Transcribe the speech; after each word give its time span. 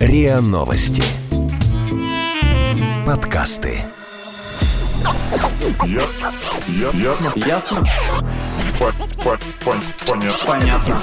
РИА 0.00 0.40
Новости. 0.40 1.02
Подкасты. 3.06 3.78
Ясно. 5.84 6.32
Я- 6.68 7.00
Ясно. 7.00 7.32
Ясно? 7.36 7.84
По- 8.78 8.92
по- 9.22 9.38
пон- 9.64 9.82
Понятно. 10.06 10.46
Понятно. 10.46 11.00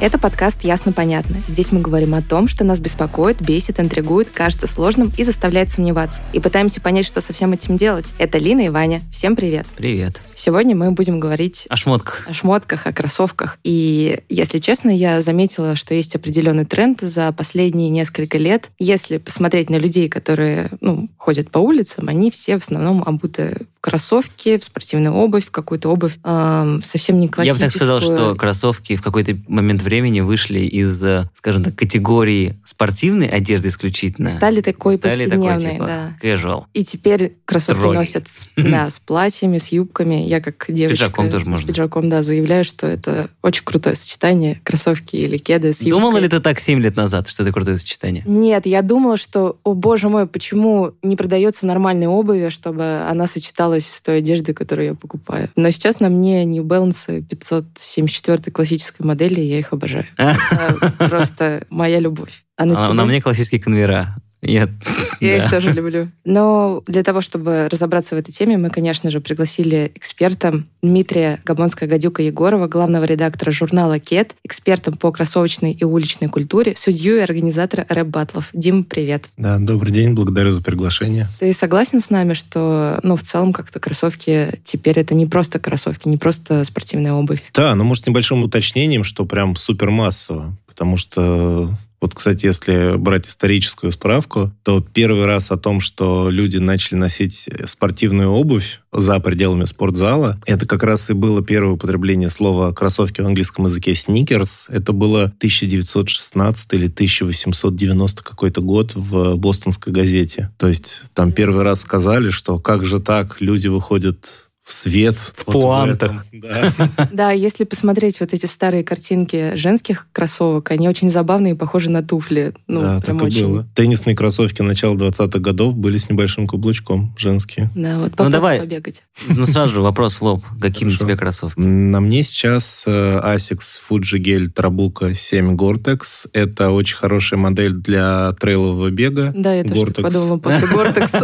Это 0.00 0.18
подкаст 0.18 0.64
«Ясно-понятно». 0.64 1.36
Здесь 1.46 1.72
мы 1.72 1.80
говорим 1.80 2.14
о 2.14 2.22
том, 2.22 2.48
что 2.48 2.64
нас 2.64 2.80
беспокоит, 2.80 3.42
бесит, 3.42 3.78
интригует, 3.80 4.30
кажется 4.30 4.66
сложным 4.66 5.12
и 5.18 5.24
заставляет 5.24 5.70
сомневаться. 5.70 6.22
И 6.32 6.40
пытаемся 6.40 6.80
понять, 6.80 7.06
что 7.06 7.20
со 7.20 7.34
всем 7.34 7.52
этим 7.52 7.76
делать. 7.76 8.14
Это 8.18 8.38
Лина 8.38 8.62
и 8.62 8.68
Ваня. 8.70 9.02
Всем 9.12 9.36
привет. 9.36 9.66
Привет. 9.76 10.22
Сегодня 10.40 10.74
мы 10.74 10.90
будем 10.92 11.20
говорить 11.20 11.66
О 11.68 11.76
шмотках. 11.76 12.26
о 12.26 12.32
шмотках, 12.32 12.86
о 12.86 12.94
кроссовках. 12.94 13.58
И, 13.62 14.20
если 14.30 14.58
честно, 14.58 14.88
я 14.88 15.20
заметила, 15.20 15.76
что 15.76 15.92
есть 15.92 16.16
определенный 16.16 16.64
тренд 16.64 17.02
за 17.02 17.30
последние 17.32 17.90
несколько 17.90 18.38
лет. 18.38 18.70
Если 18.78 19.18
посмотреть 19.18 19.68
на 19.68 19.76
людей, 19.76 20.08
которые 20.08 20.70
ну, 20.80 21.10
ходят 21.18 21.50
по 21.50 21.58
улицам, 21.58 22.08
они 22.08 22.30
все 22.30 22.58
в 22.58 22.62
основном 22.62 23.02
обуты 23.04 23.66
в 23.76 23.82
кроссовки, 23.82 24.58
в 24.58 24.64
спортивную 24.64 25.14
обувь, 25.14 25.46
в 25.46 25.50
какую-то 25.50 25.90
обувь 25.90 26.18
эм, 26.24 26.82
совсем 26.82 27.18
не 27.18 27.24
Я 27.24 27.28
бы 27.28 27.34
классическую. 27.34 27.70
так 27.70 27.72
сказал, 27.72 28.00
что 28.00 28.34
кроссовки 28.34 28.96
в 28.96 29.02
какой-то 29.02 29.38
момент 29.48 29.82
времени 29.82 30.20
вышли 30.20 30.60
из, 30.60 31.02
скажем 31.34 31.64
так, 31.64 31.74
категории 31.74 32.58
спортивной 32.64 33.28
одежды 33.28 33.68
исключительно. 33.68 34.28
Стали 34.28 34.60
такой 34.60 34.96
Стали 34.96 35.12
повседневной, 35.12 35.72
типа, 35.72 35.86
да. 35.86 36.16
casual. 36.22 36.64
И 36.74 36.84
теперь 36.84 37.36
кроссовки 37.44 37.80
Строгий. 37.80 37.98
носят 37.98 38.26
да, 38.56 38.90
с 38.90 38.98
платьями, 38.98 39.58
с 39.58 39.68
юбками. 39.68 40.29
Я 40.30 40.40
как 40.40 40.64
девочка... 40.68 41.06
пиджаком 41.06 41.28
тоже 41.28 41.44
можно. 41.44 41.64
С 41.64 41.66
пиджаком, 41.66 42.08
да, 42.08 42.22
заявляю, 42.22 42.64
что 42.64 42.86
это 42.86 43.30
очень 43.42 43.64
крутое 43.64 43.96
сочетание. 43.96 44.60
Кроссовки 44.62 45.16
или 45.16 45.38
кеды 45.38 45.72
с 45.72 45.80
юбкой. 45.82 45.90
Думала 45.90 46.18
ли 46.18 46.28
ты 46.28 46.38
так 46.38 46.60
7 46.60 46.78
лет 46.78 46.94
назад, 46.94 47.26
что 47.26 47.42
это 47.42 47.50
крутое 47.50 47.78
сочетание? 47.78 48.22
Нет, 48.24 48.64
я 48.64 48.82
думала, 48.82 49.16
что, 49.16 49.58
о 49.64 49.74
боже 49.74 50.08
мой, 50.08 50.28
почему 50.28 50.92
не 51.02 51.16
продается 51.16 51.66
нормальной 51.66 52.06
обуви, 52.06 52.50
чтобы 52.50 53.02
она 53.10 53.26
сочеталась 53.26 53.88
с 53.88 54.00
той 54.02 54.18
одеждой, 54.18 54.54
которую 54.54 54.86
я 54.86 54.94
покупаю. 54.94 55.50
Но 55.56 55.68
сейчас 55.72 55.98
на 55.98 56.08
мне 56.08 56.44
New 56.44 56.62
Balance 56.62 57.22
574 57.22 58.52
классической 58.52 59.04
модели, 59.04 59.40
я 59.40 59.58
их 59.58 59.72
обожаю. 59.72 60.06
Просто 60.98 61.66
моя 61.70 61.98
любовь. 61.98 62.44
А 62.56 62.66
на 62.66 62.86
А 62.86 62.94
на 62.94 63.04
мне 63.04 63.20
классические 63.20 63.60
конвера. 63.60 64.14
Я, 64.42 64.68
Я 65.20 65.38
да. 65.38 65.44
их 65.44 65.50
тоже 65.50 65.72
люблю. 65.72 66.10
Но 66.24 66.82
для 66.86 67.02
того, 67.02 67.20
чтобы 67.20 67.68
разобраться 67.70 68.14
в 68.14 68.18
этой 68.18 68.32
теме, 68.32 68.56
мы, 68.56 68.70
конечно 68.70 69.10
же, 69.10 69.20
пригласили 69.20 69.92
эксперта 69.94 70.62
Дмитрия 70.82 71.40
Габонская-Гадюка-Егорова, 71.44 72.66
главного 72.68 73.04
редактора 73.04 73.50
журнала 73.50 73.98
«Кет», 73.98 74.34
экспертом 74.44 74.94
по 74.94 75.12
кроссовочной 75.12 75.72
и 75.72 75.84
уличной 75.84 76.28
культуре, 76.28 76.74
судью 76.76 77.16
и 77.16 77.20
организатора 77.20 77.86
рэп-баттлов. 77.88 78.48
Дим, 78.54 78.84
привет. 78.84 79.26
Да, 79.36 79.58
добрый 79.58 79.92
день, 79.92 80.14
благодарю 80.14 80.50
за 80.52 80.62
приглашение. 80.62 81.28
Ты 81.38 81.52
согласен 81.52 82.00
с 82.00 82.08
нами, 82.10 82.32
что, 82.32 82.98
ну, 83.02 83.16
в 83.16 83.22
целом, 83.22 83.52
как-то 83.52 83.78
кроссовки 83.78 84.58
теперь 84.64 84.98
это 84.98 85.14
не 85.14 85.26
просто 85.26 85.58
кроссовки, 85.58 86.08
не 86.08 86.16
просто 86.16 86.64
спортивная 86.64 87.12
обувь? 87.12 87.42
Да, 87.54 87.74
но 87.74 87.84
может 87.84 88.04
с 88.04 88.06
небольшим 88.06 88.42
уточнением, 88.42 89.04
что 89.04 89.26
прям 89.26 89.56
супер 89.56 89.90
массово, 89.90 90.56
потому 90.66 90.96
что 90.96 91.76
вот, 92.00 92.14
кстати, 92.14 92.46
если 92.46 92.96
брать 92.96 93.26
историческую 93.26 93.92
справку, 93.92 94.52
то 94.62 94.80
первый 94.80 95.26
раз 95.26 95.50
о 95.50 95.58
том, 95.58 95.80
что 95.80 96.30
люди 96.30 96.56
начали 96.56 96.96
носить 96.96 97.48
спортивную 97.66 98.30
обувь 98.30 98.80
за 98.90 99.20
пределами 99.20 99.66
спортзала, 99.66 100.40
это 100.46 100.66
как 100.66 100.82
раз 100.82 101.10
и 101.10 101.12
было 101.12 101.42
первое 101.42 101.74
употребление 101.74 102.30
слова 102.30 102.72
кроссовки 102.72 103.20
в 103.20 103.26
английском 103.26 103.66
языке 103.66 103.94
сникерс. 103.94 104.68
Это 104.70 104.92
было 104.92 105.24
1916 105.24 106.72
или 106.72 106.86
1890 106.86 108.22
какой-то 108.24 108.62
год 108.62 108.94
в 108.94 109.36
бостонской 109.36 109.92
газете. 109.92 110.50
То 110.56 110.68
есть 110.68 111.02
там 111.12 111.32
первый 111.32 111.62
раз 111.62 111.82
сказали, 111.82 112.30
что 112.30 112.58
как 112.58 112.84
же 112.84 113.00
так, 113.00 113.40
люди 113.40 113.68
выходят 113.68 114.49
в 114.70 114.72
свет. 114.72 115.16
В 115.16 115.44
пуантах. 115.46 116.24
этом. 116.30 116.40
Да. 116.40 116.72
Да, 117.12 117.30
если 117.32 117.64
посмотреть 117.64 118.20
вот 118.20 118.32
эти 118.32 118.46
старые 118.46 118.84
картинки 118.84 119.56
женских 119.56 120.06
кроссовок, 120.12 120.70
они 120.70 120.88
очень 120.88 121.10
забавные 121.10 121.54
и 121.54 121.56
похожи 121.56 121.90
на 121.90 122.02
туфли. 122.02 122.54
Ну, 122.68 122.80
да, 122.80 123.00
прям 123.00 123.18
так 123.18 123.24
и 123.24 123.30
очень. 123.30 123.46
было. 123.48 123.66
Теннисные 123.74 124.14
кроссовки 124.14 124.62
начала 124.62 124.94
20-х 124.94 125.38
годов 125.40 125.74
были 125.74 125.96
с 125.96 126.08
небольшим 126.08 126.46
каблучком, 126.46 127.14
женские. 127.18 127.70
Да, 127.74 127.98
вот 127.98 128.12
попробуй 128.12 128.32
давай. 128.32 128.60
побегать. 128.60 129.02
Ну, 129.28 129.44
сразу 129.46 129.74
же 129.74 129.80
вопрос 129.80 130.14
в 130.14 130.22
лоб. 130.22 130.44
Какие 130.60 130.88
на 130.88 130.96
тебе 130.96 131.16
кроссовки? 131.16 131.58
На 131.58 132.00
мне 132.00 132.22
сейчас 132.22 132.84
э, 132.86 132.90
Asics 133.24 133.80
Fuji 133.90 134.18
Gel 134.22 134.52
Trabuco 134.52 135.12
7 135.12 135.56
Gore-Tex. 135.56 136.28
Это 136.32 136.70
очень 136.70 136.96
хорошая 136.96 137.40
модель 137.40 137.74
для 137.74 138.32
трейлового 138.38 138.90
бега. 138.90 139.32
Да, 139.34 139.52
я 139.52 139.64
тоже 139.64 139.80
Gore-Tex. 139.82 140.02
подумала 140.02 140.38
после 140.38 140.66
Гортекса. 140.72 141.20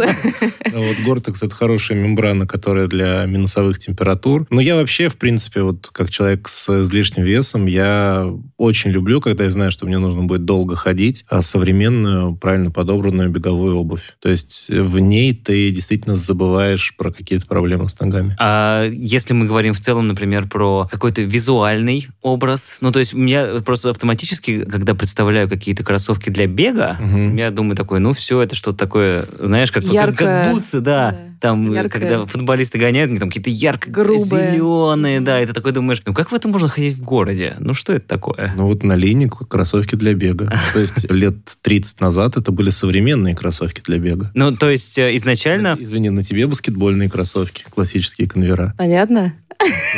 Да, 0.71 0.77
вот 0.79 0.97
Gore-Tex 1.05 1.37
это 1.45 1.55
хорошая 1.55 1.97
мембрана, 1.97 2.45
которая 2.45 2.87
для 2.87 3.25
минусовых 3.37 3.77
температур. 3.79 4.45
Но 4.49 4.59
я 4.61 4.75
вообще, 4.75 5.09
в 5.09 5.15
принципе, 5.17 5.61
вот 5.61 5.89
как 5.91 6.09
человек 6.09 6.47
с 6.49 6.81
излишним 6.81 7.23
весом, 7.23 7.65
я 7.65 8.29
очень 8.57 8.91
люблю, 8.91 9.21
когда 9.21 9.45
я 9.45 9.49
знаю, 9.49 9.71
что 9.71 9.85
мне 9.85 9.97
нужно 9.99 10.23
будет 10.23 10.45
долго 10.45 10.75
ходить, 10.75 11.23
а 11.29 11.41
современную, 11.41 12.35
правильно 12.35 12.71
подобранную 12.71 13.29
беговую 13.29 13.77
обувь. 13.77 14.15
То 14.19 14.29
есть 14.29 14.69
в 14.69 14.99
ней 14.99 15.33
ты 15.33 15.71
действительно 15.71 16.15
забываешь 16.15 16.93
про 16.97 17.11
какие-то 17.11 17.45
проблемы 17.47 17.87
с 17.89 17.99
ногами. 17.99 18.35
А 18.39 18.87
если 18.89 19.33
мы 19.33 19.45
говорим 19.45 19.73
в 19.73 19.79
целом, 19.79 20.07
например, 20.07 20.47
про 20.47 20.87
какой-то 20.91 21.21
визуальный 21.21 22.07
образ, 22.21 22.77
ну, 22.81 22.91
то 22.91 22.99
есть 22.99 23.13
я 23.13 23.61
просто 23.65 23.89
автоматически, 23.91 24.63
когда 24.65 24.95
представляю 24.95 25.47
какие-то 25.49 25.83
кроссовки 25.83 26.29
для 26.29 26.47
бега, 26.47 26.97
Мгм. 26.99 27.35
я 27.37 27.51
думаю 27.51 27.75
такой, 27.75 27.99
ну, 27.99 28.13
все, 28.13 28.41
это 28.41 28.55
что-то 28.55 28.77
такое, 28.77 29.25
знаешь, 29.39 29.71
как, 29.71 29.83
вот 29.83 29.91
как- 29.93 30.07
Яркое. 30.09 30.43
как 30.45 30.53
бутсы, 30.53 30.79
да. 30.81 31.11
Да. 31.11 31.17
Там, 31.39 31.71
Яркое. 31.71 31.89
когда 31.89 32.25
футболисты 32.25 32.79
гоняют, 32.79 33.11
они 33.11 33.19
там 33.19 33.26
какие-то 33.29 33.49
ярко 33.49 33.89
Грубое. 33.89 34.53
зеленые, 34.53 35.21
да, 35.21 35.41
и 35.41 35.45
ты 35.45 35.53
такой 35.53 35.71
думаешь, 35.71 36.01
ну, 36.05 36.13
как 36.13 36.31
в 36.31 36.35
этом 36.35 36.51
можно 36.51 36.69
ходить 36.69 36.97
в 36.97 37.03
городе? 37.03 37.55
Ну, 37.59 37.73
что 37.73 37.93
это 37.93 38.07
такое? 38.07 38.53
Ну 38.55 38.67
вот 38.67 38.83
на 38.83 38.93
линии 38.93 39.27
кроссовки 39.27 39.95
для 39.95 40.13
бега. 40.13 40.49
То 40.73 40.79
есть 40.79 41.09
лет 41.11 41.35
30 41.61 42.01
назад 42.01 42.37
это 42.37 42.51
были 42.51 42.69
современные 42.69 43.35
кроссовки 43.35 43.81
для 43.81 43.97
бега. 43.97 44.31
Ну, 44.33 44.55
то 44.55 44.69
есть 44.69 44.97
э, 44.97 45.15
изначально... 45.15 45.77
Извини, 45.79 46.09
на 46.09 46.23
тебе 46.23 46.47
баскетбольные 46.47 47.09
кроссовки, 47.09 47.65
классические 47.69 48.27
конвера. 48.27 48.73
Понятно? 48.77 49.33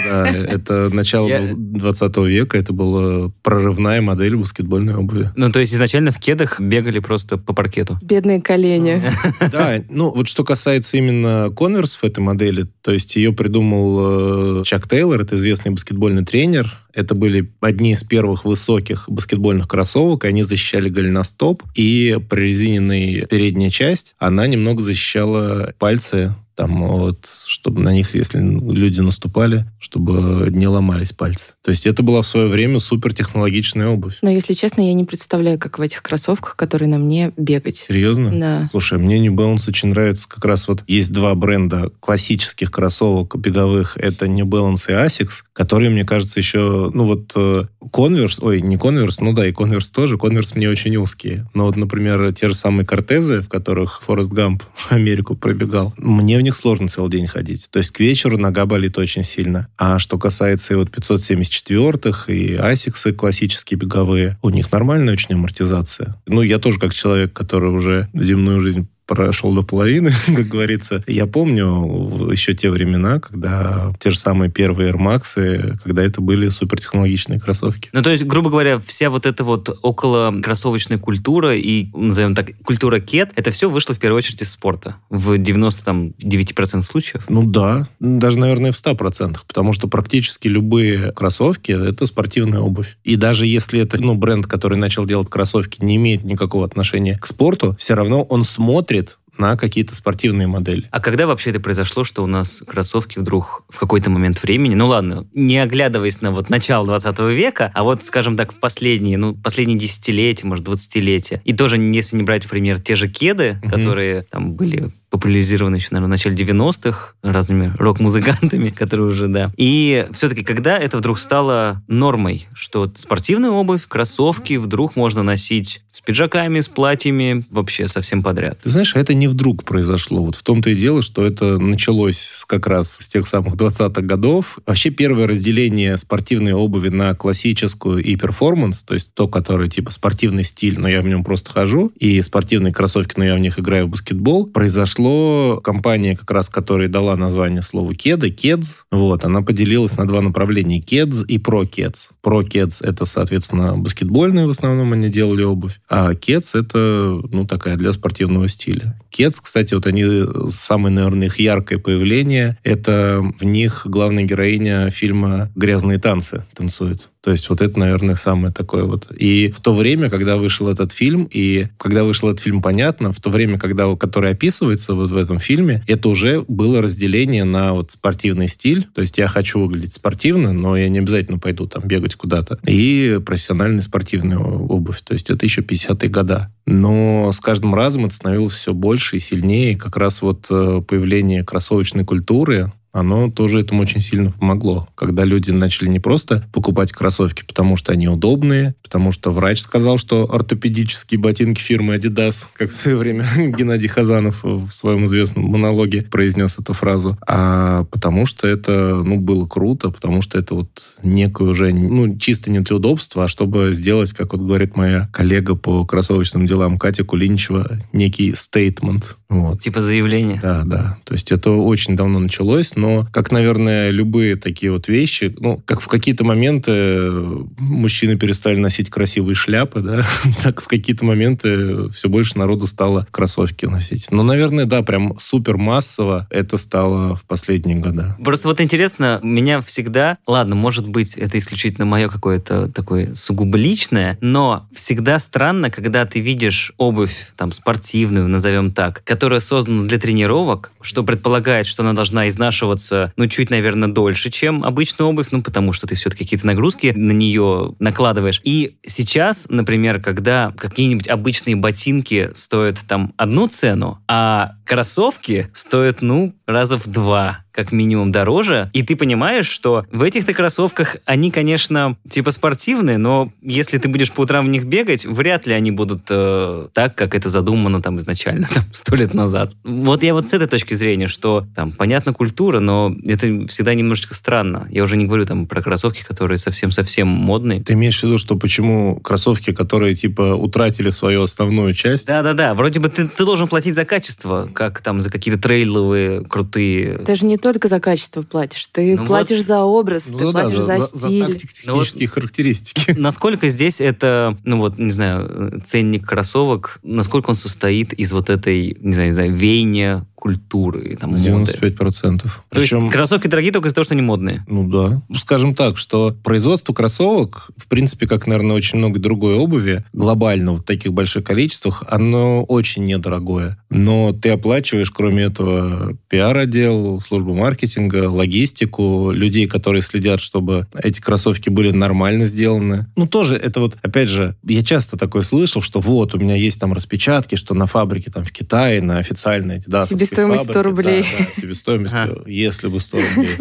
Да, 0.06 0.28
это 0.28 0.90
начало 0.90 1.28
Я- 1.28 1.54
20 1.56 2.18
века, 2.18 2.58
это 2.58 2.74
была 2.74 3.32
прорывная 3.44 4.02
модель 4.02 4.36
баскетбольной 4.36 4.96
обуви. 4.96 5.30
Ну, 5.36 5.52
то 5.52 5.60
есть 5.60 5.74
изначально 5.74 6.12
в 6.12 6.20
кедах 6.20 6.60
бегали 6.60 7.00
просто 7.00 7.38
по 7.38 7.54
паркету. 7.54 7.98
Бедные 8.02 8.42
колени. 8.42 9.02
Да, 9.52 9.82
ну 9.90 10.12
вот 10.12 10.28
что 10.28 10.44
касается 10.44 10.98
именно 10.98 11.52
конверсов 11.56 12.04
этой 12.04 12.20
модели, 12.20 12.66
то 12.82 12.92
есть 12.92 13.16
ее 13.16 13.34
придумал 13.34 14.62
э, 14.62 14.64
Чак 14.66 14.88
Тейлор, 14.88 15.22
это 15.22 15.36
известный 15.36 15.72
баскетбольный 15.72 16.26
тренер. 16.26 16.78
Это 16.94 17.16
были 17.16 17.52
одни 17.62 17.92
из 17.92 18.04
первых 18.04 18.46
высоких 18.46 19.06
баскетбольных 19.08 19.68
кроссовок, 19.68 20.26
они 20.26 20.44
защищали 20.44 20.90
голеностоп, 20.90 21.64
и 21.76 22.18
прорезиненная 22.30 23.26
передняя 23.26 23.70
часть, 23.70 24.16
она 24.18 24.48
немного 24.48 24.82
защищала 24.82 25.74
пальцы 25.78 26.34
там 26.60 26.86
вот, 26.86 27.26
чтобы 27.46 27.82
на 27.82 27.94
них, 27.94 28.14
если 28.16 28.38
люди 28.38 29.00
наступали, 29.00 29.66
чтобы 29.80 30.50
не 30.52 30.68
ломались 30.68 31.14
пальцы. 31.14 31.54
То 31.64 31.72
есть 31.72 31.88
это 31.88 32.04
была 32.04 32.22
в 32.22 32.28
свое 32.28 32.48
время 32.48 32.82
супертехнологичная 32.82 33.88
обувь. 33.88 34.18
Но, 34.22 34.30
если 34.30 34.54
честно, 34.54 34.82
я 34.82 34.94
не 34.94 35.06
представляю, 35.06 35.58
как 35.58 35.80
в 35.80 35.82
этих 35.82 36.04
кроссовках, 36.04 36.58
которые 36.58 36.90
на 36.90 36.98
мне, 36.98 37.32
бегать. 37.38 37.86
Серьезно? 37.88 38.38
Да. 38.38 38.68
Слушай, 38.72 39.00
мне 39.00 39.20
New 39.20 39.34
Balance 39.34 39.70
очень 39.70 39.88
нравится. 39.88 40.28
Как 40.28 40.44
раз 40.44 40.68
вот 40.68 40.84
есть 40.86 41.14
два 41.14 41.34
бренда 41.34 41.94
классических 42.02 42.72
кроссовок 42.72 43.38
беговых. 43.38 43.96
Это 43.96 44.28
New 44.28 44.46
Balance 44.46 44.90
и 44.90 44.92
Asics, 44.92 45.44
которые, 45.54 45.90
мне 45.90 46.04
кажется, 46.04 46.42
еще... 46.42 46.92
Ну 46.94 47.06
вот 47.06 47.32
э, 47.38 47.64
Converse... 47.82 48.40
Ой, 48.42 48.62
не 48.62 48.76
Converse, 48.76 49.20
ну 49.22 49.32
да, 49.32 49.48
и 49.48 49.54
Converse 49.54 49.94
тоже. 49.96 50.18
Converse 50.18 50.58
мне 50.58 50.70
очень 50.70 50.98
узкие. 50.98 51.48
Но 51.54 51.68
вот, 51.68 51.78
например, 51.78 52.34
те 52.34 52.50
же 52.50 52.54
самые 52.54 52.86
Кортезы, 52.86 53.44
в 53.44 53.48
которых 53.48 54.02
Форест 54.02 54.32
Гамп 54.32 54.62
Америку 54.90 55.38
пробегал, 55.38 55.94
мне 55.98 56.38
в 56.38 56.49
них 56.50 56.58
сложно 56.58 56.88
целый 56.88 57.12
день 57.12 57.28
ходить. 57.28 57.70
То 57.72 57.78
есть 57.78 57.92
к 57.92 58.00
вечеру 58.00 58.38
нога 58.38 58.66
болит 58.66 58.98
очень 58.98 59.24
сильно. 59.24 59.68
А 59.78 60.00
что 60.00 60.18
касается 60.18 60.74
и 60.74 60.78
вот 60.78 60.90
574-х, 60.90 62.32
и 62.32 62.56
Asics 62.56 63.14
классические 63.14 63.78
беговые, 63.78 64.38
у 64.42 64.50
них 64.50 64.72
нормальная 64.72 65.14
очень 65.14 65.36
амортизация. 65.36 66.16
Ну, 66.26 66.42
я 66.42 66.58
тоже 66.58 66.80
как 66.80 66.94
человек, 66.94 67.34
который 67.34 67.70
уже 67.70 68.10
земную 68.14 68.60
жизнь 68.62 68.88
прошел 69.10 69.54
до 69.54 69.64
половины, 69.64 70.12
как 70.28 70.48
говорится. 70.48 71.04
Я 71.08 71.26
помню 71.26 72.30
еще 72.32 72.54
те 72.54 72.70
времена, 72.70 73.20
когда 73.20 73.92
те 74.00 74.12
же 74.12 74.20
самые 74.20 74.52
первые 74.52 74.92
Air 74.92 74.98
Max, 74.98 75.80
когда 75.84 76.04
это 76.04 76.22
были 76.22 76.50
супертехнологичные 76.50 77.40
кроссовки. 77.40 77.90
Ну, 77.92 78.02
то 78.04 78.12
есть, 78.12 78.24
грубо 78.26 78.50
говоря, 78.50 78.80
вся 78.80 79.10
вот 79.10 79.26
эта 79.26 79.44
вот 79.44 79.78
около 79.82 80.32
кроссовочная 80.42 81.00
культура 81.00 81.56
и, 81.56 81.90
назовем 81.94 82.36
так, 82.36 82.52
культура 82.64 83.00
кет, 83.00 83.32
это 83.36 83.52
все 83.52 83.70
вышло 83.70 83.96
в 83.96 84.00
первую 84.00 84.20
очередь 84.20 84.42
из 84.44 84.52
спорта. 84.52 84.98
В 85.10 85.34
99% 85.34 86.84
случаев. 86.84 87.26
Ну 87.30 87.44
да, 87.44 87.88
даже, 88.00 88.38
наверное, 88.38 88.72
в 88.72 88.76
100%, 88.76 89.38
потому 89.48 89.74
что 89.74 89.88
практически 89.88 90.48
любые 90.48 91.12
кроссовки— 91.14 91.72
это 91.90 92.06
спортивная 92.06 92.60
обувь. 92.60 92.98
И 93.04 93.16
даже 93.16 93.48
если 93.48 93.82
это 93.82 94.00
ну, 94.02 94.14
бренд, 94.14 94.46
который 94.46 94.78
начал 94.78 95.06
делать 95.06 95.30
кроссовки, 95.30 95.84
не 95.84 95.96
имеет 95.96 96.24
никакого 96.24 96.66
отношения 96.66 97.18
к 97.18 97.26
спорту, 97.26 97.76
все 97.80 97.96
равно 97.96 98.22
он 98.22 98.44
смотрит 98.44 98.99
на 99.40 99.58
какие-то 99.58 99.96
спортивные 99.96 100.48
модели. 100.48 100.88
А 100.92 101.00
когда 101.00 101.26
вообще 101.26 101.50
это 101.50 101.60
произошло, 101.60 102.04
что 102.04 102.24
у 102.24 102.28
нас 102.28 102.62
кроссовки 102.68 103.20
вдруг 103.20 103.64
в 103.70 103.80
какой-то 103.80 104.10
момент 104.10 104.42
времени, 104.44 104.76
ну 104.76 104.88
ладно, 104.88 105.28
не 105.34 105.58
оглядываясь 105.58 106.22
на 106.22 106.32
вот 106.32 106.50
начало 106.50 106.86
20 106.86 107.20
века, 107.20 107.72
а 107.74 107.84
вот, 107.84 108.04
скажем 108.04 108.38
так, 108.38 108.52
в 108.52 108.60
последние, 108.60 109.18
ну, 109.18 109.34
последние 109.36 109.80
десятилетия, 109.80 110.46
может, 110.46 110.66
двадцатилетия, 110.66 111.42
и 111.46 111.54
тоже, 111.54 111.78
если 111.78 112.18
не 112.18 112.24
брать, 112.24 112.44
например, 112.44 112.80
те 112.80 112.96
же 112.96 113.08
кеды, 113.08 113.60
угу. 113.64 113.70
которые 113.70 114.24
там 114.24 114.54
были 114.54 114.92
популяризированы 115.10 115.76
еще, 115.78 115.90
наверное, 115.92 116.08
в 116.08 116.12
начале 116.12 116.36
90-х 116.36 117.14
разными 117.24 117.74
рок-музыкантами, 117.78 118.70
которые 118.78 119.08
уже, 119.08 119.28
да. 119.28 119.52
И 119.58 120.08
все-таки, 120.12 120.44
когда 120.44 120.78
это 120.78 120.98
вдруг 120.98 121.20
стало 121.20 121.82
нормой, 121.88 122.48
что 122.54 122.92
спортивная 122.96 123.50
обувь, 123.50 123.88
кроссовки 123.88 124.56
вдруг 124.56 124.96
можно 124.96 125.24
носить 125.24 125.84
с 125.90 126.02
пиджаками, 126.02 126.62
с 126.62 126.70
платьями, 126.70 127.46
вообще 127.50 127.88
совсем 127.88 128.22
подряд. 128.22 128.60
Ты 128.64 128.70
знаешь, 128.70 128.96
это 128.96 129.14
не 129.14 129.28
вдруг 129.28 129.64
произошло. 129.64 130.24
Вот 130.24 130.36
в 130.36 130.44
том-то 130.44 130.70
и 130.70 130.76
дело, 130.76 131.02
что 131.02 131.26
это 131.26 131.58
началось 131.58 132.46
как 132.48 132.68
раз 132.68 132.92
с 132.92 133.08
тех 133.08 133.28
самых 133.28 133.56
20-х 133.56 134.02
годов. 134.02 134.60
Вообще 134.66 134.90
первое 134.92 135.28
разделение 135.28 135.98
спортивной 135.98 136.54
обуви 136.54 136.90
на 136.90 137.16
классическую 137.16 138.04
и 138.04 138.16
перформанс, 138.16 138.84
то 138.84 138.94
есть 138.94 139.14
то, 139.14 139.28
которое 139.28 139.70
типа 139.70 139.92
спортивный 139.92 140.44
стиль, 140.44 140.80
но 140.80 140.88
я 140.88 141.02
в 141.02 141.06
нем 141.06 141.24
просто 141.24 141.52
хожу, 141.52 141.92
и 142.00 142.22
спортивные 142.22 142.74
кроссовки, 142.74 143.16
но 143.18 143.26
я 143.26 143.36
в 143.36 143.40
них 143.40 143.60
играю 143.60 143.88
в 143.88 143.90
баскетбол, 143.90 144.46
произошло 144.46 144.99
произошло, 145.00 145.62
компания, 145.62 146.16
как 146.16 146.30
раз 146.32 146.50
которая 146.50 146.90
дала 146.90 147.16
название 147.16 147.62
слову 147.62 147.94
кеды, 147.94 148.30
кедс, 148.30 148.82
вот, 148.92 149.24
она 149.24 149.42
поделилась 149.42 149.98
на 149.98 150.08
два 150.08 150.22
направления, 150.22 150.82
кедс 150.82 151.24
и 151.28 151.38
про 151.38 151.66
кедс. 151.66 152.10
Про 152.22 152.44
кедс 152.44 152.82
это, 152.82 153.06
соответственно, 153.06 153.78
баскетбольные 153.78 154.46
в 154.46 154.50
основном 154.50 154.94
они 154.94 155.10
делали 155.10 155.44
обувь, 155.44 155.80
а 155.90 156.14
кедс 156.16 156.56
это, 156.56 157.22
ну, 157.32 157.46
такая 157.46 157.78
для 157.78 157.94
спортивного 157.94 158.48
стиля. 158.48 159.00
Кедс, 159.10 159.40
кстати, 159.42 159.74
вот 159.74 159.88
они, 159.88 160.06
самое, 160.50 160.94
наверное, 160.94 161.28
их 161.28 161.40
яркое 161.40 161.80
появление, 161.80 162.58
это 162.64 163.24
в 163.40 163.44
них 163.44 163.84
главная 163.86 164.24
героиня 164.24 164.90
фильма 164.90 165.50
«Грязные 165.56 165.98
танцы» 165.98 166.44
танцует. 166.56 167.10
То 167.22 167.32
есть 167.32 167.50
вот 167.50 167.62
это, 167.62 167.78
наверное, 167.78 168.16
самое 168.16 168.54
такое 168.54 168.86
вот. 168.86 169.12
И 169.12 169.52
в 169.52 169.60
то 169.60 169.74
время, 169.74 170.10
когда 170.10 170.38
вышел 170.38 170.70
этот 170.70 170.94
фильм, 170.94 171.28
и 171.30 171.68
когда 171.78 172.06
вышел 172.06 172.30
этот 172.30 172.40
фильм, 172.40 172.62
понятно, 172.62 173.12
в 173.12 173.20
то 173.20 173.30
время, 173.30 173.58
когда, 173.58 173.94
который 173.96 174.32
описывается 174.32 174.94
вот 174.94 175.12
в 175.12 175.18
этом 175.18 175.40
фильме, 175.40 175.84
это 175.88 176.08
уже 176.08 176.46
было 176.48 176.82
разделение 176.82 177.44
на 177.44 177.74
вот 177.74 177.92
спортивный 177.92 178.48
стиль. 178.48 178.88
То 178.94 179.02
есть 179.02 179.18
я 179.18 179.28
хочу 179.28 179.60
выглядеть 179.60 179.94
спортивно, 179.94 180.54
но 180.54 180.78
я 180.78 180.88
не 180.88 181.00
обязательно 181.00 181.40
пойду 181.40 181.68
там 181.68 181.84
бегать 181.86 182.16
куда-то. 182.16 182.58
И 182.66 183.20
профессиональная 183.26 183.82
спортивная 183.82 184.38
обувь. 184.38 185.02
То 185.02 185.14
есть 185.14 185.30
это 185.30 185.46
еще 185.46 185.62
50-е 185.62 186.10
года. 186.10 186.54
Но 186.66 187.32
с 187.34 187.42
каждым 187.42 187.76
разом 187.76 188.06
это 188.06 188.16
становилось 188.16 188.54
все 188.54 188.74
больше 188.74 189.18
и 189.18 189.20
сильнее. 189.20 189.76
Как 189.76 189.98
раз 189.98 190.22
вот 190.22 190.48
э, 190.50 190.82
появление 190.88 191.44
кроссовочной 191.44 192.06
культуры, 192.06 192.72
оно 192.92 193.30
тоже 193.30 193.62
этому 193.62 193.82
очень 193.82 194.02
сильно 194.02 194.32
помогло. 194.32 194.88
Когда 194.96 195.24
люди 195.24 195.52
начали 195.52 195.90
не 195.90 196.00
просто 196.00 196.44
покупать 196.52 196.92
кроссовки, 196.92 197.44
потому 197.46 197.78
что 197.78 197.92
они 197.92 198.08
удобные, 198.08 198.76
потому 198.82 199.12
что 199.12 199.32
врач 199.32 199.62
сказал, 199.62 199.98
что 199.98 200.32
ортопедические 200.32 201.20
ботинки 201.20 201.62
фирмы 201.62 201.96
Adidas, 201.96 202.46
как 202.54 202.70
в 202.70 202.74
свое 202.74 202.98
время 202.98 203.26
Геннадий 203.38 203.88
Хазанов 203.88 204.44
в 204.44 204.72
своем 204.72 205.06
известном 205.06 205.46
монологе 205.46 206.02
произнес 206.02 206.58
эту 206.58 206.74
фразу, 206.74 207.18
а 207.28 207.84
потому 207.86 208.26
что 208.26 208.48
это 208.48 209.02
ну, 209.06 209.20
было 209.20 209.46
круто, 209.46 209.92
потому 209.92 210.22
что 210.22 210.40
это 210.40 210.56
вот 210.56 210.70
некое 211.04 211.50
уже, 211.50 211.72
ну, 211.72 212.18
чисто 212.18 212.52
не 212.52 212.60
для 212.60 212.76
удобства, 212.76 213.26
а 213.26 213.28
чтобы 213.28 213.74
сделать, 213.74 214.14
как 214.14 214.34
вот 214.34 214.42
говорит 214.42 214.76
моя 214.76 215.10
коллега 215.14 215.56
по 215.56 215.86
кроссовочным 215.86 216.48
делам 216.48 216.78
Катя 216.78 217.04
Кулиничева, 217.04 217.80
некий 217.94 218.34
стейтмент. 218.34 219.19
Вот. 219.30 219.62
Типа 219.62 219.82
заявление. 219.82 220.40
Да, 220.42 220.64
да. 220.66 220.98
То 221.04 221.14
есть 221.14 221.32
это 221.32 221.52
очень 221.52 221.96
давно 221.96 222.18
началось, 222.18 222.76
но, 222.76 223.08
как, 223.12 223.32
наверное, 223.32 223.92
любые 223.92 224.36
такие 224.36 224.72
вот 224.72 224.88
вещи, 224.88 225.34
ну, 225.38 225.62
как 225.66 225.82
в 225.82 225.88
какие-то 225.88 226.24
моменты 226.24 227.12
мужчины 227.60 228.18
перестали 228.18 228.58
носить 228.58 228.90
красивые 228.90 229.36
шляпы, 229.36 229.82
да, 229.82 230.04
так 230.44 230.62
в 230.62 230.68
какие-то 230.68 231.06
моменты 231.06 231.90
все 231.90 232.10
больше 232.10 232.40
народу 232.40 232.66
стало 232.66 233.08
кроссовки 233.12 233.68
носить. 233.68 234.08
Но, 234.12 234.24
наверное, 234.24 234.66
да, 234.66 234.82
прям 234.82 235.16
супер 235.20 235.58
массово 235.58 236.28
это 236.32 236.58
стало 236.58 237.16
в 237.16 237.24
последние 237.24 237.78
годы. 237.78 238.16
Просто 238.24 238.48
вот 238.48 238.60
интересно, 238.62 239.20
меня 239.22 239.62
всегда, 239.62 240.18
ладно, 240.26 240.56
может 240.56 240.88
быть, 240.88 241.18
это 241.18 241.38
исключительно 241.38 241.86
мое 241.86 242.10
какое-то 242.10 242.68
такое 242.70 243.14
сугубо 243.14 243.60
личное, 243.60 244.18
но 244.22 244.68
всегда 244.74 245.20
странно, 245.20 245.70
когда 245.70 246.06
ты 246.08 246.20
видишь 246.20 246.72
обувь 246.78 247.32
там 247.38 247.52
спортивную, 247.52 248.28
назовем 248.28 248.72
так, 248.72 249.04
которая 249.20 249.42
создана 249.42 249.86
для 249.86 249.98
тренировок, 249.98 250.72
что 250.80 251.04
предполагает, 251.04 251.68
что 251.68 251.84
она 251.84 251.92
должна 251.92 252.30
изнашивать 252.30 252.70
поддерживаться, 252.70 253.14
ну, 253.18 253.28
чуть, 253.28 253.50
наверное, 253.50 253.90
дольше, 253.90 254.30
чем 254.30 254.64
обычная 254.64 255.08
обувь, 255.08 255.28
ну, 255.32 255.42
потому 255.42 255.74
что 255.74 255.88
ты 255.88 255.96
все-таки 255.96 256.24
какие-то 256.24 256.48
нагрузки 256.48 256.94
на 256.96 257.12
нее 257.12 257.76
накладываешь. 257.80 258.42
И 258.44 258.78
сейчас, 258.86 259.48
например, 259.50 260.02
когда 260.02 260.54
какие-нибудь 260.58 261.08
обычные 261.08 261.56
ботинки 261.56 262.30
стоят 262.34 262.80
там 262.88 263.14
одну 263.18 263.48
цену, 263.48 264.00
а 264.08 264.54
кроссовки 264.66 265.50
стоят, 265.54 266.02
ну, 266.02 266.34
раза 266.46 266.78
в 266.78 266.88
два 266.88 267.46
как 267.60 267.74
минимум 267.74 268.10
дороже, 268.14 268.70
и 268.72 268.84
ты 268.84 268.96
понимаешь, 268.96 269.46
что 269.46 269.86
в 269.92 270.04
этих-то 270.04 270.34
кроссовках 270.34 270.96
они, 271.04 271.30
конечно, 271.30 271.98
типа 272.10 272.32
спортивные, 272.32 272.98
но 272.98 273.34
если 273.42 273.78
ты 273.80 273.90
будешь 273.90 274.14
по 274.14 274.22
утрам 274.22 274.46
в 274.46 274.50
них 274.50 274.64
бегать, 274.64 275.06
вряд 275.06 275.46
ли 275.46 275.54
они 275.54 275.72
будут 275.72 276.04
э, 276.10 276.70
так, 276.74 276.96
как 276.96 277.16
это 277.16 277.28
задумано 277.28 277.82
там 277.82 277.98
изначально, 277.98 278.48
там, 278.54 278.64
сто 278.72 278.96
лет 278.96 279.14
назад. 279.14 279.52
Вот 279.66 280.04
я 280.04 280.14
вот 280.14 280.26
с 280.26 280.34
этой 280.34 280.48
точки 280.48 280.74
зрения, 280.74 281.08
что 281.08 281.46
там, 281.54 281.74
понятно, 281.74 282.14
культура, 282.14 282.62
но 282.62 282.96
это 283.06 283.46
всегда 283.48 283.74
немножечко 283.74 284.16
странно. 284.16 284.66
Я 284.72 284.84
уже 284.84 284.96
не 284.96 285.06
говорю 285.06 285.26
там 285.26 285.46
про 285.46 285.62
кроссовки, 285.62 286.06
которые 286.08 286.38
совсем-совсем 286.38 287.10
модные. 287.10 287.62
Ты 287.62 287.74
имеешь 287.74 288.00
в 288.00 288.04
виду, 288.04 288.18
что 288.18 288.38
почему 288.38 289.02
кроссовки, 289.02 289.52
которые 289.52 289.96
типа 289.96 290.36
утратили 290.36 290.92
свою 290.92 291.24
основную 291.24 291.74
часть? 291.74 292.08
Да-да-да, 292.08 292.54
вроде 292.54 292.80
бы 292.80 292.88
ты, 292.88 293.06
ты 293.06 293.26
должен 293.26 293.50
платить 293.50 293.76
за 293.76 293.84
качество, 293.84 294.50
как 294.54 294.80
там 294.80 295.02
за 295.02 295.10
какие-то 295.10 295.42
трейловые 295.42 296.24
крутые... 296.24 297.00
Даже 297.00 297.26
не 297.26 297.36
только 297.54 297.68
за 297.68 297.80
качество 297.80 298.22
платишь, 298.22 298.68
ты 298.68 298.96
ну 298.96 299.06
платишь 299.06 299.38
вот, 299.38 299.48
за 299.48 299.64
образ, 299.64 300.12
ну, 300.12 300.18
ты 300.20 300.26
да, 300.26 300.32
платишь 300.32 300.58
за, 300.58 300.76
за 300.76 300.88
стиль. 300.88 301.20
За 301.20 301.32
тактико-технические 301.32 302.08
ну, 302.08 302.08
вот, 302.08 302.14
характеристики. 302.14 302.92
Насколько 302.98 303.50
здесь 303.50 303.82
это, 303.82 304.38
ну 304.44 304.60
вот, 304.60 304.78
не 304.78 304.92
знаю, 304.92 305.62
ценник 305.64 306.08
кроссовок, 306.08 306.80
насколько 306.84 307.32
он 307.32 307.36
состоит 307.36 307.94
из 307.94 308.12
вот 308.12 308.30
этой, 308.30 308.78
не 308.80 308.94
знаю, 308.94 309.10
не 309.10 309.16
знаю, 309.16 309.34
веяния, 309.34 310.06
культуры, 310.20 310.98
там, 311.00 311.16
95%. 311.16 311.72
процентов. 311.72 312.44
То 312.50 312.60
Причем, 312.60 312.86
есть 312.86 312.94
кроссовки 312.94 313.28
дорогие 313.28 313.54
только 313.54 313.68
из-за 313.68 313.76
того, 313.76 313.86
что 313.86 313.94
они 313.94 314.02
модные? 314.02 314.44
Ну 314.48 314.68
да. 314.68 315.02
Скажем 315.16 315.56
так, 315.56 315.78
что 315.78 316.14
производство 316.24 316.74
кроссовок, 316.74 317.50
в 317.56 317.68
принципе, 317.68 318.06
как, 318.06 318.28
наверное, 318.28 318.56
очень 318.58 318.80
много 318.80 319.00
другой 319.00 319.36
обуви, 319.36 319.86
глобально 319.94 320.54
в 320.54 320.62
таких 320.62 320.94
больших 320.94 321.24
количествах, 321.24 321.84
оно 321.88 322.44
очень 322.44 322.86
недорогое. 322.86 323.58
Но 323.70 324.12
ты 324.12 324.30
оплачиваешь, 324.30 324.92
кроме 324.92 325.24
этого, 325.24 325.98
пиар-отдел, 326.10 327.00
службу 327.00 327.34
маркетинга, 327.34 328.10
логистику, 328.10 329.12
людей, 329.12 329.48
которые 329.48 329.82
следят, 329.82 330.20
чтобы 330.20 330.68
эти 330.84 331.00
кроссовки 331.00 331.50
были 331.50 331.72
нормально 331.72 332.26
сделаны. 332.26 332.88
Ну, 332.98 333.08
тоже 333.08 333.38
это 333.38 333.62
вот, 333.62 333.78
опять 333.82 334.10
же, 334.10 334.36
я 334.44 334.64
часто 334.64 334.98
такое 334.98 335.22
слышал, 335.22 335.62
что 335.62 335.80
вот, 335.80 336.14
у 336.14 336.20
меня 336.20 336.36
есть 336.36 336.60
там 336.60 336.74
распечатки, 336.74 337.36
что 337.36 337.54
на 337.54 337.68
фабрике 337.68 338.12
там 338.12 338.26
в 338.26 338.32
Китае, 338.34 338.82
на 338.82 338.98
официальной 338.98 339.60
Adidas 339.60 339.88
Себестоимость 339.88 340.09
100 340.10 340.38
фабрики. 340.38 340.58
рублей. 340.64 341.02
Да, 341.04 341.26
да, 341.26 341.42
себестоимость, 341.42 341.94
Ага. 341.94 342.22
если 342.28 342.68
бы 342.68 342.80
100 342.80 342.98
рублей. 342.98 343.36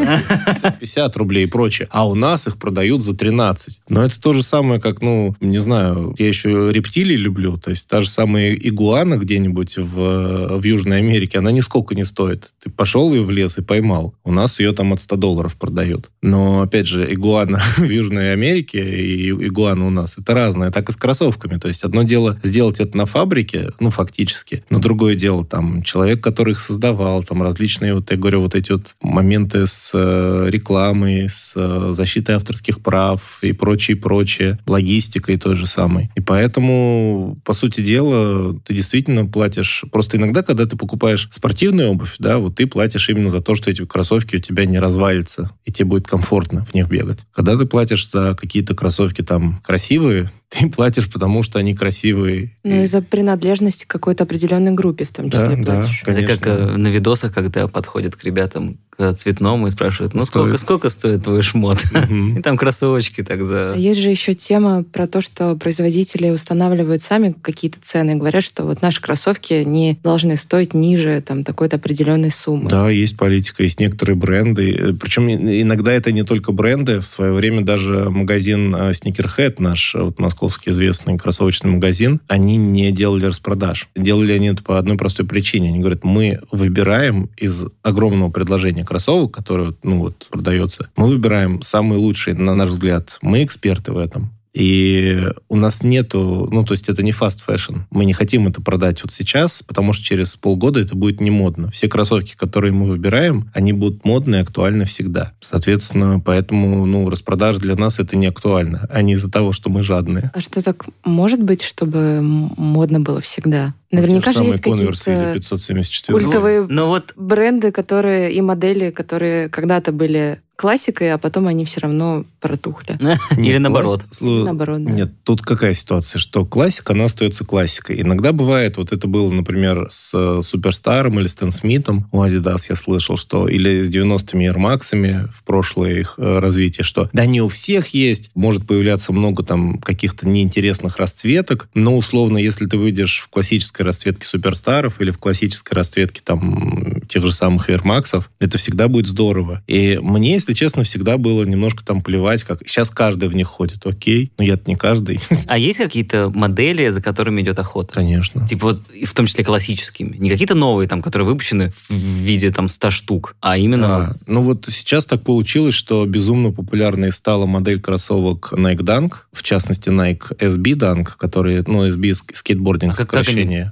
50 0.81 1.17
рублей 1.17 1.45
и 1.45 1.47
прочее. 1.47 1.89
А 1.91 2.09
у 2.09 2.15
нас 2.15 2.47
их 2.47 2.59
продают 2.59 3.03
за 3.03 3.15
13. 3.15 3.81
Но 3.89 4.05
это 4.05 4.21
то 4.21 4.33
же 4.33 4.43
самое, 4.43 4.81
как, 4.81 5.01
ну, 5.03 5.35
не 5.41 5.59
знаю, 5.59 6.15
я 6.19 6.29
еще 6.29 6.71
рептилий 6.73 7.17
люблю. 7.17 7.57
То 7.59 7.71
есть 7.71 7.89
та 7.89 8.01
же 8.01 8.09
самая 8.09 8.55
игуана 8.55 9.17
где-нибудь 9.17 9.77
в, 9.79 10.59
в 10.59 10.65
Южной 10.65 10.99
Америке, 10.99 11.39
она 11.39 11.51
нисколько 11.53 11.95
не 11.95 12.05
стоит. 12.05 12.53
Ты 12.63 12.71
пошел 12.71 13.13
ее 13.15 13.23
в 13.23 13.31
лес 13.31 13.59
и 13.59 13.63
поймал. 13.63 14.15
У 14.25 14.33
нас 14.33 14.61
ее 14.61 14.73
там 14.73 14.93
от 14.93 15.01
100 15.01 15.17
долларов 15.17 15.57
продают. 15.57 16.11
Но, 16.23 16.63
опять 16.63 16.87
же, 16.87 17.13
игуана 17.13 17.59
в 17.77 17.89
Южной 17.89 18.33
Америке 18.33 18.79
и 18.83 19.31
игуана 19.31 19.87
у 19.87 19.91
нас, 19.91 20.19
это 20.19 20.35
разное. 20.35 20.71
Так 20.71 20.89
и 20.89 20.93
с 20.93 20.97
кроссовками. 20.97 21.59
То 21.59 21.69
есть 21.69 21.85
одно 21.85 22.03
дело 22.03 22.39
сделать 22.43 22.81
это 22.81 22.97
на 22.97 23.07
фабрике, 23.07 23.71
ну, 23.81 23.91
фактически. 23.91 24.65
Но 24.71 24.79
другое 24.79 25.15
дело, 25.15 25.45
там, 25.45 25.83
человек, 25.83 26.23
который 26.23 26.55
их 26.59 26.61
создавал, 26.61 27.23
там, 27.23 27.43
различные, 27.43 27.95
вот 27.95 28.11
я 28.11 28.17
говорю, 28.17 28.43
вот 28.43 28.55
эти 28.55 28.73
вот 28.73 28.97
моменты 29.01 29.67
с 29.67 29.93
э, 29.95 30.49
рекламой, 30.51 31.29
с 31.29 31.55
э, 31.57 31.93
защитой 31.93 32.33
авторских 32.37 32.81
прав 32.81 33.39
и 33.43 33.53
прочее, 33.53 33.97
прочее, 33.97 34.59
логистикой 34.67 35.39
той 35.39 35.57
же 35.57 35.67
самой. 35.67 36.11
И 36.17 36.21
поэтому, 36.21 37.39
по 37.45 37.55
сути 37.55 37.81
дела, 37.81 38.59
ты 38.65 38.75
действительно 38.75 39.25
платишь... 39.27 39.85
Просто 39.93 40.17
иногда, 40.17 40.43
когда 40.43 40.67
ты 40.67 40.77
покупаешь 40.77 41.29
спортивную 41.33 41.91
обувь, 41.91 42.17
да, 42.19 42.39
вот 42.39 42.57
ты 42.57 42.67
платишь 42.67 43.09
именно 43.09 43.31
за 43.31 43.41
то, 43.41 43.55
что 43.55 43.71
эти 43.71 43.85
кроссовки 43.85 44.37
у 44.37 44.41
тебя 44.41 44.65
не 44.65 44.79
развалятся, 44.79 45.51
и 45.65 45.73
тебе 45.73 45.87
будет 45.87 46.07
комфортно 46.07 46.65
в 46.65 46.75
них 46.75 46.89
бегать. 46.89 47.21
Когда 47.33 47.57
ты 47.57 47.67
платишь 47.67 48.11
за 48.11 48.35
какие-то 48.35 48.75
кроссовки 48.75 49.23
там 49.23 49.61
красивые, 49.65 50.31
ты 50.49 50.69
платишь, 50.69 51.11
потому 51.11 51.43
что 51.43 51.59
они 51.59 51.75
красивые. 51.75 52.57
Ну, 52.65 52.81
И- 52.81 52.83
из-за 52.85 53.03
принадлежности 53.03 53.85
к 53.85 53.89
какой-то 53.89 54.25
определенной 54.25 54.73
группе 54.73 55.05
в 55.05 55.11
том 55.11 55.31
числе 55.31 55.57
Да, 55.57 55.57
да, 55.57 55.81
платишь. 55.81 56.03
Это 56.03 56.13
конечно. 56.15 56.37
как 56.37 56.47
э, 56.49 56.77
на 56.77 56.89
видосах, 56.89 57.33
когда 57.33 57.69
подходят 57.69 58.17
к 58.17 58.25
ребятам 58.25 58.79
к 58.99 59.15
цветному 59.15 59.69
и 59.69 59.71
спрашивают, 59.71 60.15
ну 60.15 60.27
сколько, 60.27 60.49
Стоит. 60.49 60.61
сколько 60.61 60.89
стоит 60.89 61.23
твой 61.23 61.41
шмот? 61.41 61.79
И 62.37 62.43
там 62.43 62.57
кроссовочки 62.57 63.23
так 63.23 63.45
за... 63.45 63.73
А 63.73 63.77
Есть 63.77 64.01
же 64.01 64.11
еще 64.11 64.35
тема 64.35 64.83
про 64.83 65.07
то, 65.07 65.21
что 65.21 65.55
производители 65.55 66.31
устанавливают 66.31 67.01
сами 67.01 67.35
какие-то 67.41 67.79
цены, 67.81 68.17
говорят, 68.17 68.43
что 68.43 68.65
вот 68.65 68.83
наши 68.83 69.01
кроссовки 69.01 69.63
не 69.65 69.97
должны 70.03 70.37
стоить 70.37 70.75
ниже 70.75 71.23
там 71.25 71.45
такой-то 71.45 71.77
определенной 71.77 72.33
суммы. 72.33 72.71
Да, 72.71 72.91
есть 72.91 73.17
политика, 73.17 73.63
есть 73.63 73.79
некоторые 73.79 74.17
бренды. 74.17 74.73
Э, 74.73 74.93
Причем 74.93 75.31
иногда 75.31 75.93
это 75.93 76.11
не 76.11 76.25
только 76.25 76.51
бренды. 76.51 76.99
В 76.99 77.07
свое 77.07 77.33
время 77.33 77.65
даже 77.65 78.11
магазин 78.11 78.75
э, 78.75 78.91
Sneakerhead, 78.91 79.57
наш 79.59 79.95
э, 79.95 80.03
вот, 80.03 80.19
московский 80.19 80.71
известный 80.71 81.17
кроссовочный 81.17 81.71
магазин, 81.71 82.21
они 82.27 82.57
не 82.57 82.91
делали 82.91 83.27
распродаж. 83.27 83.89
Делали 83.95 84.33
они 84.33 84.49
это 84.49 84.65
по 84.65 84.77
одной 84.77 84.97
простой 84.97 85.25
причине. 85.25 85.69
Они 85.69 85.79
говорят, 85.79 86.03
мы 86.03 86.41
выбираем 86.51 87.31
из 87.37 87.65
огромного 87.83 88.31
предложения 88.31 88.85
кроссовок, 88.89 89.33
которое 89.33 89.75
ну, 89.83 89.99
вот, 89.99 90.29
продается, 90.31 90.89
мы 90.97 91.09
выбираем 91.09 91.63
самые 91.63 91.99
лучшие, 91.99 92.35
на 92.35 92.55
наш 92.55 92.71
взгляд. 92.71 93.19
Мы 93.23 93.45
эксперты 93.45 93.93
в 93.93 93.99
этом. 93.99 94.33
И 94.55 95.17
у 95.49 95.57
нас 95.57 95.83
нету, 95.83 96.49
ну, 96.51 96.65
то 96.65 96.73
есть 96.73 96.89
это 96.89 97.03
не 97.03 97.13
fast 97.13 97.41
fashion. 97.47 97.83
Мы 97.91 98.05
не 98.05 98.13
хотим 98.13 98.49
это 98.49 98.61
продать 98.61 99.03
вот 99.03 99.13
сейчас, 99.13 99.63
потому 99.63 99.93
что 99.93 100.05
через 100.05 100.35
полгода 100.37 100.81
это 100.81 100.97
будет 100.97 101.21
не 101.21 101.31
модно. 101.31 101.71
Все 101.71 101.87
кроссовки, 101.87 102.35
которые 102.35 102.73
мы 102.73 102.87
выбираем, 102.87 103.51
они 103.55 103.73
будут 103.73 104.05
модны 104.05 104.37
и 104.37 104.41
актуальны 104.41 104.85
всегда. 104.85 105.33
Соответственно, 105.39 106.19
поэтому, 106.19 106.87
ну, 106.87 107.09
распродажа 107.09 107.61
для 107.61 107.77
нас 107.77 108.01
это 108.01 108.17
не 108.17 108.27
актуально, 108.27 108.89
а 108.91 109.03
не 109.03 109.13
из-за 109.13 109.31
того, 109.31 109.53
что 109.53 109.71
мы 109.71 109.83
жадные. 109.83 110.33
А 110.35 110.41
что 110.41 110.63
так 110.63 110.87
может 111.05 111.43
быть, 111.43 111.63
чтобы 111.63 112.21
модно 112.23 113.01
было 113.01 113.21
всегда? 113.21 113.75
Наверняка 113.91 114.33
же 114.33 114.45
есть 114.45 114.61
какие-то 114.61 115.33
574. 115.35 116.19
культовые 116.19 116.67
Ну 116.69 116.87
вот 116.89 117.13
бренды, 117.17 117.73
которые 117.73 118.33
и 118.33 118.41
модели, 118.41 118.91
которые 118.91 119.49
когда-то 119.49 119.93
были 119.93 120.41
классикой, 120.59 121.13
а 121.13 121.19
потом 121.19 121.47
они 121.47 121.65
все 121.65 121.81
равно 121.81 122.25
протухли. 122.41 122.99
Или 123.37 123.59
наоборот. 123.59 124.05
Наоборот, 124.21 124.83
да. 124.83 124.91
Нет, 124.91 125.13
тут 125.23 125.41
какая 125.41 125.73
ситуация, 125.73 126.19
что 126.19 126.45
классика, 126.45 126.95
она 126.95 127.05
остается 127.05 127.45
классикой. 127.45 128.01
Иногда 128.01 128.33
бывает, 128.33 128.77
вот 128.77 128.93
это 128.93 129.07
было, 129.07 129.31
например, 129.31 129.87
с 129.89 130.13
э, 130.15 130.43
Суперстаром 130.43 131.21
или 131.21 131.29
Стэн 131.29 131.53
Смитом 131.53 132.09
у 132.11 132.25
Adidas, 132.25 132.63
я 132.69 132.75
слышал, 132.75 133.17
что 133.17 133.47
или 133.47 133.83
с 133.83 133.89
90-ми 133.89 134.49
Air 134.49 134.57
Max'ами 134.57 135.29
в 135.33 135.45
прошлое 135.45 136.01
их 136.01 136.15
э, 136.19 136.39
развитие, 136.41 136.85
что 136.85 137.09
да 137.13 137.25
не 137.25 137.41
у 137.41 137.47
всех 137.47 137.89
есть, 137.89 138.33
может 138.35 138.67
появляться 138.67 139.13
много 139.13 139.45
там 139.45 139.79
каких-то 139.79 140.29
неинтересных 140.29 140.97
расцветок, 140.97 141.69
но 141.75 141.97
условно, 141.97 142.37
если 142.37 142.67
ты 142.67 142.79
выйдешь 142.79 143.21
в 143.25 143.29
классической 143.29 143.78
расцветке 143.85 144.27
Суперстаров 144.27 145.01
или 145.01 145.11
в 145.11 145.19
классической 145.19 145.75
расцветке 145.75 146.23
там 146.25 147.03
тех 147.09 147.25
же 147.25 147.33
самых 147.33 147.71
Air 147.71 147.83
Max'ов, 147.83 148.25
это 148.39 148.59
всегда 148.59 148.89
будет 148.89 149.07
здорово. 149.07 149.63
И 149.67 149.99
мне, 150.01 150.35
если 150.35 150.55
честно, 150.55 150.83
всегда 150.83 151.19
было 151.19 151.45
немножко 151.45 151.85
там 151.85 152.03
плевать, 152.03 152.45
как 152.45 152.61
сейчас 152.67 152.91
каждый 152.91 153.29
в 153.29 153.35
них 153.35 153.47
ходит, 153.47 153.87
окей, 153.87 154.33
но 154.39 154.45
я-то 154.45 154.71
не 154.71 154.77
каждый, 154.77 155.21
А 155.47 155.59
есть 155.59 155.79
какие-то 155.79 156.31
модели, 156.31 156.89
за 156.89 157.01
которыми 157.03 157.43
идет 157.43 157.59
охота? 157.59 157.95
конечно. 157.95 158.47
Типа 158.47 158.67
вот, 158.69 158.83
в 159.05 159.15
том 159.15 159.27
числе 159.27 159.45
классическими. 159.45 160.17
Не 160.17 160.31
какие-то 160.31 160.55
новые, 160.55 160.89
там, 160.89 161.03
которые 161.03 161.27
выпущены 161.27 161.71
в 161.71 161.91
виде 161.91 162.51
там 162.51 162.69
100 162.69 162.91
штук, 162.91 163.37
а 163.41 163.57
именно... 163.57 163.89
Да. 163.89 164.17
Ну 164.27 164.43
вот 164.43 164.67
сейчас 164.69 165.07
так 165.07 165.23
получилось, 165.23 165.75
что 165.75 166.05
безумно 166.07 166.53
популярной 166.53 167.11
стала 167.13 167.47
модель 167.47 167.81
кроссовок 167.81 168.53
Nike 168.53 168.79
Dunk, 168.81 169.13
в 169.33 169.43
частности 169.43 169.89
Nike 169.89 170.37
SB 170.39 170.75
Dunk, 170.75 171.11
которые, 171.17 171.65
ну, 171.67 171.87
SB 171.87 172.11
ск- 172.11 172.35
скейтбординг 172.35 172.95
а 172.95 173.07
как, 173.07 173.11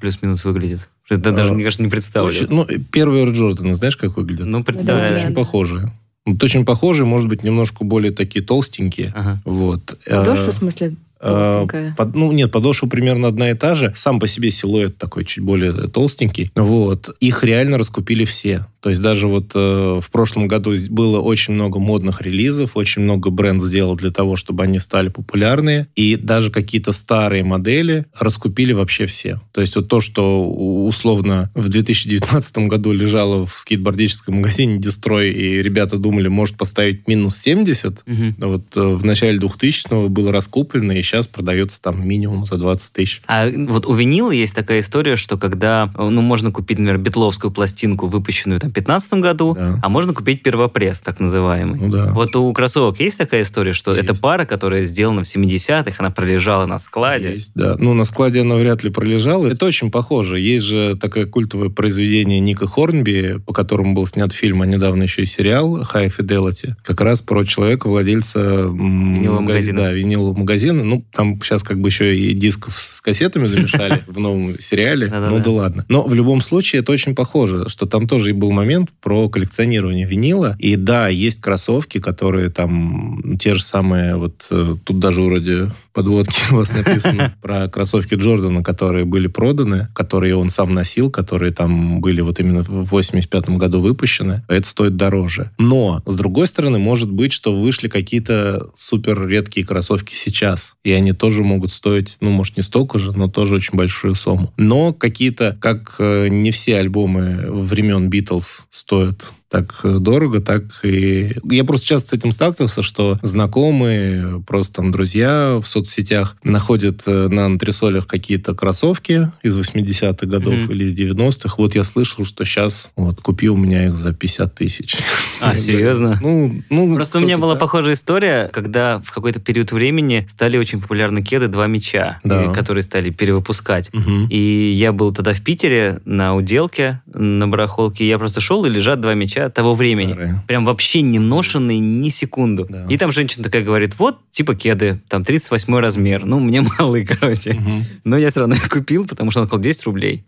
плюс-минус 0.00 0.44
выглядят? 0.44 0.88
Это 1.08 1.30
даже, 1.32 1.50
А, 1.52 1.54
мне 1.54 1.64
кажется, 1.64 1.82
не 1.82 1.88
представлю. 1.90 2.28
Очень- 2.28 2.48
ну, 2.48 2.66
первые 2.92 3.24
Air 3.26 3.32
Jordan, 3.32 3.72
знаешь, 3.74 3.96
как 3.96 4.16
выглядят? 4.16 4.46
Ну, 4.46 4.58
Да, 4.58 4.64
представляю. 4.64 5.16
очень 5.26 5.34
похожие. 5.34 5.92
Вот 6.24 6.42
очень 6.42 6.64
похожие, 6.64 7.06
может 7.06 7.28
быть, 7.28 7.44
немножко 7.44 7.84
более 7.84 8.10
такие 8.12 8.44
толстенькие. 8.44 9.12
Ага. 9.14 9.40
Вот. 9.44 9.96
Подошва, 10.08 10.46
Э, 10.46 10.50
в 10.50 10.54
смысле, 10.54 10.96
толстенькая. 11.26 11.95
под- 11.97 12.14
ну, 12.14 12.33
нет, 12.33 12.50
подошва 12.52 12.87
примерно 12.88 13.28
одна 13.28 13.50
и 13.50 13.54
та 13.54 13.75
же. 13.75 13.92
Сам 13.95 14.21
по 14.21 14.26
себе 14.26 14.50
силуэт 14.50 14.99
такой 14.99 15.25
чуть 15.25 15.45
более 15.45 15.73
толстенький. 15.88 16.50
Вот. 16.54 17.11
Их 17.21 17.45
реально 17.45 17.78
раскупили 17.78 18.25
все. 18.25 18.66
То 18.80 18.90
есть 18.90 19.02
даже 19.02 19.26
вот 19.26 19.50
э, 19.54 20.00
в 20.00 20.11
прошлом 20.12 20.47
году 20.47 20.73
было 20.90 21.18
очень 21.21 21.54
много 21.54 21.80
модных 21.80 22.23
релизов, 22.23 22.76
очень 22.76 23.02
много 23.02 23.30
бренд 23.30 23.61
сделал 23.62 23.97
для 23.97 24.12
того, 24.12 24.37
чтобы 24.37 24.62
они 24.62 24.78
стали 24.78 25.09
популярные. 25.09 25.88
И 25.97 26.14
даже 26.16 26.50
какие-то 26.52 26.92
старые 26.92 27.42
модели 27.42 28.04
раскупили 28.16 28.73
вообще 28.73 29.06
все. 29.06 29.40
То 29.52 29.61
есть 29.61 29.75
вот 29.75 29.88
то, 29.88 30.00
что 30.00 30.47
условно 30.87 31.50
в 31.54 31.68
2019 31.68 32.59
году 32.68 32.92
лежало 32.92 33.47
в 33.47 33.54
скейтбордическом 33.56 34.37
магазине 34.37 34.78
Дестрой, 34.78 35.33
и 35.33 35.62
ребята 35.62 35.97
думали, 35.99 36.28
может 36.28 36.56
поставить 36.56 37.09
минус 37.09 37.37
70, 37.38 38.02
Мгм. 38.06 38.35
ну, 38.38 38.49
Вот 38.49 38.76
э, 38.76 38.80
в 38.80 39.04
начале 39.04 39.38
2000-го 39.38 40.09
было 40.09 40.30
раскуплено, 40.30 40.92
и 40.92 41.02
сейчас 41.02 41.15
продается 41.26 41.80
там 41.80 42.06
минимум 42.06 42.44
за 42.44 42.58
20 42.58 42.92
тысяч. 42.92 43.23
А 43.26 43.49
вот 43.50 43.87
у 43.87 43.94
винила 43.94 44.30
есть 44.30 44.54
такая 44.54 44.80
история, 44.80 45.16
что 45.16 45.38
когда, 45.38 45.90
ну, 45.96 46.20
можно 46.20 46.50
купить, 46.52 46.78
например, 46.78 46.99
битловскую 46.99 47.50
пластинку, 47.50 48.06
выпущенную 48.08 48.61
там 48.61 48.70
в 48.70 48.75
15 48.75 49.14
году, 49.14 49.54
Да. 49.58 49.80
а 49.82 49.88
можно 49.88 50.12
купить 50.12 50.42
первопресс, 50.42 51.00
так 51.00 51.20
называемый. 51.20 51.80
Ну 51.80 51.88
да. 51.88 52.12
Вот 52.12 52.37
у 52.37 52.52
кроссовок 52.52 53.00
есть 53.00 53.16
такая 53.16 53.42
история, 53.42 53.73
что 53.73 53.94
Есть. 53.94 54.04
это 54.11 54.20
пара, 54.20 54.44
которая 54.44 54.85
сделана 54.85 55.23
в 55.23 55.26
70-х, 55.26 55.94
она 55.99 56.11
пролежала 56.11 56.66
на 56.66 56.78
складе. 56.78 57.35
Есть, 57.35 57.52
да. 57.54 57.76
Ну, 57.78 57.94
на 57.94 58.04
складе 58.04 58.40
она 58.40 58.56
вряд 58.56 58.82
ли 58.85 58.90
пролежала. 58.90 59.46
Это 59.46 59.64
очень 59.66 59.90
похоже. 59.90 60.40
Есть 60.40 60.66
же 60.66 60.96
такое 60.96 61.26
культовое 61.26 61.70
произведение 61.70 62.40
Ника 62.40 62.66
Хорнби, 62.66 63.40
по 63.46 63.52
которому 63.52 63.94
был 63.94 64.06
снят 64.06 64.32
фильм, 64.32 64.62
а 64.62 64.66
недавно 64.66 65.04
еще 65.04 65.23
и 65.23 65.26
сериал 65.26 65.80
«High 65.82 66.12
Fidelity». 66.16 66.73
Как 66.82 67.00
раз 67.00 67.23
про 67.23 67.44
человека, 67.44 67.88
владельца 67.88 68.66
Винилового 68.73 69.40
магазина. 69.40 69.78
Да, 69.82 69.92
винилового 69.92 70.38
магазина. 70.38 70.82
Ну, 70.82 71.04
там 71.12 71.40
сейчас 71.42 71.62
как 71.62 71.80
бы 71.80 71.88
еще 71.88 72.16
и 72.16 72.34
дисков 72.34 72.78
с 72.78 73.00
кассетами 73.00 73.46
замешали 73.46 74.02
в 74.06 74.18
новом 74.18 74.58
сериале. 74.58 75.08
Ну 75.08 75.40
да 75.40 75.50
ладно. 75.50 75.84
Но 75.88 76.02
в 76.02 76.14
любом 76.14 76.40
случае 76.40 76.80
это 76.80 76.92
очень 76.92 77.14
похоже, 77.14 77.68
что 77.68 77.86
там 77.86 78.06
тоже 78.06 78.30
и 78.30 78.32
был 78.32 78.52
момент 78.52 78.90
про 79.00 79.28
коллекционирование 79.28 80.06
винила. 80.06 80.56
И 80.58 80.76
да, 80.76 81.08
есть 81.08 81.40
кроссовки, 81.40 81.98
которые 81.98 82.50
там 82.50 83.36
те 83.38 83.54
же 83.54 83.62
самые, 83.62 84.16
вот 84.16 84.46
э, 84.50 84.76
тут 84.84 84.98
даже 84.98 85.22
вроде 85.22 85.70
подводки 85.96 86.42
у 86.52 86.56
вас 86.56 86.72
написано 86.72 87.34
про 87.40 87.68
кроссовки 87.68 88.16
Джордана, 88.16 88.62
которые 88.62 89.06
были 89.06 89.28
проданы, 89.28 89.88
которые 89.94 90.36
он 90.36 90.50
сам 90.50 90.74
носил, 90.74 91.10
которые 91.10 91.52
там 91.52 92.02
были 92.02 92.20
вот 92.20 92.38
именно 92.38 92.62
в 92.62 92.84
85 92.90 93.48
году 93.56 93.80
выпущены. 93.80 94.44
Это 94.46 94.68
стоит 94.68 94.96
дороже. 94.96 95.52
Но, 95.58 96.02
с 96.04 96.16
другой 96.16 96.48
стороны, 96.48 96.78
может 96.78 97.10
быть, 97.10 97.32
что 97.32 97.58
вышли 97.58 97.88
какие-то 97.88 98.68
супер 98.74 99.26
редкие 99.26 99.66
кроссовки 99.66 100.12
сейчас. 100.12 100.76
И 100.84 100.92
они 100.92 101.12
тоже 101.12 101.42
могут 101.42 101.72
стоить, 101.72 102.18
ну, 102.20 102.30
может, 102.30 102.58
не 102.58 102.62
столько 102.62 102.98
же, 102.98 103.16
но 103.16 103.28
тоже 103.28 103.54
очень 103.54 103.74
большую 103.74 104.16
сумму. 104.16 104.52
Но 104.58 104.92
какие-то, 104.92 105.56
как 105.58 105.94
э, 105.98 106.28
не 106.28 106.50
все 106.50 106.76
альбомы 106.76 107.46
времен 107.48 108.10
Битлз 108.10 108.66
стоят 108.68 109.32
так 109.48 109.80
э, 109.84 109.98
дорого, 109.98 110.40
так 110.40 110.62
и... 110.82 111.32
Я 111.48 111.64
просто 111.64 111.86
часто 111.86 112.10
с 112.10 112.12
этим 112.14 112.32
сталкивался, 112.32 112.82
что 112.82 113.18
знакомые, 113.22 114.42
просто 114.46 114.74
там 114.74 114.90
друзья 114.92 115.58
в 115.62 115.66
соцсетях 115.68 116.36
находят 116.42 117.02
э, 117.06 117.28
на 117.28 117.46
антресолях 117.46 118.06
какие-то 118.06 118.54
кроссовки 118.54 119.30
из 119.42 119.56
80-х 119.56 120.26
годов 120.26 120.54
Мгм. 120.54 120.72
или 120.72 120.84
из 120.84 120.94
90-х. 120.94 121.54
Вот 121.58 121.74
я 121.74 121.84
слышал, 121.84 122.24
что 122.24 122.44
сейчас 122.44 122.90
вот 122.96 123.20
купил 123.20 123.54
у 123.54 123.56
меня 123.56 123.86
их 123.86 123.94
за 123.96 124.12
50 124.12 124.54
тысяч. 124.54 124.96
А, 125.40 125.56
серьезно? 125.58 126.18
Ну, 126.20 126.52
ну, 126.70 126.94
Просто 126.96 127.18
у 127.18 127.22
меня 127.22 127.38
была 127.38 127.54
похожая 127.56 127.94
история, 127.94 128.48
когда 128.52 129.00
в 129.04 129.12
какой-то 129.12 129.38
период 129.40 129.70
времени 129.72 130.26
стали 130.28 130.58
очень 130.58 130.80
популярны 130.80 131.22
кеды 131.22 131.48
«Два 131.48 131.66
мяча», 131.66 132.18
Да. 132.24 132.44
и- 132.50 132.54
которые 132.54 132.82
стали 132.82 133.10
перевыпускать. 133.10 133.90
И 134.30 134.72
я 134.74 134.92
был 134.92 135.12
тогда 135.12 135.32
в 135.32 135.40
Питере 135.42 136.00
на 136.04 136.34
уделке, 136.34 137.00
на 137.12 137.46
барахолке, 137.46 138.06
я 138.08 138.18
просто 138.18 138.40
шел, 138.40 138.64
и 138.64 138.70
лежат 138.70 139.00
два 139.00 139.14
мяча 139.14 139.36
того 139.55 139.75
времени. 139.75 140.12
Старые. 140.12 140.43
Прям 140.47 140.64
вообще 140.64 141.02
не 141.02 141.19
ношенные 141.19 141.78
ни 141.78 142.09
секунду. 142.09 142.66
Да. 142.69 142.87
И 142.88 142.97
там 142.97 143.12
женщина 143.12 143.45
такая 143.45 143.62
говорит, 143.62 143.99
вот, 143.99 144.19
типа 144.31 144.55
кеды, 144.55 145.00
там 145.09 145.25
38 145.25 145.75
размер. 145.78 146.25
Ну, 146.25 146.40
мне 146.40 146.62
малые, 146.78 147.07
короче. 147.21 147.55
Мгм. 147.55 147.85
Но 148.05 148.16
я 148.16 148.31
все 148.31 148.40
равно 148.40 148.55
их 148.55 148.69
купил, 148.69 149.07
потому 149.07 149.31
что 149.31 149.40
он 149.40 149.47
сказал 149.47 149.62
10 149.62 149.85
рублей. 149.85 150.25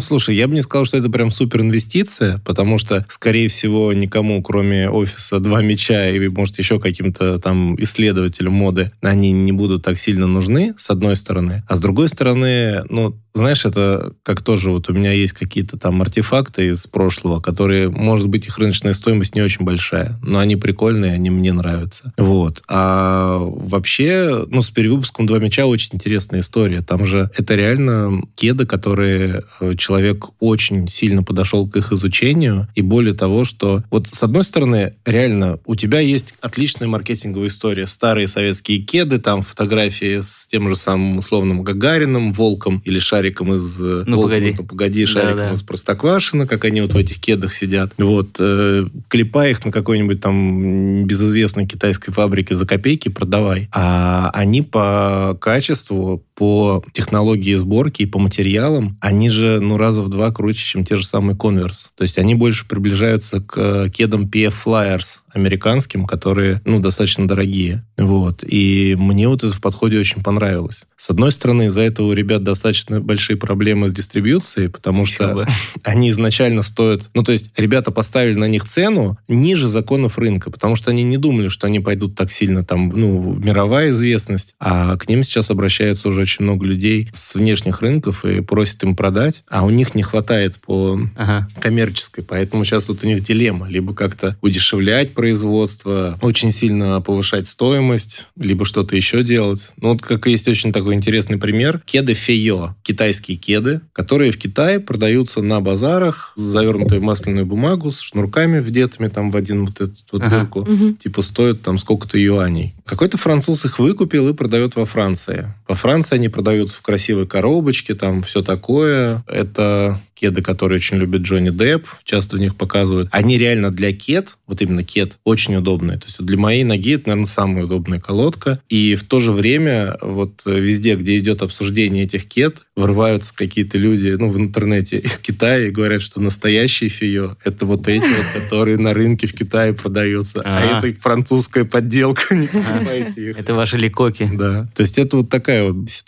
Слушай, 0.00 0.36
я 0.36 0.48
бы 0.48 0.54
не 0.54 0.62
сказал, 0.62 0.84
что 0.84 0.96
это 0.96 1.10
прям 1.10 1.30
супер 1.30 1.60
инвестиция, 1.60 2.40
потому 2.44 2.78
что, 2.78 3.04
скорее 3.08 3.48
всего, 3.48 3.92
никому, 3.92 4.42
кроме 4.42 4.88
офиса 4.88 5.40
«Два 5.40 5.62
мяча» 5.62 6.08
и, 6.08 6.28
может, 6.28 6.58
еще 6.58 6.80
каким-то 6.80 7.38
там 7.38 7.74
исследователям 7.76 8.52
моды, 8.52 8.92
они 9.02 9.32
не 9.32 9.52
будут 9.52 9.82
так 9.82 9.98
сильно 9.98 10.26
нужны, 10.26 10.74
с 10.76 10.90
одной 10.90 11.16
стороны. 11.16 11.62
А 11.68 11.76
с 11.76 11.80
другой 11.80 12.08
стороны, 12.08 12.82
ну, 12.88 13.16
знаешь, 13.34 13.64
это 13.64 14.12
как 14.22 14.42
тоже 14.42 14.70
вот 14.70 14.88
у 14.88 14.92
меня 14.92 15.12
есть 15.12 15.32
какие-то 15.32 15.76
там 15.76 16.00
артефакты 16.00 16.68
из 16.68 16.86
прошлого, 16.86 17.40
которые, 17.40 17.90
может 17.90 18.28
быть, 18.28 18.43
их 18.46 18.58
рыночная 18.58 18.94
стоимость 18.94 19.34
не 19.34 19.42
очень 19.42 19.64
большая, 19.64 20.18
но 20.22 20.38
они 20.38 20.56
прикольные, 20.56 21.12
они 21.12 21.30
мне 21.30 21.52
нравятся. 21.52 22.12
Вот. 22.16 22.62
А 22.68 23.38
вообще, 23.38 24.44
ну, 24.48 24.62
с 24.62 24.70
перевыпуском 24.70 25.26
«Два 25.26 25.38
мяча» 25.38 25.66
очень 25.66 25.90
интересная 25.92 26.40
история. 26.40 26.82
Там 26.82 27.04
же 27.04 27.30
это 27.36 27.54
реально 27.54 28.22
кеды, 28.34 28.66
которые 28.66 29.42
э, 29.60 29.74
человек 29.76 30.26
очень 30.40 30.88
сильно 30.88 31.22
подошел 31.22 31.68
к 31.68 31.76
их 31.76 31.92
изучению. 31.92 32.68
И 32.74 32.82
более 32.82 33.14
того, 33.14 33.44
что 33.44 33.82
вот 33.90 34.06
с 34.08 34.22
одной 34.22 34.44
стороны, 34.44 34.94
реально, 35.04 35.58
у 35.66 35.74
тебя 35.74 36.00
есть 36.00 36.34
отличная 36.40 36.88
маркетинговая 36.88 37.48
история. 37.48 37.86
Старые 37.86 38.28
советские 38.28 38.78
кеды, 38.78 39.18
там 39.18 39.42
фотографии 39.42 40.20
с 40.20 40.46
тем 40.46 40.68
же 40.68 40.76
самым 40.76 41.18
условным 41.18 41.62
Гагарином, 41.62 42.32
Волком 42.32 42.82
или 42.84 42.98
Шариком 42.98 43.54
из... 43.54 43.80
э, 43.80 44.04
Ну, 44.06 44.16
«Волк, 44.16 44.26
погоди». 44.28 44.54
ну, 44.58 44.64
погоди, 44.64 45.04
Шариком 45.04 45.36
Да-да. 45.36 45.52
из 45.52 45.62
Простоквашино, 45.62 46.46
как 46.46 46.64
они 46.64 46.80
вот 46.80 46.94
в 46.94 46.96
этих 46.96 47.20
кедах 47.20 47.52
сидят. 47.52 47.92
Вот. 47.98 48.33
Э, 48.38 48.86
клепай 49.08 49.52
их 49.52 49.64
на 49.64 49.72
какой-нибудь 49.72 50.20
там 50.20 51.04
безызвестной 51.04 51.66
китайской 51.66 52.12
фабрике 52.12 52.54
за 52.54 52.66
копейки, 52.66 53.08
продавай. 53.08 53.68
А 53.72 54.30
они 54.34 54.62
по 54.62 55.36
качеству, 55.40 56.24
по 56.34 56.82
технологии 56.92 57.54
сборки 57.54 58.02
и 58.02 58.06
по 58.06 58.18
материалам, 58.18 58.96
они 59.00 59.30
же, 59.30 59.60
ну, 59.60 59.76
раза 59.76 60.02
в 60.02 60.08
два 60.08 60.30
круче, 60.30 60.64
чем 60.64 60.84
те 60.84 60.96
же 60.96 61.06
самые 61.06 61.36
Converse. 61.36 61.88
То 61.96 62.02
есть 62.02 62.18
они 62.18 62.34
больше 62.34 62.66
приближаются 62.66 63.40
к 63.40 63.54
э, 63.56 63.90
кедам 63.90 64.26
PF 64.26 64.54
Flyers 64.64 65.20
американским, 65.32 66.06
которые, 66.06 66.60
ну, 66.64 66.78
достаточно 66.78 67.26
дорогие. 67.26 67.84
Вот. 67.96 68.44
И 68.46 68.96
мне 68.98 69.28
вот 69.28 69.42
это 69.42 69.54
в 69.54 69.60
подходе 69.60 69.98
очень 69.98 70.22
понравилось. 70.22 70.86
С 70.96 71.10
одной 71.10 71.32
стороны, 71.32 71.66
из-за 71.66 71.82
этого 71.82 72.08
у 72.08 72.12
ребят 72.12 72.44
достаточно 72.44 73.00
большие 73.00 73.36
проблемы 73.36 73.88
с 73.88 73.92
дистрибьюцией, 73.92 74.68
потому 74.68 75.04
что 75.04 75.24
Еще 75.24 75.34
бы. 75.34 75.46
они 75.82 76.10
изначально 76.10 76.62
стоят... 76.62 77.10
Ну, 77.14 77.22
то 77.22 77.32
есть 77.32 77.50
ребята 77.56 77.90
поставили 77.90 78.34
на 78.34 78.48
них 78.48 78.64
цену 78.64 79.18
ниже 79.28 79.66
законов 79.66 80.18
рынка, 80.18 80.50
потому 80.50 80.76
что 80.76 80.90
они 80.90 81.02
не 81.02 81.16
думали, 81.16 81.48
что 81.48 81.66
они 81.66 81.80
пойдут 81.80 82.14
так 82.14 82.30
сильно 82.30 82.64
там, 82.64 82.88
ну, 82.88 83.34
мировая 83.34 83.90
известность, 83.90 84.54
а 84.60 84.96
к 84.96 85.08
ним 85.08 85.22
сейчас 85.22 85.50
обращаются 85.50 86.08
уже 86.08 86.23
очень 86.24 86.44
много 86.44 86.66
людей 86.66 87.08
с 87.12 87.34
внешних 87.36 87.80
рынков 87.80 88.24
и 88.24 88.40
просят 88.40 88.82
им 88.84 88.96
продать, 88.96 89.44
а 89.48 89.64
у 89.64 89.70
них 89.70 89.94
не 89.94 90.02
хватает 90.02 90.56
по 90.58 90.98
Ага. 91.16 91.46
коммерческой, 91.60 92.24
поэтому 92.24 92.64
сейчас 92.64 92.88
вот 92.88 93.04
у 93.04 93.06
них 93.06 93.22
дилемма. 93.22 93.68
Либо 93.68 93.94
как-то 93.94 94.36
удешевлять 94.42 95.14
производство, 95.14 96.18
очень 96.22 96.50
сильно 96.52 97.00
повышать 97.00 97.46
стоимость, 97.46 98.28
либо 98.36 98.64
что-то 98.64 98.96
еще 98.96 99.22
делать. 99.22 99.72
Ну, 99.76 99.90
вот 99.92 100.02
как 100.02 100.26
есть 100.26 100.48
очень 100.48 100.72
такой 100.72 100.94
интересный 100.94 101.36
пример. 101.38 101.80
Кеды 101.84 102.14
Фейо. 102.14 102.74
Китайские 102.82 103.36
кеды, 103.36 103.80
которые 103.92 104.30
в 104.32 104.38
Китае 104.38 104.80
продаются 104.80 105.42
на 105.42 105.60
базарах, 105.60 106.32
завернутые 106.36 107.00
в 107.00 107.04
масляную 107.04 107.46
бумагу, 107.46 107.90
с 107.92 108.00
шнурками 108.00 108.58
вдетыми 108.60 109.08
там 109.08 109.30
в 109.30 109.36
один 109.36 109.66
вот 109.66 109.80
эту 109.80 109.94
вот 110.12 110.22
Ага. 110.22 110.40
дырку. 110.40 110.62
Мгм. 110.64 110.96
Типа 110.96 111.22
стоят 111.22 111.62
там 111.62 111.78
сколько-то 111.78 112.18
юаней. 112.18 112.74
Какой-то 112.84 113.18
француз 113.18 113.64
их 113.64 113.78
выкупил 113.78 114.28
и 114.28 114.34
продает 114.34 114.76
во 114.76 114.86
Франции. 114.86 115.52
Во 115.68 115.74
Франции 115.74 116.13
они 116.14 116.28
продаются 116.28 116.78
в 116.78 116.82
красивой 116.82 117.26
коробочке, 117.26 117.94
там 117.94 118.22
все 118.22 118.42
такое. 118.42 119.24
Это 119.26 120.00
кеды, 120.14 120.42
которые 120.42 120.76
очень 120.76 120.96
любит 120.96 121.22
Джонни 121.22 121.50
Депп, 121.50 121.86
часто 122.04 122.36
в 122.36 122.40
них 122.40 122.56
показывают. 122.56 123.08
Они 123.10 123.36
реально 123.36 123.70
для 123.70 123.92
кед, 123.92 124.36
вот 124.46 124.62
именно 124.62 124.84
кед, 124.84 125.18
очень 125.24 125.56
удобные. 125.56 125.98
То 125.98 126.06
есть 126.06 126.22
для 126.22 126.38
моей 126.38 126.64
ноги 126.64 126.94
это, 126.94 127.08
наверное, 127.08 127.28
самая 127.28 127.64
удобная 127.64 128.00
колодка. 128.00 128.60
И 128.68 128.94
в 128.94 129.04
то 129.04 129.20
же 129.20 129.32
время 129.32 129.96
вот 130.00 130.42
везде, 130.46 130.94
где 130.94 131.18
идет 131.18 131.42
обсуждение 131.42 132.04
этих 132.04 132.26
кед, 132.26 132.58
врываются 132.76 133.34
какие-то 133.34 133.76
люди, 133.78 134.16
ну, 134.18 134.28
в 134.28 134.38
интернете 134.38 134.98
из 134.98 135.18
Китая 135.18 135.66
и 135.66 135.70
говорят, 135.70 136.02
что 136.02 136.20
настоящие 136.20 136.90
фио 136.90 137.36
это 137.44 137.66
вот 137.66 137.88
эти 137.88 138.04
вот, 138.04 138.42
которые 138.42 138.78
на 138.78 138.94
рынке 138.94 139.26
в 139.26 139.34
Китае 139.34 139.74
продаются. 139.74 140.40
А 140.44 140.78
А. 140.78 140.78
это 140.78 141.00
французская 141.00 141.64
подделка, 141.64 142.34
не 142.34 142.46
покупайте 142.46 143.30
их. 143.30 143.38
Это 143.38 143.54
ваши 143.54 143.76
ликоки. 143.76 144.30
Да. 144.32 144.68
То 144.74 144.82
есть 144.82 144.98
это 144.98 145.18
вот 145.18 145.28
такая 145.28 145.64
вот 145.70 145.90
ситуация. 145.90 146.03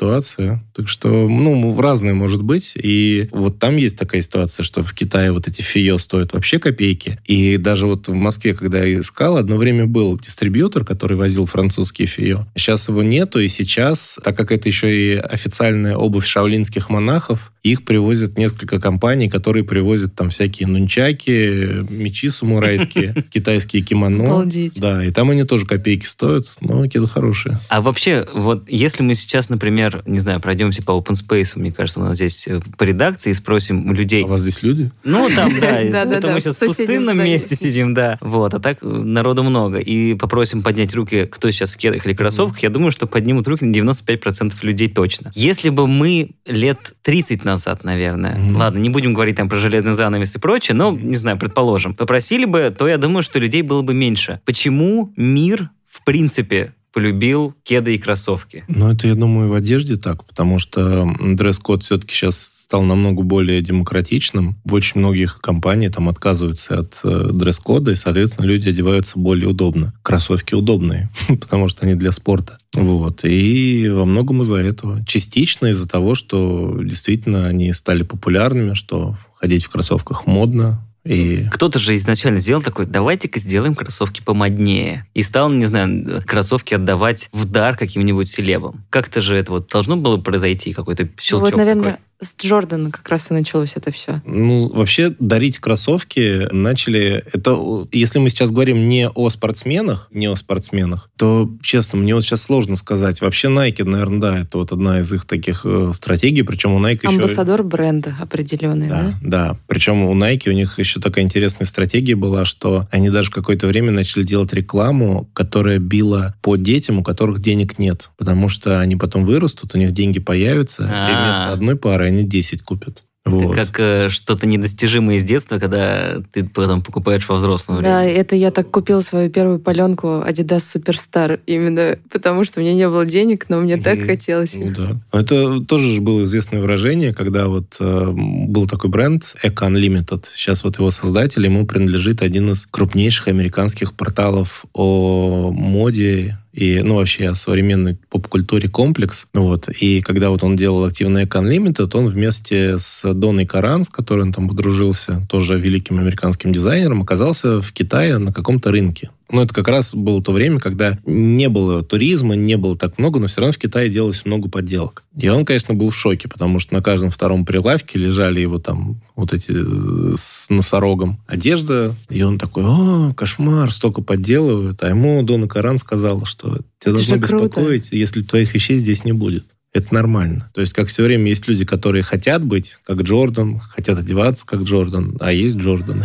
Так 0.75 0.89
что, 0.89 1.09
ну, 1.29 1.81
разное 1.81 2.15
может 2.15 2.43
быть. 2.43 2.75
И 2.77 3.29
вот 3.33 3.59
там 3.59 3.77
есть 3.77 3.99
такая 3.99 4.23
ситуация, 4.23 4.63
что 4.65 4.83
в 4.83 4.93
Китае 4.95 5.33
вот 5.33 5.49
эти 5.49 5.63
фио 5.63 5.99
стоят 5.99 6.33
вообще 6.35 6.59
копейки. 6.59 7.19
И 7.25 7.57
даже 7.57 7.87
вот 7.87 8.09
в 8.09 8.15
Москве, 8.15 8.55
когда 8.55 8.85
я 8.85 9.01
искал, 9.01 9.37
одно 9.37 9.57
время 9.57 9.87
был 9.87 10.19
дистрибьютор, 10.19 10.85
который 10.85 11.17
возил 11.17 11.47
французские 11.47 12.07
фио. 12.07 12.45
Сейчас 12.55 12.89
его 12.89 13.03
нету, 13.03 13.41
и 13.41 13.49
сейчас, 13.49 14.19
так 14.23 14.37
как 14.37 14.53
это 14.53 14.69
еще 14.69 14.95
и 14.95 15.17
официальная 15.17 15.97
обувь 15.97 16.27
шаолинских 16.27 16.91
монахов, 16.91 17.53
их 17.63 17.85
привозят 17.85 18.39
несколько 18.39 18.81
компаний, 18.81 19.29
которые 19.29 19.65
привозят 19.65 20.15
там 20.15 20.31
всякие 20.31 20.69
нунчаки, 20.69 21.85
мечи 21.91 22.31
самурайские, 22.31 23.25
китайские 23.31 23.83
кимоно. 23.83 24.25
Обалдеть. 24.25 24.81
Да, 24.81 25.05
и 25.05 25.11
там 25.11 25.31
они 25.31 25.45
тоже 25.45 25.67
копейки 25.67 26.07
стоят, 26.07 26.47
но 26.61 26.87
кеды 26.87 27.07
хорошие. 27.07 27.59
А 27.69 27.81
вообще, 27.81 28.27
вот 28.33 28.69
если 28.69 29.03
мы 29.03 29.15
сейчас, 29.15 29.49
например, 29.49 29.86
не 30.07 30.19
знаю, 30.19 30.41
пройдемся 30.41 30.83
по 30.83 30.93
open 30.93 31.15
space, 31.15 31.53
мне 31.57 31.73
кажется, 31.73 32.01
у 32.01 32.05
нас 32.05 32.17
здесь 32.17 32.47
э, 32.49 32.61
по 32.77 32.85
редакции, 32.85 33.31
и 33.31 33.35
спросим 33.35 33.89
у 33.89 33.93
людей, 33.93 34.23
А 34.23 34.27
у 34.27 34.31
вас 34.31 34.41
здесь 34.41 34.63
люди? 34.63 34.91
Ну, 35.05 35.29
там, 35.35 35.53
да, 35.61 35.81
это 35.81 36.29
мы 36.29 36.41
сейчас 36.41 36.57
в 36.57 36.67
пустынном 36.67 37.19
месте 37.19 37.57
сидим, 37.57 37.95
да. 37.95 38.19
Вот, 38.21 38.55
а 38.55 38.61
так 38.61 38.79
э, 38.83 38.87
народу 38.87 39.43
много. 39.43 39.79
И 39.79 40.15
попросим 40.15 40.63
поднять 40.63 40.95
руки, 40.95 41.25
кто 41.25 41.51
сейчас 41.51 41.73
в 41.73 41.77
кедах 41.77 42.07
или 42.07 42.15
кроссовках, 42.15 42.63
я 42.63 42.71
думаю, 42.71 42.91
что 42.91 43.07
поднимут 43.07 43.47
руки 43.49 43.65
на 43.65 43.73
95% 43.73 44.55
людей 44.63 44.89
точно. 44.89 45.31
Если 45.35 45.71
бы 45.71 45.87
мы 45.87 46.31
лет 46.45 46.95
30 47.03 47.45
назад, 47.45 47.85
наверное, 47.85 48.39
ладно, 48.55 48.79
не 48.79 48.89
будем 48.89 49.15
говорить 49.15 49.37
там 49.37 49.49
про 49.49 49.59
железный 49.59 49.95
занавес 49.95 50.35
и 50.35 50.39
прочее, 50.39 50.75
но, 50.75 50.93
не 50.93 51.17
знаю, 51.17 51.39
предположим, 51.39 51.95
попросили 51.95 52.45
бы, 52.45 52.75
то 52.77 52.89
я 52.89 52.99
думаю, 52.99 53.23
что 53.23 53.39
людей 53.39 53.63
было 53.63 53.83
бы 53.83 53.95
меньше. 53.95 54.41
Почему 54.45 55.13
мир, 55.17 55.71
в 55.89 56.05
принципе, 56.05 56.75
полюбил 56.97 57.55
кеды 57.63 57.95
и 57.95 57.99
кроссовки? 57.99 58.65
Ну, 58.69 58.91
это, 58.91 59.07
я 59.07 59.15
думаю, 59.15 59.51
в 59.51 59.53
одежде 59.53 59.99
так, 59.99 60.25
потому 60.25 60.59
что 60.59 61.07
дресс-код 61.21 61.83
все-таки 61.83 62.15
сейчас 62.15 62.39
стал 62.39 62.85
намного 62.85 63.23
более 63.23 63.61
демократичным. 63.61 64.57
В 64.65 64.73
очень 64.73 65.01
многих 65.01 65.43
компаниях 65.43 65.93
там 65.93 66.09
отказываются 66.09 66.79
от 66.79 66.99
э, 67.05 67.29
дресс-кода, 67.35 67.91
и, 67.91 67.97
соответственно, 67.97 68.47
люди 68.47 68.71
одеваются 68.71 69.19
более 69.19 69.49
удобно. 69.49 69.93
Кроссовки 70.03 70.55
удобные, 70.55 71.11
потому 71.29 71.69
что 71.69 71.85
они 71.85 71.97
для 71.97 72.13
спорта. 72.13 72.61
Вот. 72.73 73.27
И 73.27 73.91
во 73.91 74.07
многом 74.07 74.41
из-за 74.41 74.57
этого. 74.57 75.05
Частично 75.05 75.67
из-за 75.67 75.87
того, 75.87 76.15
что 76.15 76.81
действительно 76.83 77.47
они 77.47 77.75
стали 77.75 78.05
популярными, 78.05 78.73
что 78.73 79.19
ходить 79.35 79.67
в 79.67 79.69
кроссовках 79.69 80.27
модно, 80.27 80.83
и 81.07 81.49
Кто-то 81.51 81.79
же 81.79 81.95
изначально 81.97 82.39
сделал 82.41 82.63
такой, 82.63 82.87
давайте-ка 82.87 83.39
сделаем 83.39 83.75
кроссовки 83.75 84.23
помоднее. 84.23 85.07
И 85.15 85.23
стал, 85.23 85.51
не 85.51 85.67
знаю, 85.67 86.23
кроссовки 86.27 86.75
отдавать 86.75 87.29
в 87.33 87.45
дар 87.47 87.77
каким-нибудь 87.77 88.29
селебам. 88.29 88.85
Как-то 88.91 89.21
же 89.21 89.37
это 89.37 89.53
вот 89.53 89.69
должно 89.69 89.97
было 89.97 90.17
произойти, 90.17 90.73
какой-то 90.73 91.09
щелчок 91.19 91.51
вот, 91.51 91.57
наверное, 91.57 91.85
такой. 91.93 92.06
С 92.21 92.35
Джордана 92.37 92.91
как 92.91 93.09
раз 93.09 93.31
и 93.31 93.35
началось 93.35 93.75
это 93.77 93.91
все. 93.91 94.23
Ну, 94.25 94.69
вообще, 94.69 95.15
дарить 95.19 95.59
кроссовки 95.59 96.49
начали... 96.53 97.25
Это, 97.33 97.59
если 97.93 98.19
мы 98.19 98.31
сейчас 98.31 98.51
говорим 98.51 98.89
не 98.89 99.09
о 99.09 99.29
спортсменах, 99.29 100.09
не 100.11 100.27
о 100.27 100.37
спортсменах, 100.37 101.11
то, 101.17 101.51
честно, 101.63 101.99
мне 101.99 102.15
вот 102.15 102.25
сейчас 102.25 102.43
сложно 102.43 102.77
сказать. 102.77 103.21
Вообще, 103.21 103.49
Nike, 103.49 103.85
наверное, 103.85 104.21
да, 104.21 104.39
это 104.41 104.59
вот 104.59 104.73
одна 104.73 105.01
из 105.01 105.13
их 105.13 105.27
таких 105.27 105.63
э, 105.65 105.91
стратегий, 105.93 106.43
причем 106.43 106.73
у 106.73 106.81
Nike 106.81 107.01
еще... 107.03 107.17
Амбассадор 107.17 107.63
бренда 107.63 108.17
определенный, 108.21 108.89
да? 108.89 109.15
Да, 109.21 109.49
да. 109.49 109.59
Причем 109.67 110.05
у 110.05 110.15
Nike 110.15 110.49
у 110.49 110.53
них 110.53 110.79
еще 110.79 111.01
такая 111.01 111.25
интересная 111.25 111.67
стратегия 111.67 112.17
была, 112.17 112.45
что 112.45 112.89
они 112.91 113.11
даже 113.11 113.31
какое-то 113.31 113.67
время 113.67 113.93
начали 113.93 114.23
делать 114.23 114.53
рекламу, 114.55 115.29
которая 115.35 115.79
била 115.79 116.35
по 116.41 116.57
детям, 116.57 116.99
у 116.99 117.03
которых 117.03 117.41
денег 117.41 117.79
нет. 117.79 118.11
Потому 118.17 118.49
что 118.49 118.81
они 118.81 118.97
потом 118.97 119.27
вырастут, 119.27 119.75
у 119.75 119.79
них 119.79 119.93
деньги 119.93 120.19
появятся, 120.19 120.85
и 120.85 120.89
А. 120.91 121.25
вместо 121.25 121.53
одной 121.53 121.77
пары 121.77 122.06
они 122.07 122.25
10 122.25 122.63
купят. 122.63 123.03
Это 123.25 123.35
Вот. 123.35 123.57
как 123.57 123.81
э, 123.81 124.09
что-то 124.09 124.47
недостижимое 124.47 125.17
из 125.17 125.25
детства, 125.25 125.59
когда 125.59 126.19
ты 126.31 126.45
потом 126.45 126.81
покупаешь 126.81 127.29
во 127.29 127.35
взрослом 127.35 127.83
Да, 127.83 128.05
это 128.05 128.37
я 128.37 128.53
так 128.53 128.71
купила 128.71 129.01
свою 129.01 129.31
первую 129.31 129.59
паленку 129.59 130.07
Adidas 130.25 130.59
Superstar, 130.59 131.41
именно 131.45 131.99
потому 132.13 132.45
что 132.45 132.61
у 132.61 132.63
меня 132.63 132.73
не 132.75 132.89
было 132.89 133.05
денег, 133.05 133.47
но 133.49 133.59
мне 133.59 133.79
так 133.79 133.97
Мгм. 133.99 134.07
хотелось 134.07 134.55
Ну 134.55 134.67
их. 134.67 134.77
да. 134.77 135.01
Это 135.11 135.59
тоже 135.61 135.93
же 135.95 136.01
было 136.03 136.23
известное 136.23 136.61
выражение, 136.61 137.13
когда 137.13 137.49
вот 137.49 137.77
э, 137.81 138.11
был 138.15 138.69
такой 138.69 138.91
бренд 138.91 139.25
Eco 139.43 139.69
Unlimited. 139.73 140.25
Сейчас 140.33 140.63
вот 140.63 140.79
его 140.79 140.93
создатель, 140.93 141.45
ему 141.45 141.67
принадлежит 141.67 142.23
один 142.23 142.53
из 142.53 142.65
крупнейших 142.67 143.27
американских 143.27 143.95
порталов 143.95 144.67
о 144.73 145.51
моде 145.53 146.39
и, 146.57 146.81
ну, 146.83 146.97
вообще 146.97 147.29
о 147.29 147.35
современной 147.35 147.99
поп-культуре 148.09 148.69
комплекс. 148.69 149.27
Ну 149.35 149.45
Вот. 149.45 149.69
И 149.69 150.01
когда 150.01 150.31
вот 150.31 150.43
он 150.43 150.57
делал 150.57 150.85
активно 150.85 151.19
Eco 151.19 151.43
Unlimited, 151.43 151.91
он 151.95 152.09
вместе 152.09 152.79
с 152.79 153.13
Доной 153.13 153.45
Каран, 153.45 153.85
с 153.85 153.91
которой 153.91 154.23
он 154.23 154.33
там 154.33 154.49
подружился, 154.49 155.27
тоже 155.29 155.59
великим 155.59 155.99
американским 155.99 156.53
дизайнером, 156.53 157.03
оказался 157.03 157.61
в 157.61 157.73
Китае 157.73 158.17
на 158.17 158.33
каком-то 158.33 158.71
рынке. 158.71 159.11
Ну, 159.31 159.43
это 159.43 159.53
как 159.53 159.67
раз 159.67 159.95
было 159.95 160.23
то 160.23 160.33
время, 160.33 160.61
когда 160.61 160.99
не 161.05 161.49
было 161.49 161.83
туризма, 161.83 162.37
не 162.37 162.57
было 162.57 162.77
так 162.77 162.99
много, 162.99 163.19
но 163.19 163.27
все 163.27 163.41
равно 163.41 163.53
в 163.53 163.59
Китае 163.59 163.91
делалось 163.91 164.25
много 164.25 164.49
подделок. 164.49 165.03
И 165.19 165.29
он, 165.29 165.45
конечно, 165.45 165.75
был 165.75 165.91
в 165.91 165.97
шоке, 165.97 166.29
потому 166.29 166.61
что 166.61 166.75
на 166.75 166.83
каждом 166.83 167.11
втором 167.11 167.45
прилавке 167.45 167.99
лежали 167.99 168.41
его 168.41 168.59
там 168.59 169.01
вот 169.17 169.33
эти 169.33 169.53
э, 169.53 170.15
с 170.17 170.49
носорогом 170.49 171.21
одежда, 171.27 171.95
и 172.09 172.23
он 172.23 172.39
такой, 172.39 172.65
о, 172.67 173.13
кошмар, 173.15 173.73
столько 173.73 174.01
подделывают. 174.01 174.83
А 174.85 174.89
ему 174.91 175.23
Дона 175.23 175.49
Каран 175.49 175.79
сказала, 175.79 176.25
что 176.25 176.59
тебя 176.79 176.93
Это 176.93 176.93
должно 176.93 177.17
же 177.17 177.21
круто. 177.21 177.47
беспокоить, 177.47 177.93
если 177.93 178.23
твоих 178.23 178.55
вещей 178.55 178.77
здесь 178.77 179.05
не 179.05 179.13
будет. 179.13 179.47
Это 179.73 179.93
нормально. 179.93 180.51
То 180.55 180.61
есть, 180.61 180.73
как 180.73 180.89
все 180.89 181.03
время 181.03 181.29
есть 181.29 181.49
люди, 181.49 181.65
которые 181.65 182.03
хотят 182.03 182.43
быть 182.45 182.79
как 182.85 183.03
Джордан, 183.03 183.59
хотят 183.59 183.99
одеваться 183.99 184.47
как 184.47 184.63
Джордан, 184.63 185.17
а 185.21 185.33
есть 185.33 185.57
Джордан. 185.57 186.05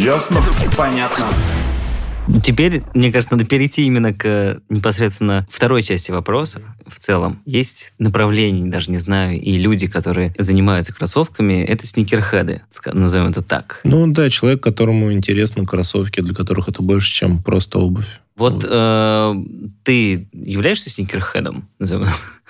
Ясно? 0.00 0.40
Понятно. 0.78 1.26
Теперь, 2.42 2.82
мне 2.94 3.12
кажется, 3.12 3.36
надо 3.36 3.46
перейти 3.46 3.84
именно 3.84 4.14
к 4.14 4.62
непосредственно 4.70 5.46
второй 5.50 5.82
части 5.82 6.10
вопроса. 6.10 6.62
В 6.86 6.98
целом, 6.98 7.42
есть 7.44 7.92
направление, 7.98 8.70
даже 8.70 8.90
не 8.90 8.96
знаю, 8.96 9.38
и 9.38 9.58
люди, 9.58 9.88
которые 9.88 10.34
занимаются 10.38 10.94
кроссовками, 10.94 11.62
это 11.62 11.86
сникерхеды, 11.86 12.62
назовем 12.86 13.26
это 13.26 13.42
так. 13.42 13.80
Ну 13.84 14.06
да, 14.06 14.30
человек, 14.30 14.62
которому 14.62 15.12
интересны 15.12 15.66
кроссовки, 15.66 16.22
для 16.22 16.34
которых 16.34 16.68
это 16.68 16.82
больше, 16.82 17.12
чем 17.12 17.42
просто 17.42 17.78
обувь. 17.78 18.20
Вот 18.40 18.64
э, 18.68 19.34
ты 19.84 20.26
являешься 20.32 20.88
сникерхедом? 20.90 21.68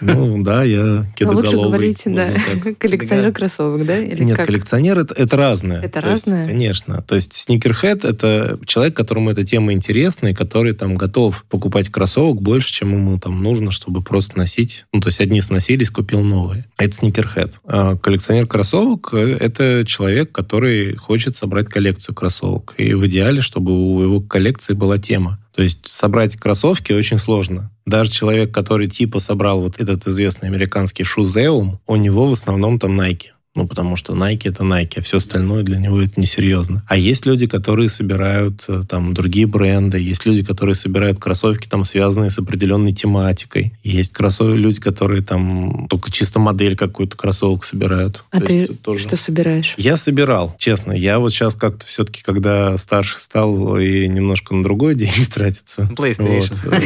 Ну 0.00 0.42
да, 0.42 0.62
я 0.62 0.83
Ну, 0.83 1.05
кедоголовый. 1.14 1.50
лучше 1.50 1.68
говорите, 1.68 2.11
да, 2.11 2.72
коллекционер 2.79 3.33
кроссовок, 3.33 3.85
да? 3.85 3.98
Или 3.98 4.24
Нет, 4.24 4.37
как? 4.37 4.46
коллекционер 4.46 4.98
это, 5.00 5.14
это 5.14 5.37
разное. 5.37 5.81
Это 5.83 6.00
То 6.00 6.11
есть, 6.11 6.26
разное? 6.26 6.46
конечно. 6.46 7.03
То 7.03 7.16
есть 7.16 7.35
сникерхед 7.35 8.05
это 8.05 8.59
человек, 8.66 8.96
которому 8.96 9.31
эта 9.31 9.42
тема 9.44 9.72
интересна, 9.72 10.29
и 10.29 10.35
который 10.35 10.72
там 10.74 10.94
готов 10.94 11.44
покупать 11.50 11.90
кроссовок 11.90 12.40
больше, 12.40 12.72
чем 12.72 12.92
ему 12.94 13.18
там 13.18 13.42
нужно, 13.42 13.72
чтобы 13.72 14.00
просто 14.03 14.38
носить. 14.38 14.87
Ну, 14.92 15.00
то 15.00 15.09
есть 15.09 15.20
одни 15.20 15.40
сносились, 15.42 15.90
купил 15.90 16.22
новые. 16.22 16.66
Это 16.79 16.94
сникерхед. 16.96 17.61
А 17.64 17.96
коллекционер 17.96 18.46
кроссовок 18.46 19.12
это 19.12 19.85
человек, 19.87 20.33
который 20.33 20.94
хочет 20.96 21.35
собрать 21.35 21.68
коллекцию 21.68 22.14
кроссовок. 22.14 22.74
И 22.79 22.94
в 22.94 23.05
идеале, 23.07 23.42
чтобы 23.42 23.72
у 23.72 24.00
его 24.03 24.20
коллекции 24.20 24.74
была 24.74 24.98
тема. 24.98 25.39
То 25.54 25.62
есть 25.62 25.86
собрать 25.86 26.36
кроссовки 26.36 26.92
очень 26.92 27.18
сложно. 27.18 27.70
Даже 27.86 28.10
человек, 28.10 28.52
который 28.52 28.88
типа 28.88 29.18
собрал 29.18 29.60
вот 29.60 29.80
этот 29.80 30.06
известный 30.06 30.48
американский 30.48 31.04
шузеум, 31.04 31.80
у 31.86 31.96
него 31.96 32.28
в 32.28 32.32
основном 32.32 32.78
там 32.78 33.00
Nike. 33.00 33.30
Ну, 33.56 33.66
потому 33.66 33.96
что 33.96 34.12
Nike 34.14 34.48
это 34.48 34.62
Nike, 34.62 34.98
а 34.98 35.02
все 35.02 35.16
остальное 35.16 35.64
для 35.64 35.76
него 35.78 36.00
это 36.00 36.20
несерьезно. 36.20 36.84
А 36.86 36.96
есть 36.96 37.26
люди, 37.26 37.48
которые 37.48 37.88
собирают 37.88 38.64
э, 38.68 38.82
там 38.88 39.12
другие 39.12 39.48
бренды, 39.48 39.98
есть 39.98 40.24
люди, 40.24 40.44
которые 40.44 40.76
собирают 40.76 41.18
кроссовки, 41.18 41.66
там, 41.66 41.84
связанные 41.84 42.30
с 42.30 42.38
определенной 42.38 42.92
тематикой. 42.92 43.72
Есть 43.82 44.12
кроссовки, 44.12 44.56
люди, 44.56 44.78
которые 44.80 45.22
там 45.22 45.88
только 45.88 46.12
чисто 46.12 46.38
модель 46.38 46.76
какую-то 46.76 47.16
кроссовок 47.16 47.64
собирают. 47.64 48.24
А 48.30 48.38
То 48.38 48.46
ты 48.46 48.52
есть 48.52 48.82
тоже- 48.82 49.02
что 49.02 49.16
собираешь? 49.16 49.74
я 49.78 49.96
собирал, 49.96 50.54
честно. 50.56 50.92
Я 50.92 51.18
вот 51.18 51.32
сейчас 51.32 51.56
как-то 51.56 51.84
все-таки, 51.86 52.22
когда 52.22 52.78
старше 52.78 53.18
стал 53.18 53.76
и 53.78 54.06
немножко 54.06 54.54
на 54.54 54.62
другое 54.62 54.94
деньги 55.00 55.24
тратится. 55.24 55.90
PlayStation. 55.96 56.54
Вот. 56.70 56.80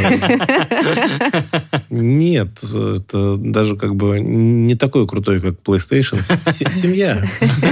Нет, 1.90 2.59
это 2.62 3.37
даже 3.37 3.77
как 3.77 3.96
бы 3.96 4.18
не 4.20 4.77
такой 4.77 5.07
крутой, 5.07 5.42
как 5.42 5.57
PlayStation. 5.62 6.22
Семья. 6.55 7.25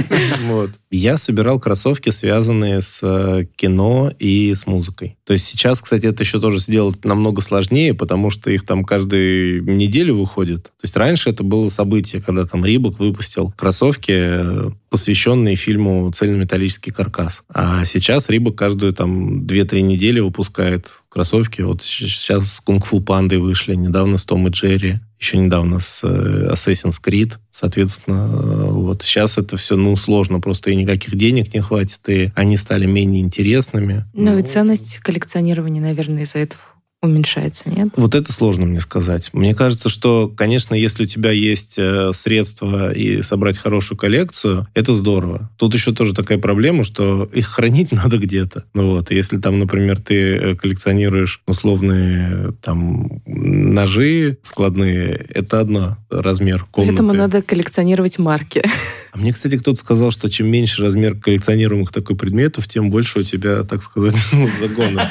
Вот. 0.45 0.71
Я 0.91 1.17
собирал 1.17 1.59
кроссовки, 1.59 2.09
связанные 2.09 2.81
с 2.81 2.99
э, 3.01 3.45
кино 3.55 4.11
и 4.19 4.53
с 4.53 4.67
музыкой. 4.67 5.17
То 5.23 5.33
есть 5.33 5.45
сейчас, 5.45 5.81
кстати, 5.81 6.05
это 6.05 6.23
еще 6.23 6.39
тоже 6.39 6.59
сделать 6.59 7.03
намного 7.05 7.41
сложнее, 7.41 7.93
потому 7.93 8.29
что 8.29 8.51
их 8.51 8.65
там 8.65 8.83
каждую 8.83 9.63
неделю 9.63 10.15
выходит. 10.15 10.63
То 10.63 10.83
есть 10.83 10.97
раньше 10.97 11.29
это 11.29 11.43
было 11.43 11.69
событие, 11.69 12.21
когда 12.21 12.45
там 12.45 12.65
Рибок 12.65 12.99
выпустил 12.99 13.53
кроссовки, 13.55 14.13
э, 14.15 14.69
посвященные 14.89 15.55
фильму 15.55 16.11
«Цельнометаллический 16.11 16.91
каркас». 16.91 17.43
А 17.53 17.85
сейчас 17.85 18.29
Рибок 18.29 18.55
каждую 18.55 18.93
там 18.93 19.45
2-3 19.45 19.81
недели 19.81 20.19
выпускает 20.19 21.03
кроссовки. 21.09 21.61
Вот 21.61 21.81
сейчас 21.81 22.53
с 22.53 22.59
Кунг-фу 22.59 22.99
Пандой 22.99 23.39
вышли, 23.39 23.75
недавно 23.75 24.17
с 24.17 24.25
Том 24.25 24.47
и 24.47 24.51
Джерри, 24.51 24.99
еще 25.23 25.37
недавно 25.37 25.79
с 25.79 26.03
э, 26.03 26.49
Assassin's 26.51 27.01
Creed. 27.01 27.37
Соответственно, 27.49 28.29
э, 28.31 28.71
вот 28.71 29.03
сейчас 29.03 29.37
это 29.37 29.55
все, 29.57 29.77
ну, 29.77 29.95
сложно, 29.95 30.39
просто 30.39 30.69
и 30.69 30.75
никаких 30.75 31.15
денег 31.15 31.53
не 31.53 31.61
хватит, 31.61 32.01
и 32.09 32.31
они 32.35 32.57
стали 32.57 32.85
менее 32.85 33.21
интересными. 33.21 34.05
Ну 34.13 34.37
и 34.37 34.43
ценность 34.43 34.97
коллекционирования, 34.97 35.81
наверное, 35.81 36.23
из-за 36.23 36.39
этого 36.39 36.61
уменьшается, 37.03 37.69
нет? 37.69 37.89
Вот 37.95 38.15
это 38.15 38.31
сложно 38.31 38.65
мне 38.65 38.79
сказать. 38.79 39.29
Мне 39.33 39.53
кажется, 39.53 39.89
что, 39.89 40.31
конечно, 40.35 40.73
если 40.73 41.03
у 41.03 41.07
тебя 41.07 41.31
есть 41.31 41.75
э, 41.77 42.11
средства 42.13 42.93
и 42.93 43.21
собрать 43.21 43.57
хорошую 43.57 43.97
коллекцию, 43.97 44.67
это 44.73 44.93
здорово. 44.93 45.49
Тут 45.57 45.73
еще 45.73 45.93
тоже 45.93 46.13
такая 46.13 46.37
проблема, 46.37 46.83
что 46.83 47.29
их 47.33 47.47
хранить 47.47 47.91
надо 47.91 48.17
где-то. 48.17 48.63
Ну 48.73 48.91
вот, 48.91 49.11
если 49.11 49.37
там, 49.37 49.59
например, 49.59 49.99
ты 49.99 50.15
э, 50.15 50.55
коллекционируешь 50.55 51.41
условные 51.45 52.53
там 52.61 53.21
ножи 53.25 54.37
складные, 54.41 55.25
это 55.29 55.59
одно 55.59 55.97
размер 56.21 56.65
комнаты. 56.71 56.97
Поэтому 56.97 57.13
надо 57.13 57.41
коллекционировать 57.41 58.19
марки. 58.19 58.63
А 59.11 59.17
мне, 59.17 59.31
кстати, 59.31 59.57
кто-то 59.57 59.77
сказал, 59.79 60.09
что 60.11 60.29
чем 60.29 60.47
меньше 60.47 60.81
размер 60.81 61.15
коллекционируемых 61.15 61.91
такой 61.91 62.15
предметов, 62.15 62.67
тем 62.67 62.89
больше 62.89 63.19
у 63.19 63.23
тебя, 63.23 63.63
так 63.63 63.83
сказать, 63.83 64.15
ну, 64.31 64.47
загонов. 64.59 65.07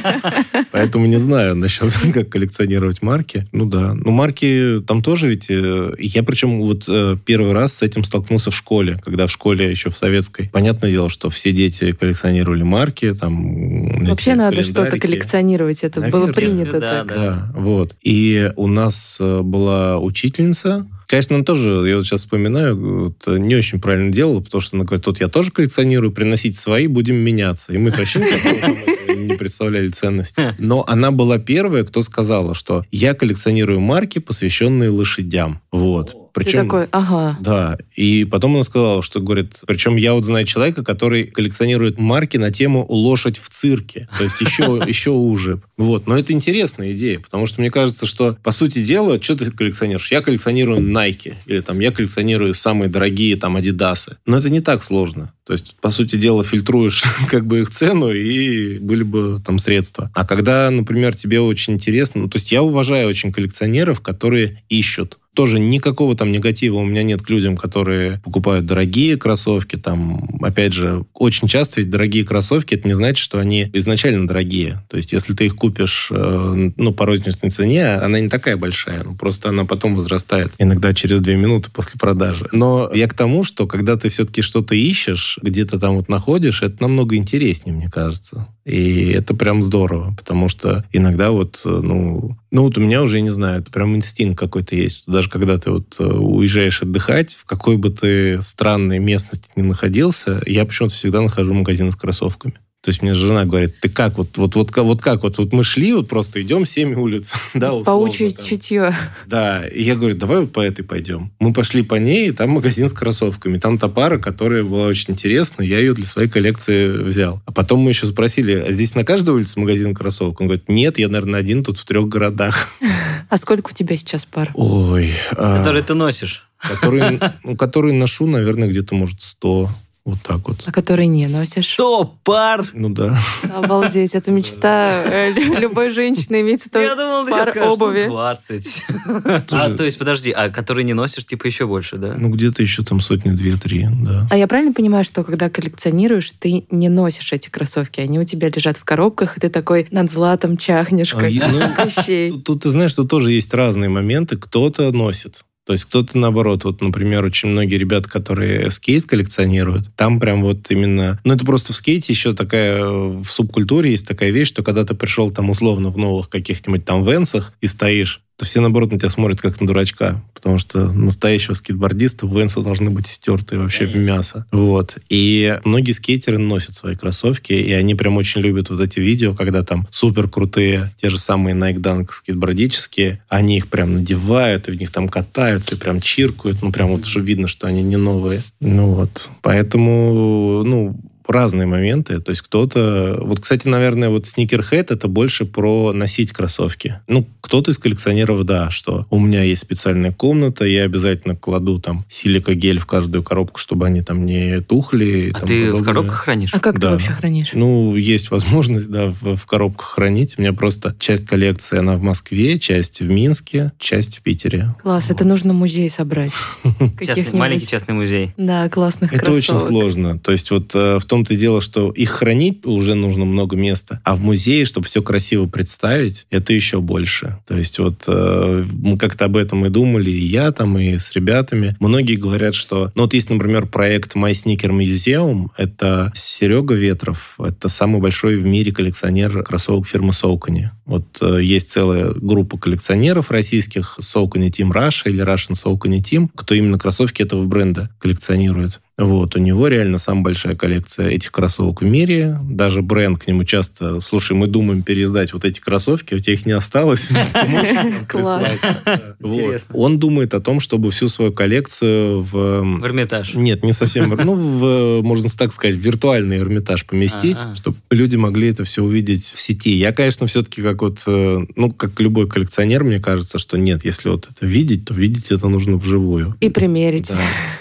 Поэтому 0.72 1.06
не 1.06 1.18
знаю 1.18 1.54
насчет, 1.54 1.92
как 2.14 2.28
коллекционировать 2.28 3.00
марки. 3.02 3.46
Ну 3.52 3.66
да. 3.66 3.94
Ну, 3.94 4.10
марки 4.10 4.82
там 4.86 5.02
тоже 5.02 5.28
ведь... 5.28 5.46
э, 5.50 5.94
Я 5.98 6.22
причем 6.24 6.60
вот 6.60 6.84
э, 6.88 7.16
первый 7.24 7.52
раз 7.52 7.74
с 7.74 7.82
этим 7.82 8.04
столкнулся 8.04 8.50
в 8.50 8.56
школе, 8.56 9.00
когда 9.04 9.26
в 9.26 9.32
школе 9.32 9.70
еще 9.70 9.90
в 9.90 9.96
советской. 9.96 10.50
Понятное 10.52 10.90
дело, 10.90 11.08
что 11.08 11.30
все 11.30 11.52
дети 11.52 11.92
коллекционировали 11.92 12.62
марки, 12.62 13.14
там... 13.14 14.02
Вообще 14.02 14.34
надо 14.34 14.62
что-то 14.64 14.98
коллекционировать. 14.98 15.84
Это 15.84 16.00
было 16.00 16.26
Наверное, 16.26 16.34
принято 16.34 16.80
да, 16.80 17.04
так. 17.04 17.06
да. 17.06 17.14
Да, 17.14 17.52
вот. 17.54 17.94
И 18.02 18.50
у 18.56 18.66
нас 18.66 19.18
э, 19.20 19.40
была 19.42 19.98
учительница. 19.98 20.86
Конечно, 21.12 21.36
она 21.36 21.44
тоже, 21.44 21.86
я 21.86 21.98
вот 21.98 22.06
сейчас 22.06 22.22
вспоминаю, 22.22 22.74
вот, 22.74 23.28
э, 23.28 23.36
не 23.36 23.54
очень 23.54 23.82
правильно 23.82 24.10
делала, 24.10 24.40
потому 24.40 24.62
что 24.62 24.78
она 24.78 24.86
говорит, 24.86 25.04
тут 25.04 25.20
я 25.20 25.28
тоже 25.28 25.50
коллекционирую, 25.50 26.10
приносите 26.10 26.58
свои, 26.58 26.86
будем 26.86 27.16
меняться. 27.16 27.74
И 27.74 27.76
мы 27.76 27.90
вообще 27.90 28.20
не 28.20 29.34
представляли 29.34 29.90
ценности. 29.90 30.54
Но 30.56 30.82
она 30.88 31.10
была 31.10 31.38
первая, 31.38 31.84
кто 31.84 32.00
сказала, 32.00 32.54
что 32.54 32.86
я 32.90 33.12
коллекционирую 33.12 33.78
марки, 33.78 34.20
посвященные 34.20 34.88
лошадям. 34.88 35.60
Вот. 35.70 36.16
Причем, 36.32 36.60
Ты 36.60 36.64
такой, 36.64 36.86
ага. 36.90 37.36
Да. 37.40 37.78
И 37.94 38.24
потом 38.24 38.54
она 38.54 38.64
сказала, 38.64 39.02
что, 39.02 39.20
говорит, 39.20 39.60
причем 39.66 39.96
я 39.96 40.14
вот 40.14 40.24
знаю 40.24 40.46
человека, 40.46 40.82
который 40.82 41.24
коллекционирует 41.24 41.98
марки 41.98 42.38
на 42.38 42.50
тему 42.50 42.86
«лошадь 42.88 43.38
в 43.38 43.48
цирке». 43.50 44.08
То 44.16 44.24
есть 44.24 44.40
еще, 44.40 44.82
еще 44.86 45.10
уже. 45.10 45.60
Вот. 45.76 46.06
Но 46.06 46.18
это 46.18 46.32
интересная 46.32 46.92
идея, 46.92 47.20
потому 47.20 47.46
что 47.46 47.60
мне 47.60 47.70
кажется, 47.70 48.06
что, 48.06 48.36
по 48.42 48.52
сути 48.52 48.82
дела, 48.82 49.20
что 49.22 49.36
ты 49.36 49.50
коллекционируешь? 49.50 50.10
Я 50.10 50.22
коллекционирую 50.22 50.80
Nike, 50.80 51.34
или 51.46 51.60
там 51.60 51.80
я 51.80 51.92
коллекционирую 51.92 52.54
самые 52.54 52.88
дорогие 52.88 53.36
там 53.36 53.56
Адидасы. 53.56 54.16
Но 54.24 54.38
это 54.38 54.48
не 54.48 54.60
так 54.60 54.82
сложно. 54.82 55.32
То 55.44 55.54
есть, 55.54 55.76
по 55.80 55.90
сути 55.90 56.16
дела, 56.16 56.44
фильтруешь 56.44 57.02
как 57.30 57.46
бы 57.46 57.60
их 57.60 57.70
цену, 57.70 58.12
и 58.12 58.78
были 58.78 59.02
бы 59.02 59.40
там 59.44 59.58
средства. 59.58 60.10
А 60.14 60.24
когда, 60.24 60.70
например, 60.70 61.14
тебе 61.14 61.40
очень 61.40 61.74
интересно... 61.74 62.22
Ну, 62.22 62.28
то 62.28 62.38
есть 62.38 62.52
я 62.52 62.62
уважаю 62.62 63.08
очень 63.08 63.32
коллекционеров, 63.32 64.00
которые 64.00 64.62
ищут 64.68 65.18
тоже 65.34 65.58
никакого 65.58 66.14
там 66.16 66.30
негатива 66.30 66.76
у 66.76 66.84
меня 66.84 67.02
нет 67.02 67.22
к 67.22 67.30
людям, 67.30 67.56
которые 67.56 68.20
покупают 68.22 68.66
дорогие 68.66 69.16
кроссовки. 69.16 69.76
Там, 69.76 70.38
опять 70.42 70.72
же, 70.72 71.04
очень 71.14 71.48
часто 71.48 71.80
ведь 71.80 71.90
дорогие 71.90 72.24
кроссовки, 72.24 72.74
это 72.74 72.86
не 72.86 72.94
значит, 72.94 73.18
что 73.18 73.38
они 73.38 73.70
изначально 73.72 74.26
дорогие. 74.26 74.82
То 74.88 74.96
есть, 74.96 75.12
если 75.12 75.34
ты 75.34 75.46
их 75.46 75.56
купишь, 75.56 76.08
э, 76.10 76.70
ну, 76.76 76.92
по 76.92 77.06
розничной 77.06 77.50
цене, 77.50 77.94
она 77.94 78.20
не 78.20 78.28
такая 78.28 78.56
большая. 78.56 79.04
Ну, 79.04 79.14
просто 79.14 79.48
она 79.48 79.64
потом 79.64 79.96
возрастает. 79.96 80.52
Иногда 80.58 80.92
через 80.92 81.20
две 81.20 81.36
минуты 81.36 81.70
после 81.70 81.98
продажи. 81.98 82.48
Но 82.52 82.90
я 82.92 83.08
к 83.08 83.14
тому, 83.14 83.44
что 83.44 83.66
когда 83.66 83.96
ты 83.96 84.10
все-таки 84.10 84.42
что-то 84.42 84.74
ищешь, 84.74 85.38
где-то 85.42 85.78
там 85.78 85.96
вот 85.96 86.08
находишь, 86.08 86.62
это 86.62 86.82
намного 86.82 87.16
интереснее, 87.16 87.74
мне 87.74 87.88
кажется. 87.88 88.48
И 88.64 89.10
это 89.10 89.34
прям 89.34 89.62
здорово, 89.62 90.14
потому 90.16 90.48
что 90.48 90.84
иногда 90.92 91.30
вот, 91.30 91.62
э, 91.64 91.68
ну, 91.68 92.36
ну 92.50 92.62
вот 92.62 92.78
у 92.78 92.80
меня 92.80 93.02
уже, 93.02 93.16
я 93.16 93.22
не 93.22 93.30
знаю, 93.30 93.60
это 93.60 93.72
прям 93.72 93.96
инстинкт 93.96 94.38
какой-то 94.38 94.76
есть. 94.76 95.04
Даже 95.22 95.30
когда 95.30 95.56
ты 95.56 95.70
вот 95.70 96.00
э, 96.00 96.04
уезжаешь 96.04 96.82
отдыхать, 96.82 97.34
в 97.34 97.44
какой 97.44 97.76
бы 97.76 97.90
ты 97.90 98.42
странной 98.42 98.98
местности 98.98 99.52
ни 99.54 99.62
находился, 99.62 100.42
я 100.46 100.64
почему-то 100.64 100.96
всегда 100.96 101.20
нахожу 101.20 101.54
магазин 101.54 101.92
с 101.92 101.96
кроссовками. 101.96 102.58
То 102.82 102.88
есть 102.88 103.00
мне 103.00 103.14
жена 103.14 103.44
говорит, 103.44 103.78
ты 103.78 103.88
как 103.88 104.18
вот, 104.18 104.36
вот, 104.36 104.56
вот, 104.56 104.76
вот 104.76 105.00
как 105.00 105.22
вот, 105.22 105.38
вот 105.38 105.52
мы 105.52 105.62
шли, 105.62 105.92
вот 105.92 106.08
просто 106.08 106.42
идем 106.42 106.66
семь 106.66 106.94
улиц, 106.94 107.32
да, 107.54 107.72
условно, 107.72 107.84
Паучье 107.84 108.32
чутье. 108.32 108.92
Да, 109.26 109.64
и 109.68 109.84
я 109.84 109.94
говорю, 109.94 110.16
давай 110.16 110.40
вот 110.40 110.52
по 110.52 110.58
этой 110.58 110.84
пойдем. 110.84 111.30
Мы 111.38 111.52
пошли 111.52 111.84
по 111.84 111.94
ней, 111.94 112.30
и 112.30 112.32
там 112.32 112.50
магазин 112.50 112.88
с 112.88 112.92
кроссовками. 112.92 113.58
Там 113.58 113.78
та 113.78 113.86
пара, 113.86 114.18
которая 114.18 114.64
была 114.64 114.88
очень 114.88 115.12
интересна, 115.14 115.62
я 115.62 115.78
ее 115.78 115.94
для 115.94 116.04
своей 116.04 116.28
коллекции 116.28 116.88
взял. 116.88 117.40
А 117.46 117.52
потом 117.52 117.78
мы 117.78 117.90
еще 117.90 118.08
спросили, 118.08 118.56
а 118.56 118.72
здесь 118.72 118.96
на 118.96 119.04
каждой 119.04 119.36
улице 119.36 119.60
магазин 119.60 119.94
кроссовок? 119.94 120.40
Он 120.40 120.48
говорит, 120.48 120.68
нет, 120.68 120.98
я, 120.98 121.06
наверное, 121.06 121.38
один 121.38 121.62
тут 121.62 121.78
в 121.78 121.84
трех 121.84 122.08
городах. 122.08 122.68
А 123.28 123.38
сколько 123.38 123.70
у 123.70 123.72
тебя 123.72 123.96
сейчас 123.96 124.26
пар? 124.26 124.50
Ой. 124.52 125.10
а, 125.36 125.58
Который 125.58 125.82
ты 125.82 125.94
носишь. 125.94 126.50
который, 126.58 127.18
ну, 127.44 127.56
который 127.56 127.92
ношу, 127.94 128.26
наверное, 128.26 128.68
где-то, 128.68 128.94
может, 128.94 129.22
100. 129.22 129.70
Вот 130.04 130.18
так 130.24 130.48
вот. 130.48 130.64
А 130.66 130.72
который 130.72 131.06
не 131.06 131.28
носишь? 131.28 131.64
Что, 131.64 132.16
пар? 132.24 132.66
Ну 132.72 132.88
да. 132.88 133.16
Обалдеть, 133.54 134.16
это 134.16 134.32
мечта 134.32 135.00
э, 135.04 135.30
лю- 135.30 135.60
любой 135.60 135.90
женщины 135.90 136.40
иметь 136.40 136.64
сто 136.64 136.80
Я 136.80 136.96
думал, 136.96 137.24
ты 137.24 137.30
сейчас 137.30 137.50
скажешь, 137.50 137.68
ну, 137.68 137.74
обуви. 137.74 138.06
20. 138.06 138.84
А, 139.52 139.70
то 139.70 139.84
есть, 139.84 139.98
подожди, 139.98 140.32
а 140.32 140.48
который 140.48 140.82
не 140.82 140.92
носишь, 140.94 141.24
типа, 141.26 141.46
еще 141.46 141.66
больше, 141.66 141.98
да? 141.98 142.14
Ну, 142.18 142.30
где-то 142.30 142.62
еще 142.62 142.82
там 142.82 143.00
сотни 143.00 143.30
две-три, 143.30 143.86
да. 144.02 144.26
А 144.30 144.36
я 144.36 144.48
правильно 144.48 144.72
понимаю, 144.72 145.04
что 145.04 145.22
когда 145.22 145.48
коллекционируешь, 145.48 146.32
ты 146.32 146.66
не 146.70 146.88
носишь 146.88 147.32
эти 147.32 147.48
кроссовки, 147.48 148.00
они 148.00 148.18
у 148.18 148.24
тебя 148.24 148.48
лежат 148.48 148.78
в 148.78 148.84
коробках, 148.84 149.36
и 149.36 149.40
ты 149.40 149.50
такой 149.50 149.86
над 149.92 150.10
златом 150.10 150.56
чахнешь, 150.56 151.14
А, 151.14 151.20
как 151.20 151.30
ну, 151.32 152.40
тут 152.44 152.62
ты 152.62 152.70
знаешь, 152.70 152.90
что 152.90 153.04
тоже 153.04 153.30
есть 153.30 153.54
разные 153.54 153.88
моменты. 153.88 154.36
Кто-то 154.36 154.90
носит. 154.90 155.42
То 155.72 155.74
есть 155.74 155.86
кто-то 155.86 156.18
наоборот, 156.18 156.64
вот, 156.64 156.82
например, 156.82 157.24
очень 157.24 157.48
многие 157.48 157.76
ребята, 157.76 158.06
которые 158.06 158.70
скейт 158.70 159.06
коллекционируют, 159.06 159.86
там 159.96 160.20
прям 160.20 160.42
вот 160.42 160.70
именно... 160.70 161.18
Ну, 161.24 161.32
это 161.32 161.46
просто 161.46 161.72
в 161.72 161.76
скейте 161.76 162.12
еще 162.12 162.34
такая... 162.34 162.84
В 162.84 163.24
субкультуре 163.24 163.92
есть 163.92 164.06
такая 164.06 164.32
вещь, 164.32 164.48
что 164.48 164.62
когда 164.62 164.84
ты 164.84 164.92
пришел 164.92 165.30
там 165.30 165.48
условно 165.48 165.88
в 165.88 165.96
новых 165.96 166.28
каких-нибудь 166.28 166.84
там 166.84 167.02
венсах 167.02 167.54
и 167.62 167.68
стоишь, 167.68 168.20
то 168.42 168.46
все, 168.46 168.60
наоборот, 168.60 168.90
на 168.90 168.98
тебя 168.98 169.08
смотрят 169.08 169.40
как 169.40 169.60
на 169.60 169.68
дурачка. 169.68 170.20
Потому 170.34 170.58
что 170.58 170.92
настоящего 170.92 171.54
скейтбордиста 171.54 172.26
венсы 172.26 172.60
должны 172.60 172.90
быть 172.90 173.06
стертые 173.06 173.60
вообще 173.60 173.86
в 173.86 173.94
мясо. 173.94 174.46
Вот. 174.50 174.98
И 175.08 175.60
многие 175.62 175.92
скейтеры 175.92 176.38
носят 176.38 176.74
свои 176.74 176.96
кроссовки, 176.96 177.52
и 177.52 177.70
они 177.70 177.94
прям 177.94 178.16
очень 178.16 178.40
любят 178.40 178.68
вот 178.68 178.80
эти 178.80 178.98
видео, 178.98 179.32
когда 179.32 179.62
там 179.62 179.86
супер 179.92 180.28
крутые, 180.28 180.92
те 180.96 181.08
же 181.08 181.20
самые 181.20 181.54
Nike 181.54 181.76
Dunk 181.76 182.08
скейтбордические, 182.10 183.22
они 183.28 183.58
их 183.58 183.68
прям 183.68 183.92
надевают, 183.92 184.66
и 184.66 184.72
в 184.72 184.74
них 184.74 184.90
там 184.90 185.08
катаются, 185.08 185.76
и 185.76 185.78
прям 185.78 186.00
чиркают. 186.00 186.62
Ну, 186.62 186.72
прям 186.72 186.88
вот 186.88 187.06
уже 187.06 187.20
видно, 187.20 187.46
что 187.46 187.68
они 187.68 187.84
не 187.84 187.96
новые. 187.96 188.42
Ну 188.58 188.94
вот. 188.94 189.30
Поэтому, 189.42 190.64
ну, 190.64 190.98
разные 191.28 191.66
моменты. 191.66 192.18
То 192.20 192.30
есть 192.30 192.42
кто-то... 192.42 193.18
Вот, 193.22 193.40
кстати, 193.40 193.68
наверное, 193.68 194.08
вот 194.08 194.26
сникерхед 194.26 194.90
это 194.90 195.08
больше 195.08 195.44
про 195.44 195.92
носить 195.92 196.32
кроссовки. 196.32 197.00
Ну, 197.08 197.26
кто-то 197.40 197.70
из 197.70 197.78
коллекционеров, 197.78 198.44
да, 198.44 198.70
что 198.70 199.06
у 199.10 199.18
меня 199.18 199.42
есть 199.42 199.62
специальная 199.62 200.12
комната, 200.12 200.64
я 200.64 200.84
обязательно 200.84 201.36
кладу 201.36 201.78
там 201.80 202.04
силикогель 202.08 202.78
в 202.78 202.86
каждую 202.86 203.22
коробку, 203.22 203.58
чтобы 203.60 203.86
они 203.86 204.02
там 204.02 204.24
не 204.26 204.60
тухли. 204.60 205.30
А 205.34 205.40
ты 205.40 205.64
в 205.64 205.70
подобное. 205.72 205.84
коробках 205.84 206.16
хранишь? 206.18 206.50
А 206.54 206.60
как 206.60 206.74
ты 206.76 206.80
Да. 206.82 206.90
вообще 206.92 207.10
хранишь? 207.12 207.50
Ну, 207.54 207.96
есть 207.96 208.30
возможность, 208.30 208.90
да, 208.90 209.06
в, 209.20 209.36
в 209.36 209.46
коробках 209.46 209.86
хранить. 209.88 210.34
У 210.38 210.42
меня 210.42 210.52
просто 210.52 210.94
часть 210.98 211.26
коллекции, 211.26 211.78
она 211.78 211.96
в 211.96 212.02
Москве, 212.02 212.58
часть 212.58 213.00
в 213.00 213.08
Минске, 213.08 213.72
часть 213.78 214.18
в 214.18 214.22
Питере. 214.22 214.74
Класс, 214.82 215.10
это 215.10 215.24
нужно 215.24 215.52
музей 215.52 215.88
собрать. 215.90 216.32
Частный- 217.00 217.38
маленький 217.38 217.66
частный 217.66 217.94
музей. 217.94 218.32
Да, 218.36 218.68
классных 218.68 219.12
Это 219.12 219.30
очень 219.30 219.48
кроссовок. 219.48 219.68
сложно. 219.68 220.18
То 220.18 220.32
есть 220.32 220.50
вот 220.50 220.74
э, 220.74 220.98
в 220.98 221.04
том-то 221.12 221.34
и 221.34 221.36
дело, 221.36 221.60
что 221.60 221.90
их 221.90 222.08
хранить 222.08 222.64
уже 222.64 222.94
нужно 222.94 223.26
много 223.26 223.54
места, 223.54 224.00
а 224.02 224.14
в 224.14 224.22
музее, 224.22 224.64
чтобы 224.64 224.86
все 224.86 225.02
красиво 225.02 225.46
представить, 225.46 226.26
это 226.30 226.54
еще 226.54 226.80
больше. 226.80 227.36
То 227.46 227.54
есть 227.54 227.78
вот 227.78 228.04
э, 228.06 228.64
мы 228.72 228.96
как-то 228.96 229.26
об 229.26 229.36
этом 229.36 229.66
и 229.66 229.68
думали, 229.68 230.10
и 230.10 230.24
я 230.24 230.50
там, 230.52 230.78
и 230.78 230.96
с 230.96 231.12
ребятами. 231.12 231.76
Многие 231.80 232.14
говорят, 232.14 232.54
что... 232.54 232.90
Ну 232.94 233.02
вот 233.02 233.12
есть, 233.12 233.28
например, 233.28 233.66
проект 233.66 234.16
My 234.16 234.30
Sneaker 234.30 234.70
Museum. 234.70 235.48
Это 235.58 236.10
Серега 236.14 236.72
Ветров. 236.72 237.34
Это 237.38 237.68
самый 237.68 238.00
большой 238.00 238.38
в 238.38 238.46
мире 238.46 238.72
коллекционер 238.72 239.42
кроссовок 239.42 239.86
фирмы 239.86 240.14
Соукани. 240.14 240.70
Вот 240.86 241.18
э, 241.20 241.40
есть 241.42 241.68
целая 241.68 242.14
группа 242.14 242.56
коллекционеров 242.56 243.30
российских 243.30 243.98
Соукани 244.00 244.48
Team 244.48 244.72
Russia 244.72 245.10
или 245.10 245.22
Russian 245.22 245.56
Соукани 245.56 246.00
Team, 246.00 246.30
кто 246.34 246.54
именно 246.54 246.78
кроссовки 246.78 247.20
этого 247.20 247.44
бренда 247.44 247.90
коллекционирует. 247.98 248.80
Вот, 248.98 249.36
у 249.36 249.38
него 249.38 249.68
реально 249.68 249.96
самая 249.96 250.24
большая 250.24 250.54
коллекция 250.54 251.08
этих 251.08 251.32
кроссовок 251.32 251.80
в 251.80 251.84
мире. 251.84 252.38
Даже 252.44 252.82
бренд 252.82 253.18
к 253.18 253.26
нему 253.26 253.44
часто, 253.44 254.00
слушай, 254.00 254.34
мы 254.36 254.46
думаем 254.46 254.82
переиздать 254.82 255.32
вот 255.32 255.46
эти 255.46 255.60
кроссовки, 255.60 256.14
у 256.14 256.18
тебя 256.18 256.34
их 256.34 256.44
не 256.44 256.52
осталось. 256.52 257.08
Ты 257.32 257.48
можешь 257.48 257.74
нам 257.74 258.06
Класс. 258.06 258.50
прислать?» 258.50 259.02
Вот. 259.22 259.38
Интересно. 259.38 259.74
Он 259.76 259.98
думает 259.98 260.34
о 260.34 260.40
том, 260.40 260.58
чтобы 260.58 260.90
всю 260.90 261.08
свою 261.08 261.32
коллекцию 261.32 262.22
в... 262.22 262.32
В 262.32 262.84
Эрмитаж. 262.84 263.34
Нет, 263.34 263.62
не 263.62 263.72
совсем. 263.72 264.10
Ну, 264.10 264.34
в, 264.34 265.02
можно 265.02 265.28
так 265.30 265.52
сказать, 265.52 265.76
в 265.76 265.78
виртуальный 265.78 266.38
Эрмитаж 266.38 266.84
поместить, 266.84 267.38
чтобы 267.54 267.76
люди 267.90 268.16
могли 268.16 268.48
это 268.48 268.64
все 268.64 268.82
увидеть 268.82 269.24
в 269.24 269.40
сети. 269.40 269.72
Я, 269.72 269.92
конечно, 269.92 270.26
все-таки 270.26 270.60
как 270.60 270.82
вот, 270.82 271.02
э, 271.06 271.46
ну, 271.54 271.70
как 271.72 271.98
любой 272.00 272.28
коллекционер, 272.28 272.82
мне 272.82 272.98
кажется, 272.98 273.38
что 273.38 273.56
нет, 273.56 273.84
если 273.84 274.08
вот 274.08 274.28
это 274.28 274.44
видеть, 274.44 274.84
то 274.86 274.94
видеть 274.94 275.30
это 275.30 275.48
нужно 275.48 275.76
вживую. 275.76 276.36
И 276.40 276.48
примерить. 276.48 277.12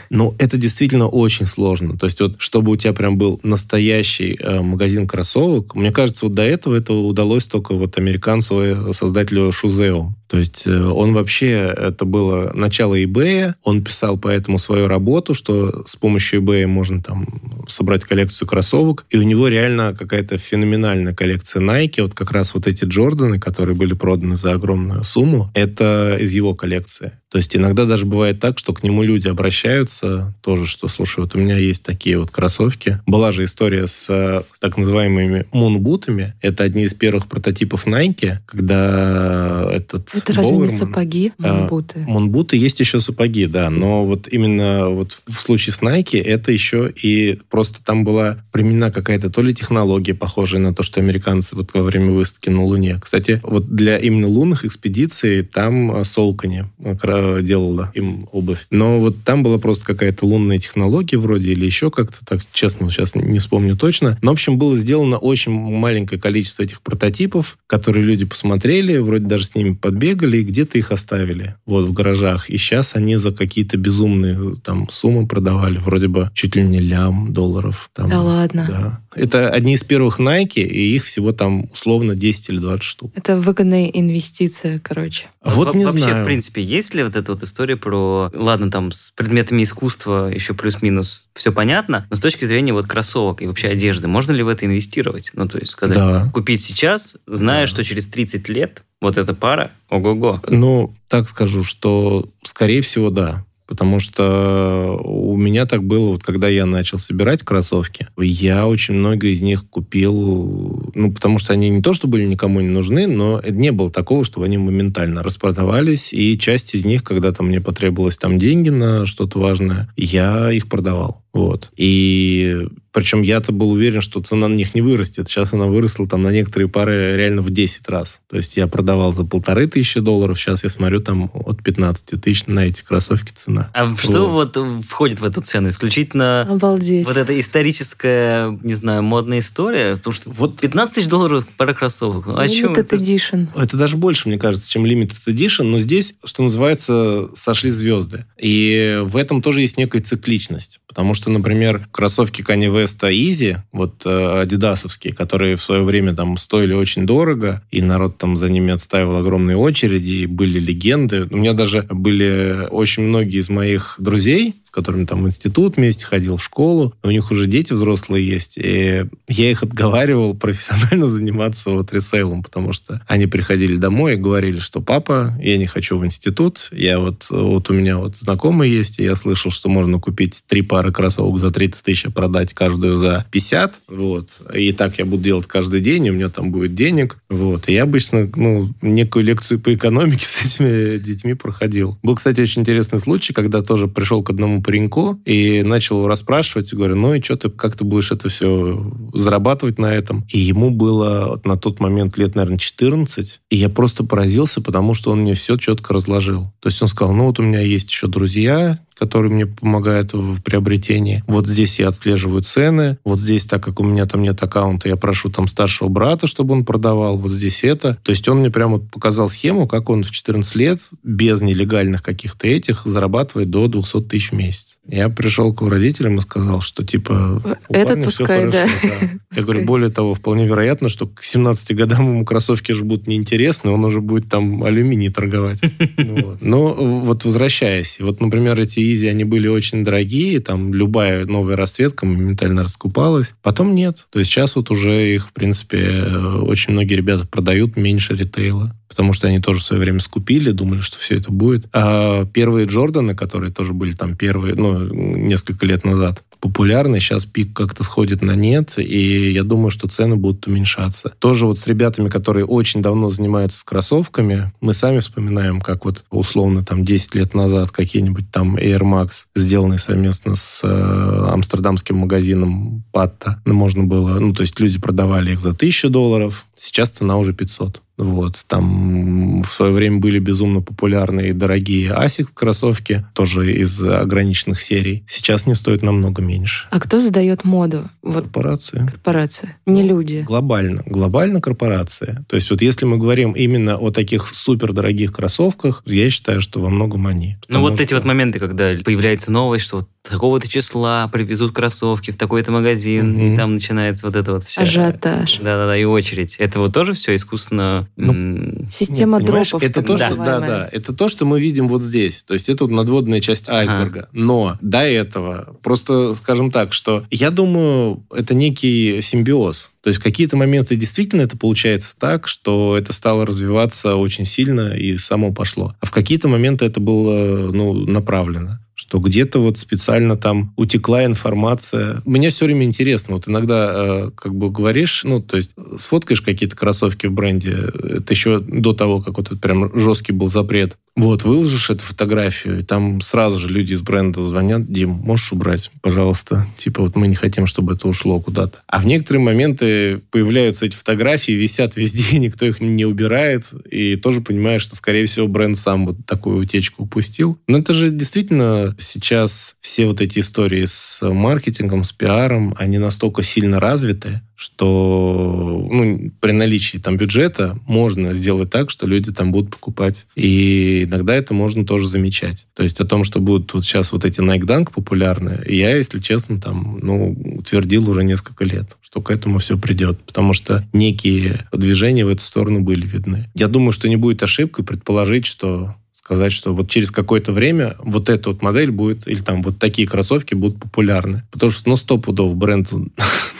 Ну, 0.10 0.36
это 0.40 0.58
действительно 0.58 1.08
очень 1.22 1.46
сложно. 1.46 1.98
То 1.98 2.06
есть 2.06 2.20
вот, 2.22 2.36
чтобы 2.38 2.72
у 2.72 2.76
тебя 2.76 2.94
прям 2.94 3.18
был 3.18 3.40
настоящий 3.44 4.38
э, 4.40 4.62
магазин 4.62 5.08
кроссовок, 5.08 5.76
мне 5.76 5.92
кажется, 5.92 6.26
вот 6.26 6.34
до 6.34 6.44
этого 6.44 6.76
это 6.76 6.94
удалось 6.94 7.46
только 7.46 7.74
вот 7.74 7.98
американцу, 7.98 8.60
э, 8.62 8.94
создателю 8.94 9.52
Шузео. 9.52 10.14
То 10.32 10.38
есть 10.38 10.66
э, 10.66 10.82
он 10.82 11.14
вообще, 11.14 11.74
это 11.76 12.06
было 12.06 12.54
начало 12.54 12.98
eBay, 12.98 13.54
он 13.64 13.84
писал 13.84 14.18
поэтому 14.18 14.60
свою 14.60 14.88
работу, 14.88 15.34
что 15.34 15.84
с 15.86 15.98
помощью 15.98 16.40
eBay 16.40 16.68
можно 16.68 17.04
там 17.04 17.28
собрать 17.68 18.06
коллекцию 18.06 18.48
кроссовок, 18.48 19.06
и 19.10 19.18
у 19.18 19.24
него 19.24 19.50
реально 19.50 19.94
какая-то 19.94 20.38
феноменальная 20.38 21.14
коллекция 21.14 21.62
Nike, 21.62 22.02
вот 22.02 22.14
как 22.14 22.32
раз 22.32 22.54
вот 22.54 22.66
эти 22.66 22.86
Джорданы, 22.86 23.42
которые 23.42 23.76
были 23.76 23.92
проданы 23.92 24.38
за 24.38 24.54
огромную 24.54 25.04
сумму, 25.04 25.52
это 25.54 26.16
из 26.18 26.32
его 26.32 26.56
коллекции. 26.56 27.12
То 27.32 27.38
есть 27.38 27.56
иногда 27.56 27.86
даже 27.86 28.06
бывает 28.06 28.40
так, 28.40 28.60
что 28.60 28.74
к 28.74 28.84
нему 28.84 29.04
люди 29.04 29.30
обращаются 29.30 30.36
тоже, 30.42 30.68
что, 30.68 30.90
слушай. 30.90 31.22
Вот 31.22 31.34
у 31.34 31.38
меня 31.38 31.58
есть 31.58 31.82
такие 31.82 32.20
вот 32.20 32.30
кроссовки. 32.30 33.00
Была 33.06 33.32
же 33.32 33.46
история 33.46 33.88
с, 33.88 34.06
с 34.52 34.60
так 34.60 34.78
называемыми 34.78 35.46
мунбутами. 35.54 36.36
Это 36.42 36.66
одни 36.66 36.84
из 36.84 36.94
первых 36.94 37.28
прототипов 37.28 37.88
Nike, 37.88 38.36
когда 38.46 39.66
этот... 39.72 40.10
Это 40.24 40.34
разве 40.34 40.56
не 40.58 40.64
Боверман- 40.66 40.70
сапоги, 40.78 41.32
А, 41.42 41.60
мунбуты? 41.60 42.00
Мунбуты 42.08 42.58
есть 42.58 42.80
еще 42.80 43.00
сапоги, 43.00 43.46
да, 43.48 43.70
но 43.70 44.06
вот 44.06 44.28
именно 44.30 44.90
вот 44.90 45.22
в 45.28 45.42
случае 45.42 45.74
с 45.74 45.82
Nike 45.82 46.22
это 46.22 46.52
еще 46.52 46.92
и 47.02 47.38
просто 47.50 47.84
там 47.84 48.04
была 48.04 48.38
применена 48.52 48.92
какая-то 48.92 49.30
то 49.30 49.42
ли 49.42 49.54
технология, 49.54 50.14
похожая 50.14 50.62
на 50.62 50.74
то, 50.74 50.84
что 50.84 51.00
американцы 51.00 51.56
вот 51.56 51.74
во 51.74 51.84
время 51.84 52.12
выставки 52.12 52.50
на 52.50 52.64
Луне. 52.64 52.98
Кстати, 53.02 53.40
вот 53.44 53.74
для 53.74 53.98
именно 53.98 54.28
лунных 54.28 54.66
экспедиций 54.66 55.44
там 55.44 55.92
а, 55.92 56.04
Солкани 56.04 56.66
а, 56.84 57.42
делала 57.42 57.92
им 57.94 58.28
обувь. 58.32 58.68
Но 58.70 59.00
вот 59.00 59.24
там 59.24 59.44
была 59.44 59.58
просто 59.58 59.86
какая-то 59.86 60.26
лунная 60.26 60.60
технология 60.60 61.18
вроде 61.18 61.52
или 61.52 61.66
еще 61.66 61.90
как-то 61.92 62.24
так, 62.26 62.42
честно, 62.54 62.90
сейчас 62.90 63.16
не 63.16 63.40
вспомню 63.40 63.76
точно. 63.76 64.18
Но, 64.22 64.32
в 64.32 64.34
общем, 64.34 64.58
было 64.58 64.76
сделано 64.76 65.18
очень 65.18 65.52
маленькое 65.52 66.20
количество 66.20 66.64
этих 66.64 66.82
прототипов, 66.82 67.58
которые 67.68 68.06
люди 68.06 68.26
посмотрели, 68.26 68.98
вроде 68.98 69.26
даже 69.26 69.46
с 69.46 69.56
ними 69.56 69.74
подбегали 69.74 70.11
и 70.14 70.44
где-то 70.44 70.78
их 70.78 70.92
оставили 70.92 71.56
вот 71.66 71.86
в 71.88 71.94
гаражах. 71.94 72.50
И 72.50 72.58
сейчас 72.58 72.96
они 72.96 73.16
за 73.16 73.32
какие-то 73.32 73.78
безумные 73.78 74.56
там 74.64 74.90
суммы 74.90 75.28
продавали, 75.28 75.78
вроде 75.78 76.08
бы 76.08 76.30
чуть 76.34 76.56
ли 76.56 76.64
не 76.64 76.80
лям 76.80 77.34
долларов. 77.34 77.90
Там, 77.94 78.10
Да 78.10 78.22
ладно. 78.22 78.66
Да. 78.70 79.02
Это 79.14 79.50
одни 79.50 79.74
из 79.74 79.84
первых 79.84 80.20
Nike, 80.20 80.62
и 80.62 80.96
их 80.96 81.04
всего 81.04 81.32
там 81.34 81.70
условно 81.74 82.16
10 82.16 82.50
или 82.50 82.58
20 82.60 82.84
штук. 82.84 83.12
Это 83.16 83.38
выгодная 83.38 83.88
инвестиция, 83.88 84.80
короче. 84.80 85.26
А 85.42 85.52
вот 85.52 85.68
Во- 85.70 85.74
не 85.78 85.86
Вообще, 85.86 86.04
знаю. 86.04 86.24
в 86.24 86.26
принципе, 86.26 86.64
есть 86.64 86.94
ли 86.94 87.04
вот 87.04 87.16
эта 87.16 87.34
вот 87.34 87.44
история 87.44 87.76
про... 87.76 88.30
Ладно, 88.34 88.70
там 88.72 88.92
с 88.92 89.12
предметами 89.12 89.64
искусства 89.64 90.28
еще 90.28 90.54
плюс-минус 90.54 91.28
все 91.34 91.52
понятно, 91.52 92.06
но 92.10 92.16
с 92.16 92.20
точки 92.20 92.46
зрения 92.46 92.74
вот 92.74 92.86
кроссовок 92.86 93.42
и 93.42 93.48
вообще 93.48 93.68
одежды, 93.70 94.08
можно 94.08 94.32
ли 94.32 94.44
в 94.44 94.48
это 94.48 94.66
инвестировать? 94.66 95.32
Ну, 95.34 95.48
то 95.48 95.58
есть 95.58 95.72
сказать, 95.72 95.98
Да. 95.98 96.30
купить 96.34 96.62
сейчас, 96.62 97.18
зная, 97.28 97.62
Да. 97.64 97.68
что 97.68 97.84
через 97.84 98.08
30 98.08 98.48
лет 98.50 98.84
вот 99.02 99.18
эта 99.18 99.34
пара, 99.34 99.72
ого-го. 99.90 100.42
Ну, 100.48 100.94
так 101.08 101.28
скажу, 101.28 101.64
что, 101.64 102.30
скорее 102.44 102.82
всего, 102.82 103.10
да. 103.10 103.44
Потому 103.66 104.00
что 104.00 105.00
у 105.02 105.38
меня 105.38 105.66
так 105.66 105.82
было, 105.86 106.10
вот 106.10 106.24
когда 106.24 106.50
я 106.50 106.66
начал 106.66 107.00
собирать 107.00 107.42
кроссовки, 107.44 108.06
я 108.18 108.68
очень 108.68 108.96
много 108.96 109.28
из 109.28 109.42
них 109.42 109.66
купил, 109.70 110.92
ну, 110.94 111.10
потому 111.14 111.40
что 111.40 111.54
они 111.54 111.70
не 111.70 111.82
то, 111.82 111.94
что 111.94 112.10
были 112.10 112.26
никому 112.26 112.60
не 112.60 112.68
нужны, 112.68 113.08
но 113.08 113.42
не 113.50 113.72
было 113.72 113.90
такого, 113.90 114.26
чтобы 114.26 114.48
они 114.48 114.58
моментально 114.58 115.24
распродавались, 115.24 116.12
и 116.12 116.38
часть 116.38 116.76
из 116.76 116.84
них, 116.84 117.06
когда-то 117.06 117.44
мне 117.44 117.62
потребовалось 117.62 118.18
там 118.18 118.38
деньги 118.38 118.70
на 118.70 119.06
что-то 119.06 119.40
важное, 119.40 119.90
я 119.96 120.52
их 120.52 120.68
продавал. 120.68 121.21
Вот. 121.34 121.72
И 121.78 122.68
причем 122.92 123.22
я-то 123.22 123.54
был 123.54 123.72
уверен, 123.72 124.02
что 124.02 124.22
цена 124.22 124.48
на 124.48 124.54
них 124.54 124.76
не 124.76 124.82
вырастет. 124.82 125.28
Сейчас 125.28 125.54
она 125.54 125.68
выросла 125.68 126.08
там 126.08 126.24
на 126.24 126.30
некоторые 126.30 126.68
пары 126.68 127.16
реально 127.16 127.42
в 127.42 127.50
10 127.50 127.88
раз. 127.88 128.20
То 128.30 128.38
есть 128.38 128.58
я 128.58 128.68
продавал 128.68 129.14
за 129.14 129.24
полторы 129.24 129.68
тысячи 129.68 130.00
долларов, 130.00 130.38
сейчас 130.38 130.64
я 130.64 130.70
смотрю 130.70 131.00
там 131.00 131.32
от 131.34 131.64
15 131.64 132.22
тысяч 132.22 132.48
на 132.48 132.68
эти 132.68 132.84
кроссовки 132.84 133.32
цена. 133.32 133.70
А 133.74 133.96
что 133.96 134.28
вот 134.28 134.58
входит 134.86 135.22
в 135.22 135.26
эту 135.26 135.42
цену? 135.42 135.70
Исключительно 135.70 136.42
Обалдеть. 136.42 137.06
вот 137.06 137.16
эта 137.16 137.40
историческая, 137.40 138.58
не 138.62 138.74
знаю, 138.74 139.04
модная 139.04 139.40
история? 139.40 139.96
Потому 139.96 140.14
что 140.14 140.32
Вот 140.32 140.60
15 140.60 140.96
тысяч 140.96 141.08
долларов 141.08 141.48
пара 141.56 141.74
кроссовок. 141.74 142.26
Ну, 142.26 142.38
о 142.38 142.48
чем 142.48 142.74
Limited 142.74 142.80
это? 142.80 142.96
Edition. 142.98 143.48
Это 143.56 143.78
даже 143.78 143.96
больше, 143.96 144.28
мне 144.28 144.38
кажется, 144.38 144.70
чем 144.70 144.86
Limited 144.86 145.18
Edition, 145.28 145.64
но 145.64 145.80
здесь, 145.80 146.16
что 146.26 146.44
называется, 146.44 147.30
сошли 147.36 147.70
звезды. 147.70 148.26
И 148.38 149.00
в 149.04 149.16
этом 149.16 149.42
тоже 149.42 149.62
есть 149.62 149.78
некая 149.78 150.02
цикличность. 150.02 150.81
Потому 150.92 151.14
что, 151.14 151.30
например, 151.30 151.88
кроссовки 151.92 152.42
Kanye 152.42 152.70
West 152.70 153.00
Easy, 153.10 153.60
вот 153.72 154.06
э, 154.06 154.42
адидасовские, 154.42 155.14
которые 155.14 155.56
в 155.56 155.64
свое 155.64 155.84
время 155.84 156.14
там 156.14 156.36
стоили 156.36 156.74
очень 156.74 157.06
дорого, 157.06 157.64
и 157.72 157.82
народ 157.82 158.18
там 158.18 158.36
за 158.36 158.50
ними 158.50 158.74
отстаивал 158.74 159.16
огромные 159.16 159.56
очереди, 159.56 160.10
и 160.10 160.26
были 160.26 160.60
легенды. 160.60 161.28
У 161.32 161.38
меня 161.38 161.54
даже 161.54 161.84
были 161.84 162.68
очень 162.70 163.04
многие 163.04 163.40
из 163.40 163.50
моих 163.50 163.96
друзей, 164.00 164.56
которыми 164.72 165.06
там 165.06 165.24
в 165.24 165.28
институт 165.28 165.78
вместе 165.78 166.06
ходил, 166.06 166.38
в 166.38 166.44
школу, 166.44 166.94
у 167.04 167.12
них 167.12 167.30
уже 167.32 167.46
дети 167.48 167.74
взрослые 167.74 168.26
есть, 168.26 168.58
и 168.58 169.06
я 169.28 169.52
их 169.52 169.64
отговаривал 169.64 170.34
профессионально 170.34 171.08
заниматься 171.10 171.72
вот 171.72 171.94
ресейлом, 171.94 172.42
потому 172.42 172.72
что 172.72 173.02
они 173.08 173.28
приходили 173.28 173.76
домой 173.76 174.14
и 174.14 174.18
говорили, 174.18 174.60
что 174.60 174.82
папа, 174.82 175.38
я 175.42 175.58
не 175.58 175.66
хочу 175.66 175.98
в 175.98 176.06
институт, 176.06 176.70
я 176.72 177.00
вот, 177.00 177.28
вот 177.30 177.70
у 177.70 177.74
меня 177.74 177.98
вот 177.98 178.16
знакомый 178.16 178.70
есть, 178.70 179.00
и 179.00 179.04
я 179.04 179.16
слышал, 179.16 179.52
что 179.52 179.70
можно 179.70 180.00
купить 180.00 180.44
три 180.48 180.62
пары 180.62 180.92
кроссовок 180.92 181.38
за 181.38 181.52
30 181.52 181.84
тысяч, 181.84 182.06
а 182.06 182.12
продать 182.12 182.54
каждую 182.54 182.96
за 182.96 183.26
50, 183.32 183.82
вот, 183.90 184.42
и 184.54 184.72
так 184.72 184.98
я 184.98 185.06
буду 185.06 185.24
делать 185.24 185.48
каждый 185.48 185.82
день, 185.82 186.10
у 186.10 186.14
меня 186.14 186.30
там 186.30 186.52
будет 186.52 186.74
денег, 186.74 187.18
вот, 187.30 187.68
и 187.68 187.74
я 187.74 187.84
обычно, 187.84 188.30
ну, 188.36 188.74
некую 188.82 189.26
лекцию 189.26 189.60
по 189.60 189.74
экономике 189.74 190.26
с 190.26 190.46
этими 190.46 190.98
детьми 190.98 191.34
проходил. 191.34 191.98
Был, 192.04 192.16
кстати, 192.16 192.42
очень 192.42 192.62
интересный 192.62 193.00
случай, 193.00 193.34
когда 193.34 193.62
тоже 193.62 193.88
пришел 193.88 194.24
к 194.24 194.30
одному 194.30 194.61
пареньку 194.62 195.20
и 195.26 195.64
начал 195.64 195.98
его 195.98 196.08
расспрашивать, 196.08 196.74
говорю, 196.74 196.96
ну 196.96 197.14
и 197.14 197.22
что 197.22 197.36
ты, 197.36 197.50
как 197.50 197.76
ты 197.76 197.84
будешь 197.84 198.12
это 198.12 198.30
все 198.30 198.94
зарабатывать 199.14 199.78
на 199.80 199.94
этом? 199.94 200.26
И 200.30 200.40
ему 200.40 200.72
было 200.72 201.28
вот 201.30 201.46
на 201.46 201.58
тот 201.58 201.80
момент 201.80 202.18
лет, 202.18 202.36
наверное, 202.36 202.58
14, 202.58 203.42
и 203.50 203.56
я 203.56 203.70
просто 203.70 204.04
поразился, 204.04 204.62
потому 204.62 204.94
что 204.94 205.12
он 205.12 205.22
мне 205.22 205.34
все 205.34 205.58
четко 205.58 205.94
разложил. 205.94 206.52
То 206.60 206.70
есть 206.70 206.82
он 206.82 206.88
сказал, 206.88 207.14
ну 207.14 207.26
вот 207.26 207.40
у 207.40 207.44
меня 207.44 207.60
есть 207.60 207.90
еще 207.90 208.08
друзья, 208.08 208.80
которые 209.02 209.32
мне 209.32 209.48
помогают 209.48 210.14
в 210.14 210.44
приобретении. 210.44 211.24
Вот 211.26 211.48
здесь 211.48 211.80
я 211.80 211.88
отслеживаю 211.88 212.44
цены. 212.44 213.00
Вот 213.04 213.18
здесь, 213.18 213.46
так 213.46 213.64
как 213.64 213.80
у 213.80 213.84
меня 213.84 214.06
там 214.06 214.22
нет 214.22 214.42
аккаунта, 214.44 214.90
я 214.90 214.96
прошу 214.96 215.32
там 215.32 215.48
старшего 215.48 215.90
брата, 215.90 216.28
чтобы 216.28 216.54
он 216.54 216.64
продавал. 216.64 217.18
Вот 217.18 217.32
здесь 217.32 217.64
это. 217.64 217.98
То 218.04 218.12
есть 218.12 218.30
он 218.30 218.42
мне 218.42 218.52
прямо 218.52 218.78
показал 218.78 219.28
схему, 219.28 219.68
как 219.68 219.90
он 219.90 220.04
в 220.04 220.12
14 220.12 220.56
лет 220.56 220.80
без 221.02 221.42
нелегальных 221.42 222.04
каких-то 222.04 222.48
этих 222.48 222.84
зарабатывает 222.86 223.50
до 223.50 223.68
200 223.68 224.02
тысяч 224.02 224.30
в 224.30 224.36
месяц. 224.36 224.71
Я 224.88 225.10
пришел 225.10 225.54
к 225.54 225.62
родителям 225.62 226.18
и 226.18 226.22
сказал, 226.22 226.62
что 226.62 226.84
типа 226.84 227.42
у 227.70 227.74
Этот 227.74 228.04
пускай, 228.04 228.40
хорошо, 228.40 228.52
да. 228.52 228.64
Я 228.64 229.20
Пускай. 229.30 229.44
говорю, 229.44 229.66
более 229.66 229.90
того, 229.90 230.16
вполне 230.16 230.48
вероятно, 230.48 230.90
что 230.90 231.08
к 231.08 231.24
17 231.24 231.76
годам 231.76 232.10
ему 232.10 232.26
кроссовки 232.26 232.72
же 232.72 232.84
будут 232.84 233.08
неинтересны, 233.08 233.70
он 233.70 233.86
уже 233.86 234.02
будет 234.02 234.28
там 234.28 234.64
алюминий 234.64 235.10
торговать. 235.10 235.62
Ну. 235.98 236.38
Но 236.42 236.74
вот 237.04 237.26
возвращаясь, 237.26 238.00
вот, 238.00 238.22
например, 238.22 238.60
эти 238.60 238.80
Изи, 238.92 239.08
они 239.08 239.24
были 239.24 239.48
очень 239.48 239.84
дорогие, 239.84 240.40
там 240.40 240.74
любая 240.74 241.26
новая 241.26 241.56
расцветка 241.56 242.06
моментально 242.06 242.64
раскупалась. 242.64 243.36
Потом 243.44 243.76
нет. 243.76 244.08
То 244.10 244.20
есть 244.20 244.32
сейчас 244.32 244.56
вот 244.56 244.72
уже 244.72 245.14
их, 245.14 245.28
в 245.28 245.34
принципе, 245.34 245.78
э, 245.78 246.38
очень 246.40 246.74
многие 246.74 246.96
ребята 246.96 247.28
продают 247.28 247.78
меньше 247.78 248.16
ритейла. 248.16 248.76
Потому 248.92 249.14
что 249.14 249.28
они 249.28 249.40
тоже 249.40 249.62
в 249.62 249.64
свое 249.64 249.82
время 249.82 250.02
скупили, 250.02 250.52
думали, 250.52 250.82
что 250.82 251.00
все 251.00 251.16
это 251.16 251.32
будет. 251.32 251.66
А 251.72 252.26
первые 252.26 252.68
Джорданы, 252.68 253.16
которые 253.16 253.54
тоже 253.54 253.72
были 253.74 253.94
там 253.94 254.18
первые, 254.18 254.56
ну, 254.56 254.71
несколько 254.80 255.66
лет 255.66 255.86
назад, 255.86 256.24
популярны. 256.40 257.00
Сейчас 257.00 257.26
пик 257.26 257.56
как-то 257.56 257.84
сходит 257.84 258.22
на 258.22 258.36
нет, 258.36 258.74
и 258.78 259.32
я 259.32 259.44
думаю, 259.44 259.70
что 259.70 259.88
цены 259.88 260.16
будут 260.16 260.48
уменьшаться. 260.48 261.14
Тоже 261.20 261.46
вот 261.46 261.58
с 261.58 261.68
ребятами, 261.68 262.10
которые 262.10 262.46
очень 262.46 262.82
давно 262.82 263.10
занимаются 263.10 263.66
кроссовками, 263.66 264.52
мы 264.60 264.74
сами 264.74 265.00
вспоминаем, 265.00 265.62
как 265.62 265.86
вот 265.86 266.04
условно 266.10 266.66
там 266.66 266.84
10 266.84 267.16
лет 267.16 267.34
назад 267.34 267.72
какие-нибудь 267.72 268.32
там 268.32 268.58
Air 268.58 268.82
Max, 268.82 269.26
сделанные 269.36 269.80
совместно 269.80 270.36
с 270.36 270.62
э, 270.64 271.32
амстердамским 271.32 271.98
магазином 271.98 272.84
Патта, 272.92 273.42
ну, 273.46 273.54
можно 273.54 273.84
было, 273.84 274.20
ну, 274.20 274.34
то 274.34 274.42
есть 274.42 274.60
люди 274.60 274.80
продавали 274.80 275.34
их 275.34 275.40
за 275.40 275.52
1000 275.52 275.90
долларов, 275.90 276.46
сейчас 276.56 276.90
цена 276.90 277.18
уже 277.18 277.34
500. 277.34 277.82
Вот, 278.02 278.44
там 278.48 279.44
в 279.44 279.48
свое 279.52 279.72
время 279.72 280.00
были 280.00 280.18
безумно 280.20 280.62
популярные 280.62 281.30
и 281.30 281.34
дорогие 281.34 281.92
Asics 281.92 282.30
кроссовки, 282.34 283.06
тоже 283.14 283.54
из 283.54 283.82
ограниченных 283.84 284.60
серий. 284.60 285.04
Сейчас 285.08 285.46
не 285.46 285.54
стоят 285.54 285.84
намного 285.84 286.22
меньше. 286.22 286.68
А 286.72 286.80
кто 286.80 287.00
задает 287.00 287.44
моду? 287.44 287.90
Вот 288.02 288.24
Корпорации. 288.24 288.88
корпорация, 288.90 289.58
не 289.68 289.84
люди. 289.84 290.24
Глобально. 290.28 290.82
Глобально 290.86 291.42
корпорация. 291.42 292.26
То 292.28 292.36
есть 292.36 292.50
вот 292.50 292.62
если 292.62 292.86
мы 292.86 292.98
говорим 292.98 293.34
именно 293.34 293.78
о 293.78 293.92
таких 293.92 294.28
супердорогих 294.28 295.14
кроссовках, 295.14 295.84
я 295.86 296.10
считаю, 296.10 296.42
что 296.42 296.60
во 296.60 296.70
многом 296.70 297.06
они. 297.08 297.38
Ну 297.50 297.62
вот 297.62 297.80
эти 297.80 297.88
что- 297.90 297.98
вот 297.98 298.06
моменты, 298.06 298.40
когда 298.40 298.74
появляется 298.84 299.32
новость, 299.32 299.66
что 299.66 299.78
вот 299.78 299.88
такого-то 300.04 300.48
числа 300.48 301.08
привезут 301.08 301.54
кроссовки 301.54 302.12
в 302.12 302.18
такой-то 302.18 302.52
магазин, 302.52 303.12
Мгм. 303.12 303.34
и 303.34 303.36
там 303.36 303.54
начинается 303.54 304.06
вот 304.06 304.16
это 304.16 304.34
вот 304.34 304.44
вся... 304.44 304.64
Ажиотаж. 304.64 305.38
Да-да-да, 305.38 305.78
и 305.78 305.84
очередь. 305.84 306.36
Это 306.40 306.60
вот 306.60 306.74
тоже 306.74 306.94
все 306.94 307.16
искусственно... 307.16 307.88
Ну, 307.96 308.14
м, 308.14 308.68
Система 308.72 309.20
Нет, 309.20 309.28
дропов, 309.28 309.62
это 309.62 309.82
то, 309.84 309.98
что, 309.98 310.16
да, 310.16 310.40
да, 310.40 310.70
это 310.72 310.94
то, 310.94 311.08
что 311.08 311.26
мы 311.26 311.40
видим 311.40 311.68
вот 311.68 311.82
здесь. 311.82 312.24
То 312.24 312.34
есть 312.34 312.50
это 312.50 312.64
вот 312.64 312.72
надводная 312.72 313.22
часть 313.22 313.50
айсберга. 313.50 314.10
Но 314.12 314.58
до 314.62 314.80
этого, 314.80 315.56
просто 315.62 316.16
скажем 316.16 316.52
так, 316.52 316.74
что 316.74 317.04
я 317.12 317.30
думаю, 317.30 318.04
это 318.16 318.34
некий 318.34 319.02
симбиоз. 319.02 319.70
То 319.82 319.88
есть 319.90 320.00
в 320.00 320.04
какие-то 320.04 320.38
моменты 320.38 320.76
действительно 320.76 321.22
это 321.22 321.38
получается 321.38 321.96
так, 322.00 322.28
что 322.28 322.78
это 322.78 322.94
стало 322.94 323.26
развиваться 323.26 323.96
очень 323.96 324.26
сильно 324.26 324.76
и 324.76 324.98
само 324.98 325.32
пошло. 325.34 325.76
А 325.80 325.86
в 325.86 325.92
какие-то 325.92 326.28
моменты 326.28 326.66
это 326.66 326.80
было 326.80 327.52
ну, 327.52 327.74
направлено. 327.74 328.60
Что 328.82 328.98
где-то 328.98 329.38
вот 329.38 329.60
специально 329.60 330.18
там 330.18 330.56
утекла 330.58 331.06
информация. 331.06 332.02
Мне 332.04 332.32
все 332.32 332.46
время 332.46 332.66
интересно, 332.66 333.14
вот 333.14 333.30
иногда 333.30 333.72
э, 333.72 334.12
как 334.16 334.34
бы 334.34 334.50
говоришь, 334.50 335.04
ну, 335.04 335.22
то 335.22 335.38
есть 335.38 335.52
сфоткаешь 335.78 336.22
какие-то 336.22 336.58
кроссовки 336.58 337.06
в 337.06 337.12
бренде, 337.12 337.52
это 337.52 338.12
еще 338.12 338.40
до 338.40 338.74
того, 338.74 339.00
как 339.00 339.18
вот 339.18 339.28
этот 339.28 339.40
прям 339.40 339.70
жесткий 339.78 340.14
был 340.14 340.30
запрет. 340.30 340.80
Вот, 340.96 341.24
выложишь 341.24 341.70
эту 341.70 341.84
фотографию, 341.84 342.60
и 342.60 342.64
там 342.64 343.00
сразу 343.00 343.38
же 343.38 343.50
люди 343.50 343.74
из 343.74 343.82
бренда 343.82 344.24
звонят, 344.24 344.70
Дим, 344.70 344.90
можешь 344.90 345.32
убрать, 345.32 345.72
пожалуйста? 345.82 346.46
Типа 346.58 346.82
вот 346.82 346.98
мы 346.98 347.08
не 347.08 347.16
хотим, 347.16 347.48
чтобы 347.48 347.74
это 347.74 347.88
ушло 347.88 348.20
куда-то. 348.20 348.60
А 348.68 348.82
в 348.82 348.86
некоторые 348.86 349.24
моменты 349.24 350.02
появляются 350.12 350.66
эти 350.66 350.76
фотографии, 350.76 351.32
висят 351.32 351.78
везде, 351.78 352.18
никто 352.20 352.46
их 352.46 352.60
не 352.60 352.86
убирает, 352.86 353.46
и 353.70 353.96
тоже 353.96 354.20
понимаешь, 354.20 354.64
что, 354.64 354.76
скорее 354.76 355.06
всего, 355.06 355.28
бренд 355.28 355.56
сам 355.56 355.86
вот 355.86 356.06
такую 356.06 356.40
утечку 356.40 356.84
упустил. 356.84 357.40
Но 357.48 357.60
это 357.60 357.74
же 357.74 357.90
действительно 357.90 358.76
сейчас 358.78 359.56
все 359.62 359.86
вот 359.86 360.02
эти 360.02 360.20
истории 360.20 360.66
с 360.66 361.00
маркетингом, 361.10 361.86
с 361.86 361.94
пиаром, 361.94 362.54
они 362.58 362.80
настолько 362.80 363.22
сильно 363.22 363.60
развиты, 363.62 364.22
что 364.42 365.68
ну, 365.72 366.12
при 366.20 366.32
наличии 366.32 366.80
там 366.80 366.98
бюджета 366.98 367.60
можно 367.68 368.12
сделать 368.14 368.50
так, 368.50 368.72
что 368.72 368.88
люди 368.88 369.14
там 369.14 369.32
будут 369.32 369.52
покупать. 369.52 370.08
И 370.16 370.81
иногда 370.84 371.16
это 371.16 371.34
можно 371.34 371.66
тоже 371.66 371.88
замечать. 371.88 372.48
То 372.54 372.64
есть 372.64 372.80
о 372.80 372.86
том, 372.86 373.04
что 373.04 373.20
будут 373.20 373.54
вот 373.54 373.64
сейчас 373.64 373.92
вот 373.92 374.06
эти 374.06 374.20
Nike 374.22 374.46
Dunk 374.46 374.72
популярны, 374.74 375.44
я, 375.48 375.76
если 375.76 376.00
честно, 376.00 376.40
там, 376.40 376.80
ну, 376.82 377.12
утвердил 377.38 377.90
уже 377.90 378.04
несколько 378.04 378.46
лет, 378.46 378.78
что 378.82 379.02
к 379.02 379.12
этому 379.12 379.40
все 379.40 379.58
придет. 379.58 380.00
Потому 380.04 380.34
что 380.34 380.68
некие 380.74 381.46
движения 381.52 382.06
в 382.06 382.10
эту 382.10 382.22
сторону 382.22 382.62
были 382.62 382.86
видны. 382.86 383.30
Я 383.36 383.48
думаю, 383.48 383.72
что 383.72 383.90
не 383.90 383.98
будет 383.98 384.24
ошибкой 384.24 384.66
предположить, 384.66 385.26
что 385.26 385.76
сказать, 385.94 386.32
что 386.32 386.56
вот 386.56 386.70
через 386.70 386.90
какое-то 386.90 387.32
время 387.32 387.76
вот 387.80 388.10
эта 388.10 388.32
вот 388.32 388.42
модель 388.42 388.72
будет, 388.72 389.08
или 389.08 389.22
там 389.22 389.42
вот 389.44 389.60
такие 389.60 389.88
кроссовки 389.88 390.34
будут 390.34 390.60
популярны. 390.60 391.24
Потому 391.32 391.52
что, 391.52 391.70
ну, 391.70 391.78
стопудов 391.78 392.36
бренд 392.36 392.72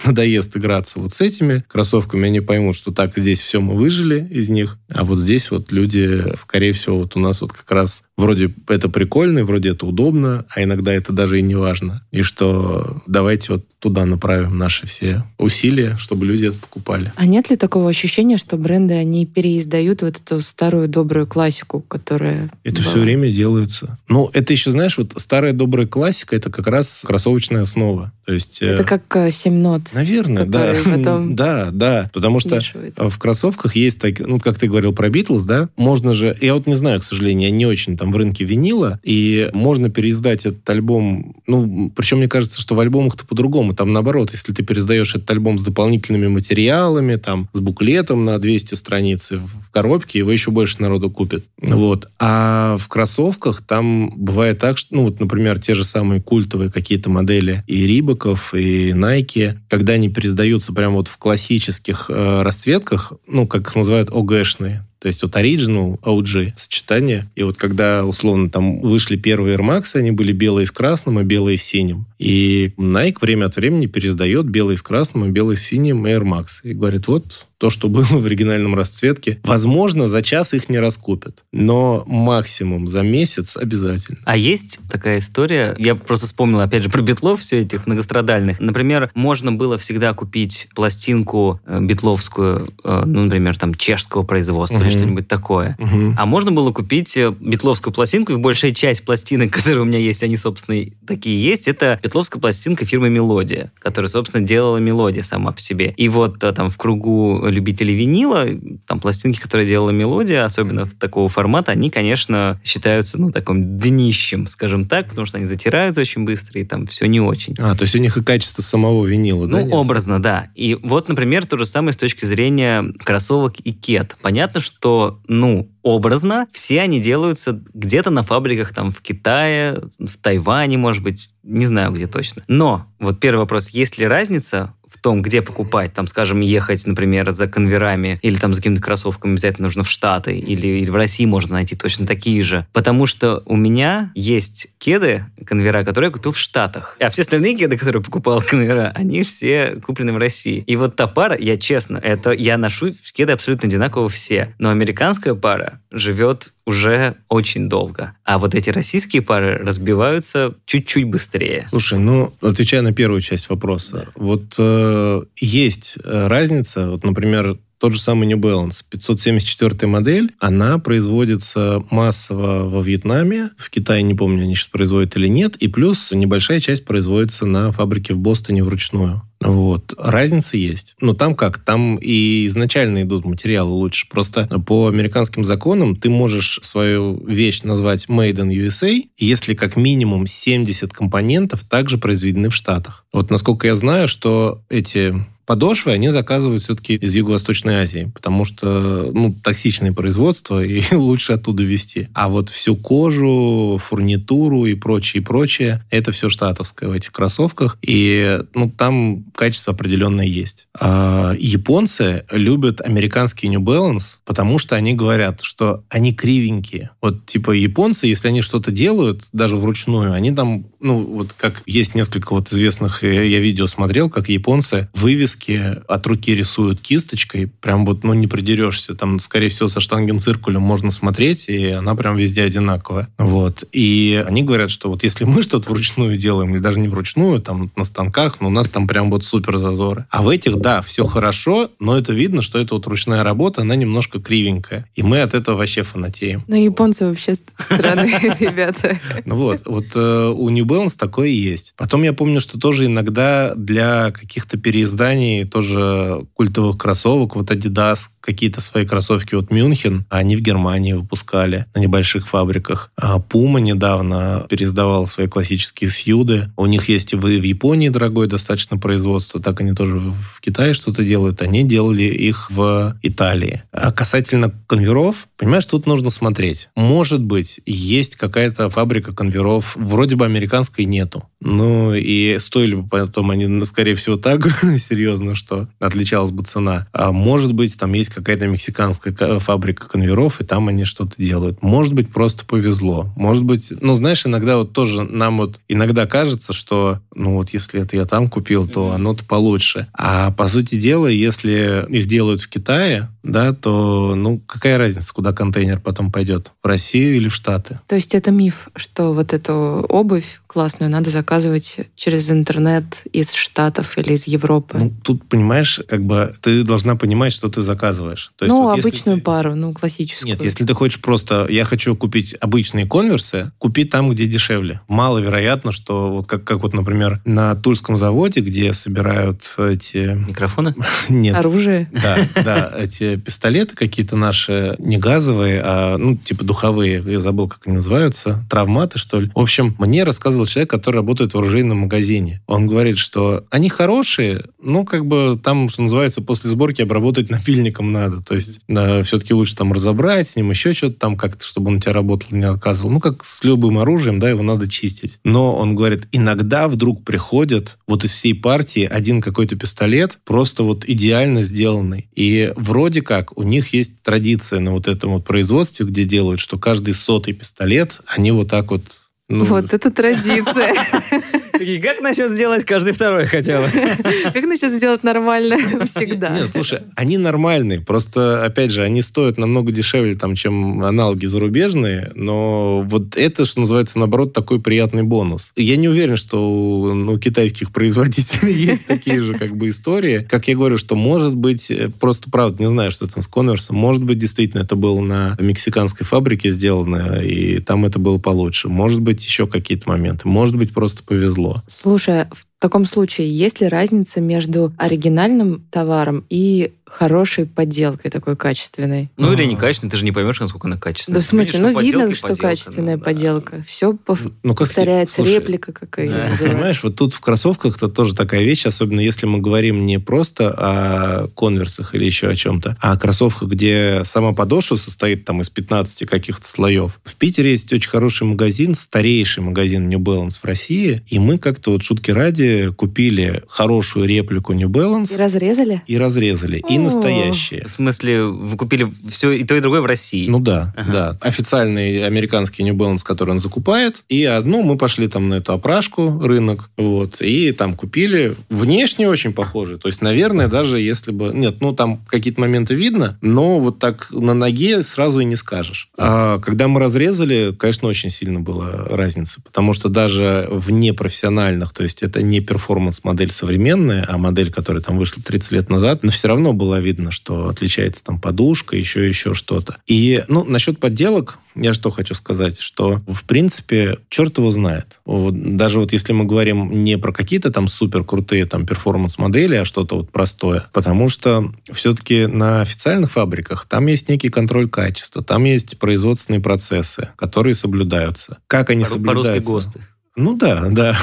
надоест 0.06 0.56
играться 0.58 1.00
вот 1.00 1.12
с 1.12 1.22
этими 1.22 1.64
кроссовками, 1.68 2.28
они 2.28 2.40
поймут, 2.40 2.76
что 2.76 2.92
так, 2.92 3.18
здесь 3.18 3.40
все 3.40 3.62
мы 3.62 3.76
выжили 3.76 4.28
из 4.30 4.50
них, 4.50 4.78
а 4.90 5.04
вот 5.04 5.20
здесь 5.20 5.52
вот 5.52 5.72
люди, 5.72 6.36
скорее 6.36 6.74
всего, 6.74 7.00
вот 7.00 7.16
у 7.16 7.20
нас 7.20 7.42
вот 7.42 7.54
как 7.54 7.70
раз 7.72 8.04
вроде 8.18 8.54
это 8.68 8.90
прикольно, 8.90 9.40
и 9.40 9.44
вроде 9.44 9.72
это 9.72 9.86
удобно, 9.86 10.46
а 10.50 10.64
иногда 10.64 10.94
это 10.94 11.12
даже 11.12 11.40
и 11.40 11.42
не 11.42 11.56
важно. 11.56 12.06
И 12.12 12.22
что 12.22 13.02
давайте 13.08 13.54
вот 13.54 13.66
туда 13.80 14.06
направим 14.06 14.58
наши 14.58 14.86
все 14.86 15.24
усилия, 15.40 15.98
чтобы 15.98 16.26
люди 16.28 16.48
это 16.48 16.58
покупали. 16.58 17.12
А 17.16 17.26
нет 17.26 17.50
ли 17.50 17.56
такого 17.56 17.90
ощущения, 17.90 18.38
что 18.38 18.56
бренды, 18.58 18.94
они 18.94 19.26
переиздают 19.26 20.04
вот 20.04 20.18
эту 20.18 20.40
старую 20.42 20.88
добрую 20.88 21.26
классику, 21.26 21.82
которая... 21.82 22.52
Это 22.64 22.82
была? 22.82 22.92
все 22.92 23.00
время 23.00 23.32
делается. 23.32 23.98
Ну, 24.08 24.30
это 24.34 24.54
еще, 24.54 24.70
знаешь, 24.70 25.00
вот 25.00 25.14
старая 25.18 25.54
добрая 25.54 25.88
классика, 25.88 26.36
это 26.36 26.52
как 26.52 26.68
раз 26.68 27.02
кроссовочная 27.06 27.62
основа. 27.62 28.14
То 28.26 28.34
есть... 28.34 28.62
Это 28.62 28.84
э, 28.84 28.86
как 28.86 29.16
э, 29.16 29.32
семь 29.32 29.56
нот. 29.56 29.91
Наверное, 29.94 30.46
да. 30.46 30.74
потом 30.84 31.36
Да, 31.42 31.70
да. 31.72 32.10
Потому 32.14 32.40
что 32.40 32.62
смешивают. 32.62 32.96
в 32.98 33.18
кроссовках 33.18 33.76
есть, 33.76 34.02
так, 34.02 34.20
ну, 34.20 34.40
как 34.40 34.58
ты 34.58 34.68
говорил 34.68 34.94
про 34.94 35.10
Битлз, 35.10 35.44
да, 35.44 35.70
можно 35.78 36.14
же, 36.14 36.36
я 36.42 36.54
вот 36.54 36.68
не 36.68 36.76
знаю, 36.76 37.00
к 37.00 37.04
сожалению, 37.04 37.50
я 37.50 37.56
не 37.56 37.66
очень 37.66 37.98
там 37.98 38.12
в 38.12 38.16
рынке 38.16 38.46
винила, 38.46 39.00
и 39.04 39.50
можно 39.54 39.90
переиздать 39.90 40.46
этот 40.46 40.70
альбом, 40.70 41.36
ну, 41.48 41.92
причем 41.96 42.18
мне 42.18 42.28
кажется, 42.28 42.62
что 42.62 42.76
в 42.76 42.80
альбомах-то 42.80 43.26
по-другому, 43.26 43.74
там 43.74 43.94
наоборот, 43.94 44.32
если 44.32 44.54
ты 44.54 44.64
переиздаешь 44.64 45.16
этот 45.16 45.30
альбом 45.32 45.60
с 45.60 45.64
дополнительными 45.64 46.28
материалами, 46.28 47.16
там, 47.16 47.50
с 47.54 47.60
буклетом 47.60 48.26
на 48.26 48.38
200 48.40 48.76
страниц 48.76 49.32
в 49.32 49.72
коробке, 49.72 50.20
его 50.20 50.32
еще 50.32 50.52
больше 50.52 50.82
народу 50.82 51.10
купит. 51.10 51.46
Вот. 51.62 52.10
А 52.20 52.78
в 52.78 52.88
кроссовках 52.88 53.62
там 53.62 54.14
бывает 54.16 54.60
так, 54.60 54.78
что, 54.78 54.96
ну, 54.96 55.04
вот, 55.06 55.20
например, 55.20 55.60
те 55.60 55.76
же 55.76 55.84
самые 55.84 56.22
культовые 56.22 56.72
какие-то 56.72 57.10
модели 57.10 57.64
и 57.68 57.86
Рибаков, 57.86 58.54
и 58.54 58.92
Nike, 58.92 59.58
когда 59.82 59.94
они 59.94 60.10
переиздаются 60.10 60.74
прямо 60.74 60.98
вот 60.98 61.08
в 61.08 61.18
классических 61.18 62.06
э, 62.10 62.42
расцветках, 62.44 63.14
ну, 63.26 63.48
как 63.48 63.62
их 63.64 63.76
называют, 63.76 64.12
ОГшные, 64.14 64.86
то 65.00 65.08
есть 65.08 65.24
вот 65.24 65.36
Original, 65.36 66.00
OG 66.02 66.52
сочетание. 66.56 67.28
И 67.36 67.42
вот 67.42 67.58
когда, 67.58 68.06
условно, 68.06 68.52
там 68.52 68.80
вышли 68.82 69.16
первые 69.16 69.58
Air 69.58 69.62
Max, 69.62 69.96
они 69.96 70.12
были 70.12 70.34
белые 70.34 70.68
с 70.68 70.72
красным 70.72 71.20
и 71.20 71.24
белые 71.24 71.58
с 71.58 71.64
синим. 71.64 72.06
И 72.20 72.74
Nike 72.78 73.18
время 73.22 73.46
от 73.46 73.56
времени 73.56 73.88
переиздает 73.88 74.46
белый 74.46 74.78
с 74.78 74.84
красным 74.84 75.26
и 75.26 75.32
белый 75.32 75.58
с 75.58 75.64
синим 75.64 76.06
Air 76.06 76.22
Max. 76.22 76.62
И 76.62 76.76
говорит, 76.76 77.08
вот 77.08 77.48
то, 77.62 77.70
что 77.70 77.90
было 77.90 78.04
в 78.06 78.26
оригинальном 78.26 78.74
расцветке. 78.74 79.40
Возможно, 79.44 80.08
за 80.08 80.24
час 80.24 80.56
их 80.56 80.68
не 80.68 80.80
раскупят, 80.80 81.44
но 81.52 82.04
максимум 82.08 82.88
за 82.88 83.02
месяц 83.04 83.56
обязательно. 83.56 84.18
А 84.26 84.36
есть 84.36 84.80
такая 84.90 85.20
история, 85.20 85.76
я 85.78 85.94
просто 85.94 86.26
вспомнил, 86.26 86.60
опять 86.62 86.82
же, 86.82 86.90
про 86.90 87.04
битлов, 87.04 87.40
все 87.40 87.62
этих 87.62 87.86
многострадальных. 87.86 88.60
Например, 88.60 89.12
можно 89.14 89.52
было 89.52 89.78
всегда 89.78 90.12
купить 90.16 90.70
пластинку 90.74 91.62
э, 91.68 91.80
битловскую, 91.82 92.74
э, 92.84 93.04
ну, 93.06 93.26
например, 93.26 93.56
там, 93.60 93.76
чешского 93.76 94.24
производства 94.24 94.78
или 94.78 94.86
Мгм. 94.86 94.92
что-нибудь 94.92 95.28
такое. 95.28 95.76
Мгм. 95.78 96.16
А 96.18 96.26
можно 96.26 96.52
было 96.52 96.72
купить 96.72 97.16
э, 97.16 97.32
битловскую 97.40 97.94
пластинку, 97.94 98.34
и 98.34 98.38
большая 98.38 98.72
часть 98.72 99.06
пластинок, 99.06 99.52
которые 99.54 99.84
у 99.84 99.86
меня 99.86 100.00
есть, 100.00 100.24
они, 100.24 100.36
собственно, 100.36 100.84
такие 101.06 101.40
есть, 101.40 101.68
это 101.68 102.00
битловская 102.02 102.42
пластинка 102.42 102.86
фирмы 102.86 103.12
«Мелодия», 103.12 103.72
которая, 103.78 104.10
собственно, 104.10 104.44
делала 104.44 104.78
«Мелодия» 104.78 105.22
сама 105.22 105.52
по 105.52 105.60
себе. 105.60 105.94
И 105.96 106.10
вот 106.10 106.40
там 106.40 106.72
в 106.72 106.78
кругу 106.78 107.51
любителей 107.52 107.96
винила, 107.96 108.48
там 108.88 109.00
пластинки, 109.00 109.40
которые 109.40 109.68
делала 109.68 109.92
«Мелодия», 109.92 110.46
особенно 110.46 110.86
в 110.86 110.94
такого 110.94 111.30
формата, 111.30 111.72
они, 111.72 111.90
конечно, 111.90 112.60
считаются, 112.64 113.20
ну, 113.20 113.32
таким 113.32 113.78
днищем, 113.78 114.48
скажем 114.48 114.86
так, 114.86 115.10
потому 115.10 115.26
что 115.26 115.38
они 115.38 115.46
затираются 115.46 116.02
очень 116.02 116.24
быстро, 116.24 116.60
и 116.60 116.64
там 116.64 116.86
все 116.86 117.06
не 117.06 117.20
очень. 117.20 117.56
А, 117.60 117.76
то 117.76 117.84
есть 117.84 117.96
у 117.96 118.00
них 118.00 118.18
и 118.18 118.24
качество 118.24 118.62
самого 118.62 119.06
винила, 119.06 119.48
да? 119.48 119.60
Ну, 119.60 119.70
образно, 119.72 120.22
да. 120.22 120.50
И 120.56 120.78
вот, 120.82 121.10
например, 121.10 121.46
то 121.46 121.58
же 121.58 121.66
самое 121.66 121.94
с 121.94 121.98
точки 121.98 122.26
зрения 122.26 122.86
кроссовок 123.04 123.56
и 123.64 123.72
кет. 123.74 124.18
Понятно, 124.22 124.60
что, 124.60 125.20
ну, 125.28 125.70
образно, 125.82 126.48
все 126.52 126.82
они 126.82 127.02
делаются 127.02 127.62
где-то 127.74 128.10
на 128.10 128.24
фабриках 128.24 128.74
там 128.74 128.92
в 128.92 129.02
Китае, 129.02 129.82
в 130.00 130.18
Тайване, 130.18 130.78
может 130.78 131.04
быть, 131.04 131.32
не 131.44 131.66
знаю 131.66 131.92
где 131.92 132.08
точно. 132.08 132.44
Но 132.48 132.86
вот 133.00 133.20
первый 133.20 133.40
вопрос, 133.40 133.70
есть 133.70 133.98
ли 133.98 134.06
разница 134.06 134.74
в 134.92 134.98
том, 134.98 135.22
где 135.22 135.42
покупать, 135.42 135.94
там, 135.94 136.08
скажем, 136.08 136.42
ехать, 136.42 136.86
например, 136.86 137.32
за 137.32 137.48
конверами 137.48 138.20
или 138.22 138.38
там 138.38 138.54
за 138.54 138.62
какими-то 138.62 138.82
кроссовками 138.82 139.34
обязательно 139.34 139.68
нужно 139.68 139.84
в 139.84 139.90
Штаты 139.90 140.38
или, 140.38 140.68
или 140.68 140.90
в 140.90 140.96
России 140.96 141.26
можно 141.26 141.54
найти 141.54 141.76
точно 141.76 142.06
такие 142.06 142.44
же. 142.44 142.68
Потому 142.74 143.06
что 143.06 143.42
у 143.46 143.56
меня 143.56 144.12
есть 144.16 144.68
кеды, 144.78 145.26
конвера, 145.46 145.84
которые 145.84 146.10
я 146.10 146.12
купил 146.12 146.34
в 146.34 146.38
Штатах. 146.38 146.98
А 147.00 147.10
все 147.10 147.22
остальные 147.22 147.56
кеды, 147.56 147.78
которые 147.78 148.04
покупал 148.04 148.42
конвера, 148.48 148.92
они 148.94 149.24
все 149.24 149.78
куплены 149.84 150.14
в 150.14 150.18
России. 150.18 150.64
И 150.68 150.76
вот 150.76 150.96
та 150.96 151.08
пара, 151.08 151.38
я 151.40 151.58
честно, 151.58 151.98
это 151.98 152.32
я 152.32 152.58
ношу 152.58 152.92
кеды 153.14 153.34
абсолютно 153.34 153.68
одинаково 153.68 154.10
все. 154.10 154.54
Но 154.60 154.70
американская 154.70 155.34
пара 155.34 155.80
живет 155.92 156.52
уже 156.72 157.16
очень 157.28 157.68
долго. 157.68 158.14
А 158.24 158.40
вот 158.40 158.56
эти 158.56 158.70
российские 158.70 159.22
пары 159.22 159.58
разбиваются 159.58 160.56
чуть-чуть 160.66 161.04
быстрее. 161.04 161.68
Слушай, 161.70 162.00
ну, 162.00 162.34
отвечая 162.42 162.82
на 162.82 162.94
первую 162.94 163.20
часть 163.22 163.50
вопроса, 163.50 164.08
вот 164.16 164.56
э, 164.58 165.22
есть 165.36 165.98
э, 166.02 166.28
разница, 166.28 166.90
вот, 166.90 167.04
например, 167.04 167.58
тот 167.82 167.94
же 167.94 168.00
самый 168.00 168.28
New 168.28 168.38
Balance, 168.38 168.84
574 168.92 169.88
модель, 169.88 170.34
она 170.40 170.78
производится 170.78 171.84
массово 171.90 172.70
во 172.70 172.82
Вьетнаме, 172.84 173.50
в 173.58 173.72
Китае, 173.72 174.04
не 174.04 174.14
помню, 174.14 174.44
они 174.44 174.54
сейчас 174.54 174.68
производят 174.68 175.18
или 175.18 175.28
нет, 175.28 175.56
и 175.56 175.68
плюс 175.68 176.12
небольшая 176.12 176.60
часть 176.60 176.86
производится 176.86 177.48
на 177.48 177.72
фабрике 177.72 178.14
в 178.14 178.20
Бостоне 178.20 178.64
вручную. 178.64 179.24
Вот. 179.40 179.96
Разница 179.98 180.58
есть. 180.58 180.96
Но 181.02 181.16
там 181.16 181.34
как? 181.34 181.58
Там 181.58 181.96
и 181.96 182.46
изначально 182.46 183.02
идут 183.02 183.26
материалы 183.26 183.72
лучше. 183.72 184.08
Просто 184.08 184.46
по 184.68 184.88
американским 184.88 185.44
законам 185.44 185.96
ты 185.96 186.12
можешь 186.12 186.60
свою 186.62 187.26
вещь 187.26 187.64
назвать 187.64 188.06
Made 188.06 188.36
in 188.36 188.50
USA, 188.50 189.02
если 189.18 189.56
как 189.56 189.76
минимум 189.76 190.28
70 190.28 190.94
компонентов 190.94 191.64
также 191.64 191.98
произведены 191.98 192.50
в 192.50 192.56
Штатах. 192.56 193.06
Вот 193.12 193.32
насколько 193.32 193.66
я 193.66 193.76
знаю, 193.76 194.08
что 194.08 194.62
эти 194.70 195.16
подошвы 195.52 195.92
они 195.92 196.08
заказывают 196.12 196.64
все-таки 196.64 196.96
из 196.96 197.14
Юго-Восточной 197.14 197.82
Азии, 197.82 198.10
потому 198.14 198.46
что, 198.46 199.12
ну, 199.14 199.34
токсичное 199.34 199.92
производство, 199.92 200.64
и 200.64 200.82
лучше 200.96 201.34
оттуда 201.34 201.62
везти. 201.62 202.08
А 202.14 202.30
вот 202.30 202.50
всю 202.50 202.78
кожу, 202.78 203.78
фурнитуру 203.84 204.66
и 204.66 204.76
прочее, 204.76 205.22
прочее, 205.22 205.84
это 205.90 206.14
все 206.14 206.30
штатовское 206.30 206.88
в 206.88 206.94
этих 206.94 207.12
кроссовках, 207.12 207.78
и, 207.82 208.40
ну, 208.54 208.70
там 208.70 209.26
качество 209.36 209.74
определенное 209.74 210.26
есть. 210.26 210.68
А 210.80 211.36
японцы 211.38 212.24
любят 212.32 212.80
американский 212.80 213.50
New 213.50 213.60
Balance, 213.60 214.20
потому 214.24 214.58
что 214.58 214.78
они 214.78 214.94
говорят, 214.94 215.42
что 215.42 215.84
они 215.90 216.14
кривенькие. 216.14 216.92
Вот, 217.02 217.26
типа, 217.26 217.52
японцы, 217.52 218.08
если 218.08 218.30
они 218.30 218.42
что-то 218.42 218.72
делают, 218.72 219.28
даже 219.34 219.58
вручную, 219.58 220.14
они 220.14 220.32
там, 220.32 220.68
ну, 220.80 221.04
вот 221.04 221.34
как 221.34 221.62
есть 221.66 221.94
несколько 221.94 222.32
вот 222.32 222.54
известных, 222.54 223.04
э, 223.04 223.28
я 223.28 223.40
видео 223.40 223.68
смотрел, 223.68 224.10
как 224.10 224.30
японцы 224.30 224.88
вывески 224.94 225.41
вывески 225.42 225.82
от 225.88 226.08
руки 226.08 226.36
рисуют 226.36 226.82
кисточкой, 226.82 227.48
прям 227.48 227.86
вот, 227.86 228.04
ну, 228.04 228.14
не 228.14 228.28
придерешься. 228.28 228.96
Там, 228.96 229.20
скорее 229.20 229.50
всего, 229.50 229.70
со 229.70 229.80
штангенциркулем 229.80 230.62
можно 230.62 230.92
смотреть, 230.92 231.50
и 231.50 231.70
она 231.70 231.96
прям 231.96 232.18
везде 232.18 232.44
одинаковая. 232.44 233.10
Вот. 233.18 233.64
И 233.72 234.24
они 234.28 234.44
говорят, 234.44 234.72
что 234.72 234.90
вот 234.90 235.04
если 235.04 235.26
мы 235.26 235.42
что-то 235.42 235.70
вручную 235.70 236.18
делаем, 236.18 236.54
или 236.54 236.62
даже 236.62 236.80
не 236.80 236.88
вручную, 236.88 237.42
там, 237.42 237.72
на 237.76 237.86
станках, 237.86 238.42
но 238.42 238.48
у 238.48 238.52
нас 238.52 238.70
там 238.70 238.88
прям 238.88 239.10
вот 239.10 239.24
супер 239.24 239.58
зазоры. 239.58 240.06
А 240.10 240.22
в 240.22 240.30
этих, 240.30 240.58
да, 240.58 240.82
все 240.82 241.06
хорошо, 241.06 241.70
но 241.80 241.98
это 241.98 242.14
видно, 242.14 242.42
что 242.42 242.60
это 242.60 242.76
вот 242.76 242.88
ручная 242.88 243.24
работа, 243.24 243.62
она 243.62 243.76
немножко 243.76 244.20
кривенькая. 244.20 244.86
И 244.96 245.04
мы 245.04 245.22
от 245.22 245.34
этого 245.34 245.58
вообще 245.58 245.84
фанатеем. 245.84 246.44
Но 246.48 246.56
японцы 246.56 247.06
вообще 247.06 247.36
странные 247.58 248.36
ребята. 248.40 249.00
Ну 249.26 249.36
вот, 249.36 249.62
вот 249.66 249.86
э, 249.96 250.28
у 250.36 250.50
New 250.50 250.66
Balance 250.66 250.98
такое 250.98 251.30
есть. 251.30 251.74
Потом 251.78 252.04
я 252.04 252.14
помню, 252.14 252.42
что 252.42 252.60
тоже 252.60 252.86
иногда 252.86 253.54
для 253.56 254.12
каких-то 254.12 254.58
переизданий 254.58 255.31
тоже 255.52 256.26
культовых 256.34 256.78
кроссовок, 256.78 257.36
вот 257.36 257.52
Adidas, 257.52 258.10
какие-то 258.22 258.62
свои 258.62 258.86
кроссовки, 258.86 259.36
вот 259.36 259.52
Мюнхен, 259.52 260.06
они 260.10 260.36
в 260.36 260.42
Германии 260.42 260.94
выпускали 260.94 261.66
на 261.76 261.80
небольших 261.80 262.28
фабриках. 262.28 262.92
А 262.96 263.18
Puma 263.20 263.60
недавно 263.60 264.46
переиздавала 264.50 265.06
свои 265.06 265.28
классические 265.28 265.90
сьюды. 265.90 266.52
У 266.56 266.66
них 266.66 266.88
есть 266.90 267.14
и 267.14 267.16
в, 267.16 267.28
Японии 267.28 267.90
дорогое 267.90 268.28
достаточно 268.28 268.78
производство, 268.78 269.42
так 269.42 269.62
они 269.62 269.74
тоже 269.74 270.00
в 270.00 270.40
Китае 270.42 270.74
что-то 270.74 271.04
делают. 271.04 271.42
Они 271.42 271.64
делали 271.64 272.04
их 272.04 272.50
в 272.52 272.98
Италии. 273.02 273.64
А 273.72 273.92
касательно 273.92 274.54
конверов, 274.68 275.28
понимаешь, 275.38 275.66
тут 275.66 275.88
нужно 275.88 276.10
смотреть. 276.10 276.70
Может 276.76 277.24
быть, 277.24 277.60
есть 277.66 278.16
какая-то 278.16 278.70
фабрика 278.70 279.14
конверов, 279.14 279.76
вроде 279.76 280.16
бы 280.16 280.26
американской 280.26 280.86
нету. 280.86 281.24
Ну, 281.40 281.94
и 281.94 282.38
стоили 282.40 282.76
бы 282.76 282.88
потом 282.88 283.32
они, 283.32 283.66
скорее 283.66 283.96
всего, 283.96 284.18
так 284.18 284.48
серьезно, 284.78 285.11
что 285.36 285.68
отличалась 285.80 286.32
бы 286.32 286.44
цена. 286.44 286.88
А 286.94 287.12
может 287.12 287.54
быть, 287.54 287.78
там 287.78 287.94
есть 287.94 288.10
какая-то 288.10 288.48
мексиканская 288.48 289.40
фабрика 289.40 289.88
конверов, 289.88 290.42
и 290.42 290.44
там 290.44 290.68
они 290.68 290.84
что-то 290.84 291.16
делают. 291.18 291.62
Может 291.62 291.94
быть, 291.94 292.12
просто 292.12 292.46
повезло. 292.46 293.12
Может 293.16 293.44
быть, 293.44 293.74
ну, 293.82 293.96
знаешь, 293.96 294.26
иногда 294.26 294.58
вот 294.58 294.74
тоже 294.74 295.04
нам 295.04 295.38
вот 295.38 295.60
иногда 295.68 296.06
кажется, 296.06 296.54
что, 296.54 297.00
ну, 297.14 297.36
вот 297.36 297.50
если 297.50 297.82
это 297.82 297.96
я 297.96 298.06
там 298.06 298.30
купил, 298.30 298.68
то 298.68 298.92
оно-то 298.92 299.24
получше. 299.26 299.88
А 299.94 300.32
по 300.32 300.48
сути 300.48 300.76
дела, 300.76 301.08
если 301.08 301.86
их 301.90 302.08
делают 302.08 302.42
в 302.42 302.50
Китае, 302.50 303.10
да, 303.24 303.54
то, 303.54 304.16
ну, 304.16 304.40
какая 304.46 304.78
разница, 304.78 305.14
куда 305.14 305.32
контейнер 305.34 305.80
потом 305.80 306.12
пойдет? 306.12 306.52
В 306.64 306.68
Россию 306.68 307.18
или 307.18 307.30
в 307.30 307.36
Штаты? 307.36 307.80
То 307.88 307.96
есть 307.96 308.16
это 308.16 308.32
миф, 308.32 308.70
что 308.76 309.14
вот 309.14 309.34
эту 309.34 309.86
обувь 309.88 310.41
классную 310.52 310.92
надо 310.92 311.10
заказывать 311.10 311.78
через 311.96 312.30
интернет 312.30 313.04
из 313.14 313.34
Штатов 313.34 313.98
или 313.98 314.14
из 314.14 314.28
Европы? 314.28 314.78
Ну, 314.78 314.94
тут, 315.02 315.24
понимаешь, 315.30 315.80
как 315.88 316.04
бы 316.04 316.34
ты 316.42 316.64
должна 316.64 316.98
понимать, 316.98 317.32
что 317.32 317.48
ты 317.48 317.62
заказываешь. 317.62 318.34
То 318.36 318.44
есть, 318.44 318.54
ну, 318.54 318.64
вот 318.64 318.80
обычную 318.80 319.20
ты... 319.20 319.24
пару, 319.24 319.56
ну, 319.56 319.72
классическую. 319.74 320.28
Нет, 320.28 320.44
если 320.44 320.66
ты 320.66 320.74
хочешь 320.74 321.00
просто, 321.00 321.48
я 321.50 321.64
хочу 321.64 321.96
купить 321.96 322.36
обычные 322.42 322.86
конверсы, 322.86 323.52
купи 323.60 323.86
там, 323.86 324.12
где 324.12 324.26
дешевле. 324.26 324.82
Маловероятно, 324.90 325.72
что 325.72 326.12
вот 326.12 326.28
как, 326.28 326.44
как 326.44 326.64
вот, 326.64 326.74
например, 326.74 327.22
на 327.24 327.56
Тульском 327.56 327.96
заводе, 327.96 328.42
где 328.42 328.74
собирают 328.74 329.56
эти... 329.58 330.16
Микрофоны? 330.28 330.76
Нет. 331.10 331.34
Оружие? 331.38 331.90
Да, 331.94 332.18
да, 332.36 332.74
эти 332.78 333.16
пистолеты 333.16 333.74
какие-то 333.76 334.18
наши, 334.18 334.76
не 334.80 334.98
газовые, 334.98 335.62
а, 335.64 335.96
ну, 335.96 336.18
типа 336.18 336.44
духовые, 336.44 337.02
я 337.06 337.20
забыл, 337.22 337.48
как 337.48 337.66
они 337.68 337.78
называются, 337.78 338.44
травматы, 338.50 339.00
что 339.00 339.22
ли. 339.22 339.32
В 339.34 339.40
общем, 339.40 339.76
мне 339.80 340.04
рассказывал 340.04 340.41
человек, 340.46 340.70
который 340.70 340.98
работает 340.98 341.34
в 341.34 341.38
оружейном 341.38 341.80
магазине. 341.80 342.42
Он 342.48 342.68
говорит, 342.68 342.98
что 342.98 343.46
они 343.50 343.70
хорошие, 343.70 344.44
ну, 344.62 344.86
как 344.86 345.06
бы 345.06 345.40
там, 345.42 345.70
что 345.70 345.82
называется, 345.82 346.22
после 346.22 346.50
сборки 346.50 346.82
обработать 346.82 347.30
напильником 347.30 347.92
надо. 347.92 348.22
То 348.22 348.36
есть 348.36 348.62
да, 348.68 349.04
все-таки 349.04 349.34
лучше 349.34 349.56
там 349.56 349.74
разобрать 349.74 350.28
с 350.28 350.36
ним 350.36 350.50
еще 350.50 350.74
что-то 350.74 350.96
там 351.00 351.16
как-то, 351.16 351.46
чтобы 351.46 351.70
он 351.70 351.78
у 351.78 351.80
тебя 351.80 351.94
работал, 351.94 352.38
не 352.38 352.46
отказывал. 352.46 352.92
Ну, 352.92 353.00
как 353.00 353.24
с 353.24 353.44
любым 353.44 353.80
оружием, 353.80 354.20
да, 354.20 354.30
его 354.30 354.44
надо 354.44 354.70
чистить. 354.70 355.20
Но 355.24 355.56
он 355.56 355.76
говорит, 355.76 356.08
иногда 356.12 356.68
вдруг 356.68 357.04
приходят 357.04 357.78
вот 357.88 358.04
из 358.04 358.12
всей 358.12 358.34
партии 358.34 358.84
один 358.84 359.22
какой-то 359.22 359.56
пистолет, 359.56 360.20
просто 360.26 360.64
вот 360.64 360.86
идеально 360.88 361.42
сделанный. 361.42 362.10
И 362.16 362.54
вроде 362.56 363.02
как 363.02 363.38
у 363.38 363.44
них 363.44 363.74
есть 363.74 364.04
традиция 364.04 364.60
на 364.60 364.72
вот 364.72 364.88
этом 364.88 365.12
вот 365.12 365.26
производстве, 365.26 365.86
где 365.86 366.04
делают, 366.04 366.40
что 366.40 366.58
каждый 366.58 366.94
сотый 366.94 367.34
пистолет, 367.34 368.02
они 368.06 368.32
вот 368.32 368.50
так 368.50 368.72
вот 368.72 368.84
ну... 369.32 369.46
Вот 369.46 369.74
это 369.74 369.90
традиция. 369.92 370.76
Такие, 371.62 371.80
как 371.80 372.02
насчет 372.02 372.32
сделать 372.32 372.66
каждый 372.66 372.92
второй 372.92 373.28
хотя 373.28 373.62
бы? 373.62 373.68
Как 374.34 374.44
насчет 374.46 374.72
сделать 374.72 375.04
нормально 375.04 375.58
всегда? 375.86 376.32
Нет, 376.32 376.50
слушай, 376.50 376.80
они 376.96 377.20
нормальные. 377.20 377.82
Просто, 377.82 378.44
опять 378.44 378.72
же, 378.72 378.82
они 378.82 379.04
стоят 379.04 379.38
намного 379.38 379.72
дешевле, 379.72 380.16
там, 380.16 380.34
чем 380.34 380.84
аналоги 380.84 381.28
зарубежные. 381.28 382.12
Но 382.16 382.82
вот 382.82 383.16
это, 383.16 383.46
что 383.46 383.60
называется, 383.60 384.00
наоборот, 384.00 384.34
такой 384.34 384.60
приятный 384.60 385.04
бонус. 385.04 385.52
Я 385.56 385.76
не 385.76 385.88
уверен, 385.88 386.18
что 386.18 386.52
у 386.52 386.96
ну, 386.96 387.20
китайских 387.20 387.72
производителей 387.72 388.54
есть 388.72 388.88
такие 388.88 389.22
же 389.22 389.38
как 389.38 389.56
бы 389.56 389.70
истории. 389.70 390.26
Как 390.28 390.48
я 390.48 390.56
говорю, 390.56 390.80
что 390.80 390.96
может 390.96 391.36
быть, 391.36 391.70
э, 391.70 391.92
просто 392.00 392.32
правда, 392.32 392.64
не 392.64 392.70
знаю, 392.70 392.90
что 392.90 393.08
там 393.08 393.22
с 393.22 393.28
Конверсом, 393.28 393.76
может 393.76 394.04
быть, 394.04 394.18
действительно 394.18 394.62
это 394.62 394.76
было 394.76 395.00
на 395.00 395.38
мексиканской 395.40 396.08
фабрике 396.08 396.50
сделано, 396.50 397.22
и 397.22 397.60
там 397.60 397.86
это 397.86 398.00
было 398.00 398.18
получше. 398.18 398.68
Может 398.68 399.02
быть, 399.02 399.24
еще 399.24 399.46
какие-то 399.46 399.88
моменты. 399.88 400.28
Может 400.28 400.56
быть, 400.56 400.74
просто 400.74 401.04
повезло. 401.04 401.51
Слушай, 401.68 402.26
в 402.32 402.46
таком 402.62 402.86
случае 402.86 403.30
есть 403.30 403.60
ли 403.60 403.68
разница 403.68 404.22
между 404.22 404.74
оригинальным 404.78 405.66
товаром 405.72 406.24
и 406.30 406.72
хорошей 406.92 407.46
подделкой 407.46 408.12
такой 408.12 408.36
качественной. 408.36 409.10
Ну 409.16 409.32
а. 409.32 409.34
или 409.34 409.46
некачественной, 409.46 409.90
ты 409.90 409.98
же 409.98 410.04
не 410.04 410.12
поймешь, 410.12 410.40
насколько 410.40 410.68
она 410.68 410.78
качественная. 410.78 411.20
Да 411.20 411.24
в 411.24 411.26
смысле, 411.26 411.60
ну 411.60 411.80
видно, 411.80 412.14
что 412.14 412.36
качественная 412.36 412.98
ну, 412.98 413.04
подделка. 413.04 413.58
Да. 413.58 413.64
Все 413.64 413.94
пов... 413.94 414.22
ну, 414.44 414.54
как 414.54 414.68
повторяется, 414.68 415.16
Слушай, 415.16 415.36
реплика 415.36 415.72
какая 415.72 416.10
да. 416.10 416.30
Понимаешь, 416.38 416.84
вот 416.84 416.98
тут 416.98 417.14
в 417.14 417.22
кроссовках 417.22 417.78
это 417.78 417.88
тоже 417.88 418.14
такая 418.14 418.44
вещь, 418.44 418.66
особенно 418.66 419.00
если 419.00 419.26
мы 419.26 419.40
говорим 419.40 419.86
не 419.86 420.00
просто 420.00 420.54
о 420.56 421.28
конверсах 421.30 421.96
или 421.96 422.06
еще 422.06 422.28
о 422.28 422.36
чем-то, 422.36 422.78
а 422.82 422.92
о 422.92 422.98
кроссовках, 422.98 423.48
где 423.48 424.02
сама 424.04 424.34
подошва 424.34 424.76
состоит 424.76 425.24
там 425.24 425.42
из 425.42 425.50
15 425.50 426.08
каких-то 426.08 426.46
слоев. 426.46 427.00
В 427.04 427.16
Питере 427.16 427.52
есть 427.52 427.72
очень 427.72 427.90
хороший 427.90 428.28
магазин, 428.28 428.74
старейший 428.74 429.44
магазин 429.44 429.88
New 429.88 430.00
Balance 430.00 430.40
в 430.42 430.46
России, 430.46 431.02
и 431.08 431.20
мы 431.20 431.38
как-то 431.38 431.72
вот 431.72 431.84
шутки 431.84 432.12
ради 432.12 432.51
купили 432.76 433.44
хорошую 433.48 434.08
реплику 434.08 434.54
New 434.54 434.70
Balance. 434.70 435.14
И 435.14 435.18
разрезали? 435.18 435.82
И 435.88 435.98
разрезали. 435.98 436.64
И 436.68 436.78
настоящие. 436.78 437.66
В 437.66 437.70
смысле, 437.70 438.24
вы 438.24 438.58
купили 438.58 438.92
все 439.10 439.32
и 439.32 439.44
то, 439.44 439.56
и 439.56 439.60
другое 439.60 439.82
в 439.82 439.86
России? 439.86 440.28
Ну 440.28 440.40
да, 440.40 440.74
ага. 440.76 440.92
да. 440.92 441.18
Официальный 441.22 442.06
американский 442.06 442.64
New 442.64 442.76
Balance, 442.76 443.04
который 443.04 443.32
он 443.32 443.40
закупает. 443.40 444.04
И 444.10 444.24
одну 444.26 444.64
мы 444.64 444.78
пошли 444.78 445.08
там 445.08 445.30
на 445.30 445.36
эту 445.36 445.54
опрашку, 445.54 446.20
рынок, 446.20 446.70
вот, 446.78 447.22
и 447.22 447.52
там 447.52 447.76
купили. 447.76 448.36
Внешне 448.50 449.08
очень 449.08 449.34
похоже. 449.34 449.78
То 449.78 449.88
есть, 449.88 450.02
наверное, 450.02 450.48
даже 450.48 450.80
если 450.80 451.12
бы... 451.12 451.32
Нет, 451.34 451.58
ну 451.62 451.74
там 451.74 452.02
какие-то 452.08 452.42
моменты 452.42 452.76
видно, 452.76 453.18
но 453.22 453.60
вот 453.60 453.80
так 453.80 454.08
на 454.12 454.34
ноге 454.34 454.84
сразу 454.84 455.22
и 455.22 455.26
не 455.26 455.36
скажешь. 455.36 455.90
А 455.98 456.40
когда 456.40 456.68
мы 456.68 456.80
разрезали, 456.80 457.56
конечно, 457.58 457.88
очень 457.88 458.10
сильно 458.10 458.40
была 458.40 458.86
разница. 458.90 459.42
Потому 459.42 459.74
что 459.74 459.90
даже 459.90 460.48
в 460.50 460.72
непрофессиональных, 460.72 461.74
то 461.74 461.84
есть 461.84 462.04
это 462.04 462.22
не 462.22 462.41
перформанс-модель 462.42 463.32
современная, 463.32 464.06
а 464.08 464.18
модель, 464.18 464.52
которая 464.52 464.82
там 464.82 464.98
вышла 464.98 465.24
30 465.24 465.52
лет 465.52 465.70
назад, 465.70 466.04
но 466.04 466.12
все 466.12 466.28
равно 466.28 466.54
было 466.54 466.80
видно, 466.80 467.12
что 467.12 467.50
отличается 467.50 468.04
там 468.04 468.20
подушка, 468.20 468.76
еще 468.76 469.08
еще 469.08 469.34
что-то. 469.34 469.78
И, 469.88 470.24
ну, 470.28 470.44
насчет 470.44 470.80
подделок, 470.80 471.40
я 471.56 471.74
что 471.74 471.92
хочу 471.92 472.14
сказать, 472.14 472.60
что, 472.60 473.02
в 473.08 473.24
принципе, 473.26 473.98
черт 474.10 474.38
его 474.38 474.52
знает. 474.52 475.00
Вот, 475.06 475.56
даже 475.58 475.80
вот 475.80 475.92
если 475.94 476.14
мы 476.14 476.26
говорим 476.26 476.84
не 476.84 476.98
про 476.98 477.12
какие-то 477.12 477.52
там 477.52 477.68
супер 477.68 478.04
крутые 478.04 478.46
там 478.46 478.66
перформанс-модели, 478.66 479.56
а 479.56 479.66
что-то 479.66 479.98
вот 479.98 480.12
простое, 480.12 480.70
потому 480.74 481.10
что 481.10 481.52
все-таки 481.72 482.28
на 482.28 482.62
официальных 482.62 483.12
фабриках 483.12 483.66
там 483.68 483.88
есть 483.88 484.10
некий 484.10 484.30
контроль 484.30 484.70
качества, 484.70 485.24
там 485.24 485.44
есть 485.44 485.80
производственные 485.80 486.42
процессы, 486.42 487.10
которые 487.16 487.56
соблюдаются. 487.56 488.40
Как 488.48 488.70
они 488.70 488.84
по, 488.84 488.90
соблюдаются? 488.90 489.32
По-русски 489.32 489.48
ГОСТы. 489.48 489.82
Ну 490.16 490.36
да, 490.36 490.68
да. 490.72 490.98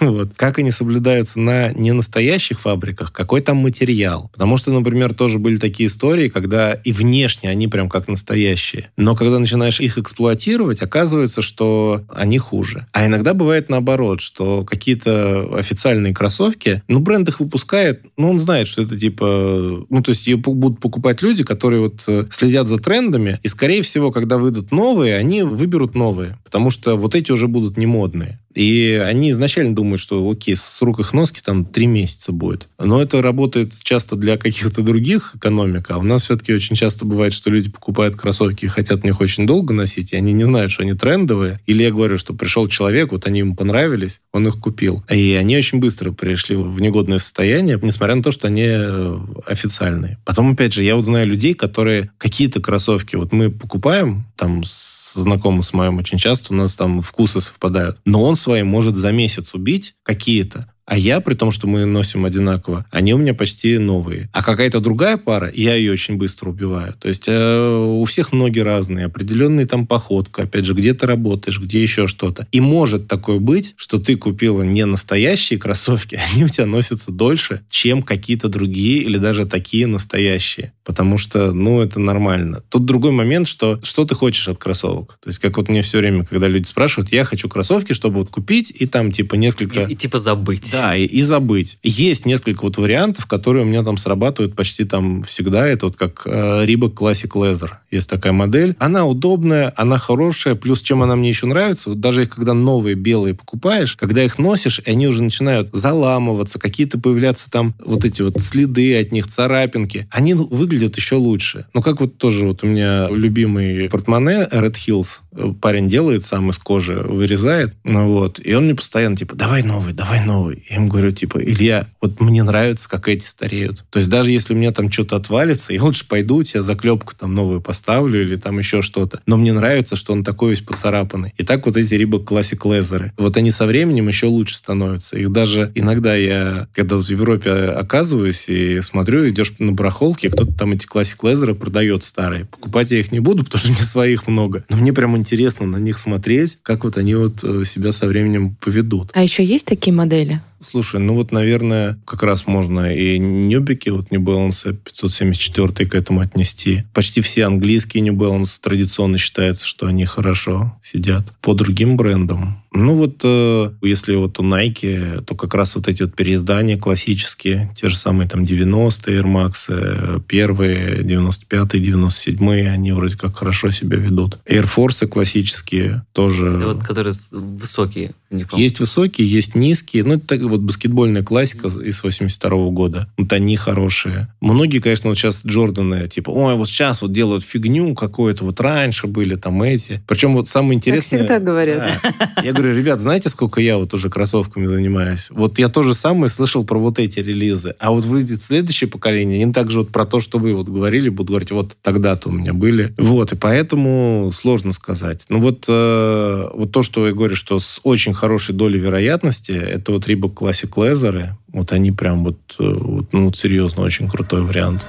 вот. 0.00 0.30
Как 0.36 0.58
они 0.58 0.70
соблюдаются 0.70 1.38
на 1.38 1.70
ненастоящих 1.72 2.60
фабриках, 2.60 3.12
какой 3.12 3.40
там 3.40 3.58
материал. 3.58 4.30
Потому 4.32 4.56
что, 4.56 4.72
например, 4.72 5.14
тоже 5.14 5.38
были 5.38 5.58
такие 5.58 5.88
истории, 5.88 6.28
когда 6.28 6.72
и 6.72 6.92
внешне 6.92 7.50
они 7.50 7.68
прям 7.68 7.88
как 7.88 8.08
настоящие. 8.08 8.90
Но 8.96 9.14
когда 9.14 9.38
начинаешь 9.38 9.80
их 9.80 9.98
эксплуатировать, 9.98 10.82
оказывается, 10.82 11.42
что 11.42 12.02
они 12.12 12.38
хуже. 12.38 12.86
А 12.92 13.06
иногда 13.06 13.34
бывает 13.34 13.68
наоборот, 13.68 14.20
что 14.20 14.64
какие-то 14.64 15.56
официальные 15.56 16.14
кроссовки, 16.14 16.82
ну, 16.88 16.98
бренд 16.98 17.28
их 17.28 17.40
выпускает, 17.40 18.02
ну, 18.16 18.30
он 18.30 18.40
знает, 18.40 18.66
что 18.66 18.82
это 18.82 18.98
типа... 18.98 19.86
Ну, 19.88 20.02
то 20.02 20.10
есть 20.10 20.26
ее 20.26 20.36
будут 20.36 20.80
покупать 20.80 21.22
люди, 21.22 21.44
которые 21.44 21.82
вот 21.82 22.04
э, 22.08 22.24
следят 22.30 22.66
за 22.66 22.78
трендами, 22.78 23.38
и, 23.42 23.48
скорее 23.48 23.82
всего, 23.82 24.10
когда 24.10 24.38
выйдут 24.38 24.72
новые, 24.72 25.16
они 25.16 25.42
выберут 25.42 25.94
новые. 25.94 26.38
Потому 26.44 26.70
что 26.70 26.96
вот 26.96 27.14
эти 27.14 27.30
уже 27.30 27.46
будут 27.46 27.76
не 27.76 27.86
модные. 27.86 28.38
И 28.54 29.00
они 29.04 29.30
изначально 29.30 29.74
думают, 29.74 30.00
что 30.00 30.28
окей, 30.28 30.56
с 30.56 30.82
рук 30.82 31.00
их 31.00 31.12
носки 31.12 31.40
там 31.44 31.64
три 31.64 31.86
месяца 31.86 32.32
будет. 32.32 32.68
Но 32.78 33.00
это 33.00 33.22
работает 33.22 33.74
часто 33.82 34.16
для 34.16 34.36
каких-то 34.36 34.82
других 34.82 35.34
экономик, 35.36 35.90
а 35.90 35.98
у 35.98 36.02
нас 36.02 36.24
все-таки 36.24 36.52
очень 36.54 36.76
часто 36.76 37.04
бывает, 37.04 37.32
что 37.32 37.50
люди 37.50 37.70
покупают 37.70 38.16
кроссовки 38.16 38.64
и 38.64 38.68
хотят 38.68 39.04
них 39.04 39.20
очень 39.20 39.46
долго 39.46 39.74
носить, 39.74 40.12
и 40.12 40.16
они 40.16 40.32
не 40.32 40.44
знают, 40.44 40.72
что 40.72 40.82
они 40.82 40.94
трендовые. 40.94 41.60
Или 41.66 41.82
я 41.82 41.90
говорю, 41.90 42.18
что 42.18 42.34
пришел 42.34 42.68
человек, 42.68 43.12
вот 43.12 43.26
они 43.26 43.40
ему 43.40 43.54
понравились, 43.54 44.22
он 44.32 44.48
их 44.48 44.58
купил. 44.58 45.04
И 45.10 45.32
они 45.38 45.56
очень 45.56 45.78
быстро 45.78 46.12
пришли 46.12 46.56
в 46.56 46.80
негодное 46.80 47.18
состояние, 47.18 47.78
несмотря 47.80 48.14
на 48.14 48.22
то, 48.22 48.32
что 48.32 48.48
они 48.48 48.64
э, 48.66 49.18
официальные. 49.46 50.18
Потом, 50.24 50.52
опять 50.52 50.72
же, 50.72 50.82
я 50.82 50.96
вот 50.96 51.04
знаю 51.04 51.26
людей, 51.26 51.54
которые 51.54 52.10
какие-то 52.18 52.60
кроссовки, 52.60 53.16
вот 53.16 53.32
мы 53.32 53.50
покупаем, 53.50 54.26
там, 54.36 54.64
с 54.64 55.14
знакомым 55.14 55.62
с 55.62 55.72
моим 55.72 55.98
очень 55.98 56.18
часто, 56.18 56.52
у 56.52 56.56
нас 56.56 56.74
там 56.74 57.00
вкусы 57.00 57.40
совпадают, 57.40 57.98
но 58.04 58.22
он 58.22 58.36
своим 58.38 58.66
может 58.66 58.96
за 58.96 59.12
месяц 59.12 59.54
убить 59.54 59.96
какие-то, 60.02 60.72
а 60.88 60.96
я, 60.96 61.20
при 61.20 61.34
том, 61.34 61.50
что 61.50 61.66
мы 61.66 61.84
носим 61.84 62.24
одинаково, 62.24 62.86
они 62.90 63.12
у 63.12 63.18
меня 63.18 63.34
почти 63.34 63.76
новые. 63.76 64.30
А 64.32 64.42
какая-то 64.42 64.80
другая 64.80 65.18
пара, 65.18 65.52
я 65.54 65.74
ее 65.74 65.92
очень 65.92 66.16
быстро 66.16 66.48
убиваю. 66.48 66.94
То 66.98 67.08
есть 67.08 67.24
э, 67.26 67.76
у 67.76 68.02
всех 68.06 68.32
ноги 68.32 68.60
разные, 68.60 69.04
определенные 69.04 69.66
там 69.66 69.86
походка, 69.86 70.44
опять 70.44 70.64
же, 70.64 70.72
где 70.72 70.94
ты 70.94 71.06
работаешь, 71.06 71.60
где 71.60 71.82
еще 71.82 72.06
что-то. 72.06 72.46
И 72.52 72.60
может 72.60 73.06
такое 73.06 73.38
быть, 73.38 73.74
что 73.76 73.98
ты 73.98 74.16
купила 74.16 74.62
не 74.62 74.86
настоящие 74.86 75.58
кроссовки, 75.58 76.18
они 76.32 76.46
у 76.46 76.48
тебя 76.48 76.64
носятся 76.64 77.12
дольше, 77.12 77.60
чем 77.68 78.02
какие-то 78.02 78.48
другие 78.48 79.02
или 79.02 79.18
даже 79.18 79.44
такие 79.44 79.86
настоящие. 79.86 80.72
Потому 80.84 81.18
что, 81.18 81.52
ну, 81.52 81.82
это 81.82 82.00
нормально. 82.00 82.62
Тут 82.70 82.86
другой 82.86 83.10
момент, 83.10 83.46
что 83.46 83.78
что 83.82 84.06
ты 84.06 84.14
хочешь 84.14 84.48
от 84.48 84.56
кроссовок. 84.56 85.18
То 85.22 85.28
есть, 85.28 85.38
как 85.38 85.58
вот 85.58 85.68
мне 85.68 85.82
все 85.82 85.98
время, 85.98 86.24
когда 86.24 86.48
люди 86.48 86.66
спрашивают, 86.66 87.12
я 87.12 87.24
хочу 87.24 87.46
кроссовки, 87.50 87.92
чтобы 87.92 88.20
вот 88.20 88.30
купить, 88.30 88.72
и 88.74 88.86
там, 88.86 89.12
типа, 89.12 89.34
несколько... 89.34 89.82
И, 89.82 89.92
и 89.92 89.96
типа 89.96 90.16
забыть. 90.16 90.72
Да, 90.72 90.77
и, 90.96 91.04
и 91.04 91.22
забыть. 91.22 91.78
Есть 91.82 92.26
несколько 92.26 92.62
вот 92.62 92.78
вариантов, 92.78 93.26
которые 93.26 93.64
у 93.64 93.68
меня 93.68 93.82
там 93.82 93.96
срабатывают 93.96 94.54
почти 94.54 94.84
там 94.84 95.22
всегда. 95.22 95.66
Это 95.66 95.86
вот 95.86 95.96
как 95.96 96.22
э, 96.26 96.64
Reebok 96.66 96.94
Classic 96.94 97.30
Leather. 97.30 97.70
Есть 97.90 98.10
такая 98.10 98.32
модель. 98.32 98.76
Она 98.78 99.06
удобная, 99.06 99.72
она 99.76 99.98
хорошая. 99.98 100.54
Плюс, 100.54 100.82
чем 100.82 101.02
она 101.02 101.16
мне 101.16 101.28
еще 101.28 101.46
нравится, 101.46 101.90
вот 101.90 102.00
даже 102.00 102.22
их, 102.22 102.30
когда 102.30 102.54
новые 102.54 102.94
белые 102.94 103.34
покупаешь, 103.34 103.96
когда 103.96 104.24
их 104.24 104.38
носишь, 104.38 104.80
они 104.86 105.08
уже 105.08 105.22
начинают 105.22 105.70
заламываться, 105.72 106.58
какие-то 106.58 106.98
появляться 106.98 107.50
там 107.50 107.74
вот 107.84 108.04
эти 108.04 108.22
вот 108.22 108.40
следы 108.40 108.98
от 109.00 109.12
них, 109.12 109.26
царапинки, 109.26 110.08
они 110.10 110.34
выглядят 110.34 110.96
еще 110.96 111.16
лучше. 111.16 111.66
Ну, 111.74 111.82
как 111.82 112.00
вот 112.00 112.18
тоже 112.18 112.46
вот 112.46 112.62
у 112.62 112.66
меня 112.66 113.08
любимый 113.10 113.88
портмоне 113.88 114.48
Red 114.50 114.74
Hills. 114.74 115.20
Парень 115.60 115.88
делает 115.88 116.24
сам 116.24 116.50
из 116.50 116.58
кожи, 116.58 116.94
вырезает. 116.94 117.76
Ну, 117.84 118.08
вот. 118.08 118.40
И 118.44 118.54
он 118.54 118.64
мне 118.64 118.74
постоянно 118.74 119.16
типа, 119.16 119.34
давай 119.34 119.62
новый, 119.62 119.92
давай 119.92 120.24
новый. 120.24 120.64
Я 120.68 120.76
ему 120.76 120.88
говорю, 120.88 121.12
типа, 121.12 121.38
Илья, 121.38 121.86
вот 122.00 122.20
мне 122.20 122.42
нравится, 122.42 122.88
как 122.88 123.08
эти 123.08 123.24
стареют. 123.24 123.84
То 123.90 123.98
есть 123.98 124.10
даже 124.10 124.30
если 124.30 124.52
у 124.52 124.56
меня 124.56 124.70
там 124.70 124.92
что-то 124.92 125.16
отвалится, 125.16 125.72
я 125.72 125.82
лучше 125.82 126.06
пойду, 126.06 126.36
у 126.36 126.42
тебя 126.42 126.62
заклепку 126.62 127.14
там 127.16 127.34
новую 127.34 127.60
поставлю 127.62 128.20
или 128.20 128.36
там 128.36 128.58
еще 128.58 128.82
что-то. 128.82 129.20
Но 129.26 129.38
мне 129.38 129.52
нравится, 129.52 129.96
что 129.96 130.12
он 130.12 130.24
такой 130.24 130.50
весь 130.50 130.60
поцарапанный. 130.60 131.32
И 131.38 131.44
так 131.44 131.64
вот 131.64 131.76
эти 131.76 131.94
Reebok 131.94 132.24
Classic 132.24 132.58
Leather. 132.58 133.10
Вот 133.16 133.36
они 133.36 133.50
со 133.50 133.66
временем 133.66 134.08
еще 134.08 134.26
лучше 134.26 134.56
становятся. 134.56 135.18
Их 135.18 135.32
даже 135.32 135.72
иногда 135.74 136.14
я, 136.14 136.68
когда 136.74 136.96
в 136.96 137.08
Европе 137.08 137.50
оказываюсь 137.50 138.48
и 138.48 138.80
смотрю, 138.82 139.28
идешь 139.28 139.54
на 139.58 139.72
барахолке, 139.72 140.28
кто-то 140.28 140.52
там 140.52 140.72
эти 140.72 140.86
Classic 140.86 141.18
Leather 141.22 141.54
продает 141.54 142.04
старые. 142.04 142.44
Покупать 142.44 142.90
я 142.90 142.98
их 142.98 143.10
не 143.10 143.20
буду, 143.20 143.44
потому 143.44 143.60
что 143.60 143.72
мне 143.72 143.82
своих 143.82 144.28
много. 144.28 144.64
Но 144.68 144.76
мне 144.76 144.92
прям 144.92 145.16
интересно 145.16 145.66
на 145.66 145.78
них 145.78 145.98
смотреть, 145.98 146.58
как 146.62 146.84
вот 146.84 146.98
они 146.98 147.14
вот 147.14 147.42
э, 147.42 147.64
себя 147.64 147.92
со 147.92 148.06
временем 148.06 148.54
поведут. 148.60 149.10
А 149.14 149.22
еще 149.22 149.42
есть 149.42 149.66
такие 149.66 149.94
модели? 149.94 150.42
Слушай, 150.60 151.00
ну 151.00 151.14
вот, 151.14 151.30
наверное, 151.30 151.98
как 152.04 152.22
раз 152.22 152.46
можно 152.46 152.92
и 152.92 153.18
Нюбики, 153.18 153.90
вот 153.90 154.10
New 154.10 154.20
Balance 154.20 154.72
574 154.72 155.88
к 155.88 155.94
этому 155.94 156.20
отнести. 156.20 156.84
Почти 156.92 157.20
все 157.20 157.46
английские 157.46 158.02
New 158.02 158.14
Balance 158.14 158.58
традиционно 158.60 159.18
считается, 159.18 159.66
что 159.66 159.86
они 159.86 160.04
хорошо 160.04 160.78
сидят. 160.82 161.32
По 161.40 161.54
другим 161.54 161.96
брендам 161.96 162.62
ну 162.72 162.94
вот, 162.96 163.20
э, 163.24 163.70
если 163.82 164.14
вот 164.14 164.38
у 164.38 164.42
Nike, 164.42 165.22
то 165.22 165.34
как 165.34 165.54
раз 165.54 165.74
вот 165.74 165.88
эти 165.88 166.02
вот 166.02 166.14
переиздания 166.14 166.78
классические, 166.78 167.72
те 167.74 167.88
же 167.88 167.96
самые 167.96 168.28
там 168.28 168.44
90-е 168.44 169.20
Air 169.20 169.24
Max, 169.24 169.52
э, 169.68 170.20
первые, 170.26 171.02
95-е, 171.02 171.82
97-е, 171.82 172.70
они 172.70 172.92
вроде 172.92 173.16
как 173.16 173.36
хорошо 173.36 173.70
себя 173.70 173.96
ведут. 173.96 174.38
Air 174.46 174.68
Force 174.68 175.06
классические 175.06 176.04
тоже. 176.12 176.56
Это 176.56 176.74
вот, 176.74 176.84
которые 176.84 177.14
высокие. 177.32 178.12
Есть 178.52 178.78
высокие, 178.80 179.26
есть 179.26 179.54
низкие. 179.54 180.04
Ну, 180.04 180.14
это 180.14 180.26
так, 180.26 180.40
вот 180.40 180.60
баскетбольная 180.60 181.22
классика 181.22 181.68
из 181.68 182.02
82 182.02 182.50
-го 182.50 182.70
года. 182.70 183.08
Вот 183.16 183.32
они 183.32 183.56
хорошие. 183.56 184.28
Многие, 184.40 184.80
конечно, 184.80 185.08
вот 185.08 185.16
сейчас 185.16 185.46
Джорданы, 185.46 186.08
типа, 186.08 186.30
ой, 186.30 186.54
вот 186.54 186.68
сейчас 186.68 187.00
вот 187.00 187.12
делают 187.12 187.42
фигню 187.42 187.94
какую-то, 187.94 188.44
вот 188.44 188.60
раньше 188.60 189.06
были 189.06 189.36
там 189.36 189.62
эти. 189.62 190.02
Причем 190.06 190.34
вот 190.34 190.46
самое 190.46 190.74
интересное... 190.74 191.20
Как 191.20 191.28
всегда 191.28 191.38
говорят. 191.38 192.00
Да, 192.02 192.42
я 192.42 192.52
говорю, 192.52 192.67
ребят, 192.74 193.00
знаете, 193.00 193.28
сколько 193.28 193.60
я 193.60 193.78
вот 193.78 193.92
уже 193.94 194.10
кроссовками 194.10 194.66
занимаюсь? 194.66 195.28
Вот 195.30 195.58
я 195.58 195.68
тоже 195.68 195.94
самое 195.94 196.30
слышал 196.30 196.64
про 196.64 196.78
вот 196.78 196.98
эти 196.98 197.20
релизы. 197.20 197.74
А 197.78 197.90
вот 197.90 198.04
выйдет 198.04 198.42
следующее 198.42 198.88
поколение, 198.88 199.42
они 199.42 199.52
также 199.52 199.80
вот 199.80 199.90
про 199.90 200.04
то, 200.04 200.20
что 200.20 200.38
вы 200.38 200.54
вот 200.54 200.68
говорили, 200.68 201.08
будут 201.08 201.30
говорить, 201.30 201.50
вот 201.50 201.76
тогда-то 201.82 202.28
у 202.28 202.32
меня 202.32 202.52
были. 202.52 202.94
Вот, 202.98 203.32
и 203.32 203.36
поэтому 203.36 204.30
сложно 204.32 204.72
сказать. 204.72 205.26
Ну 205.28 205.40
вот, 205.40 205.66
э, 205.68 206.48
вот 206.54 206.72
то, 206.72 206.82
что 206.82 207.06
я 207.06 207.12
говорю, 207.12 207.36
что 207.36 207.58
с 207.58 207.80
очень 207.82 208.14
хорошей 208.14 208.54
долей 208.54 208.78
вероятности, 208.78 209.52
это 209.52 209.92
вот 209.92 210.06
Reebok 210.06 210.34
Classic 210.34 210.70
Leather, 210.70 211.30
вот 211.52 211.72
они 211.72 211.92
прям 211.92 212.24
вот, 212.24 212.38
э, 212.58 212.64
вот 212.64 213.12
ну, 213.12 213.32
серьезно, 213.32 213.82
очень 213.82 214.08
крутой 214.08 214.42
вариант. 214.42 214.84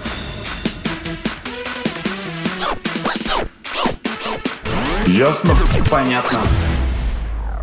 Ясно? 5.07 5.57
Понятно. 5.89 6.39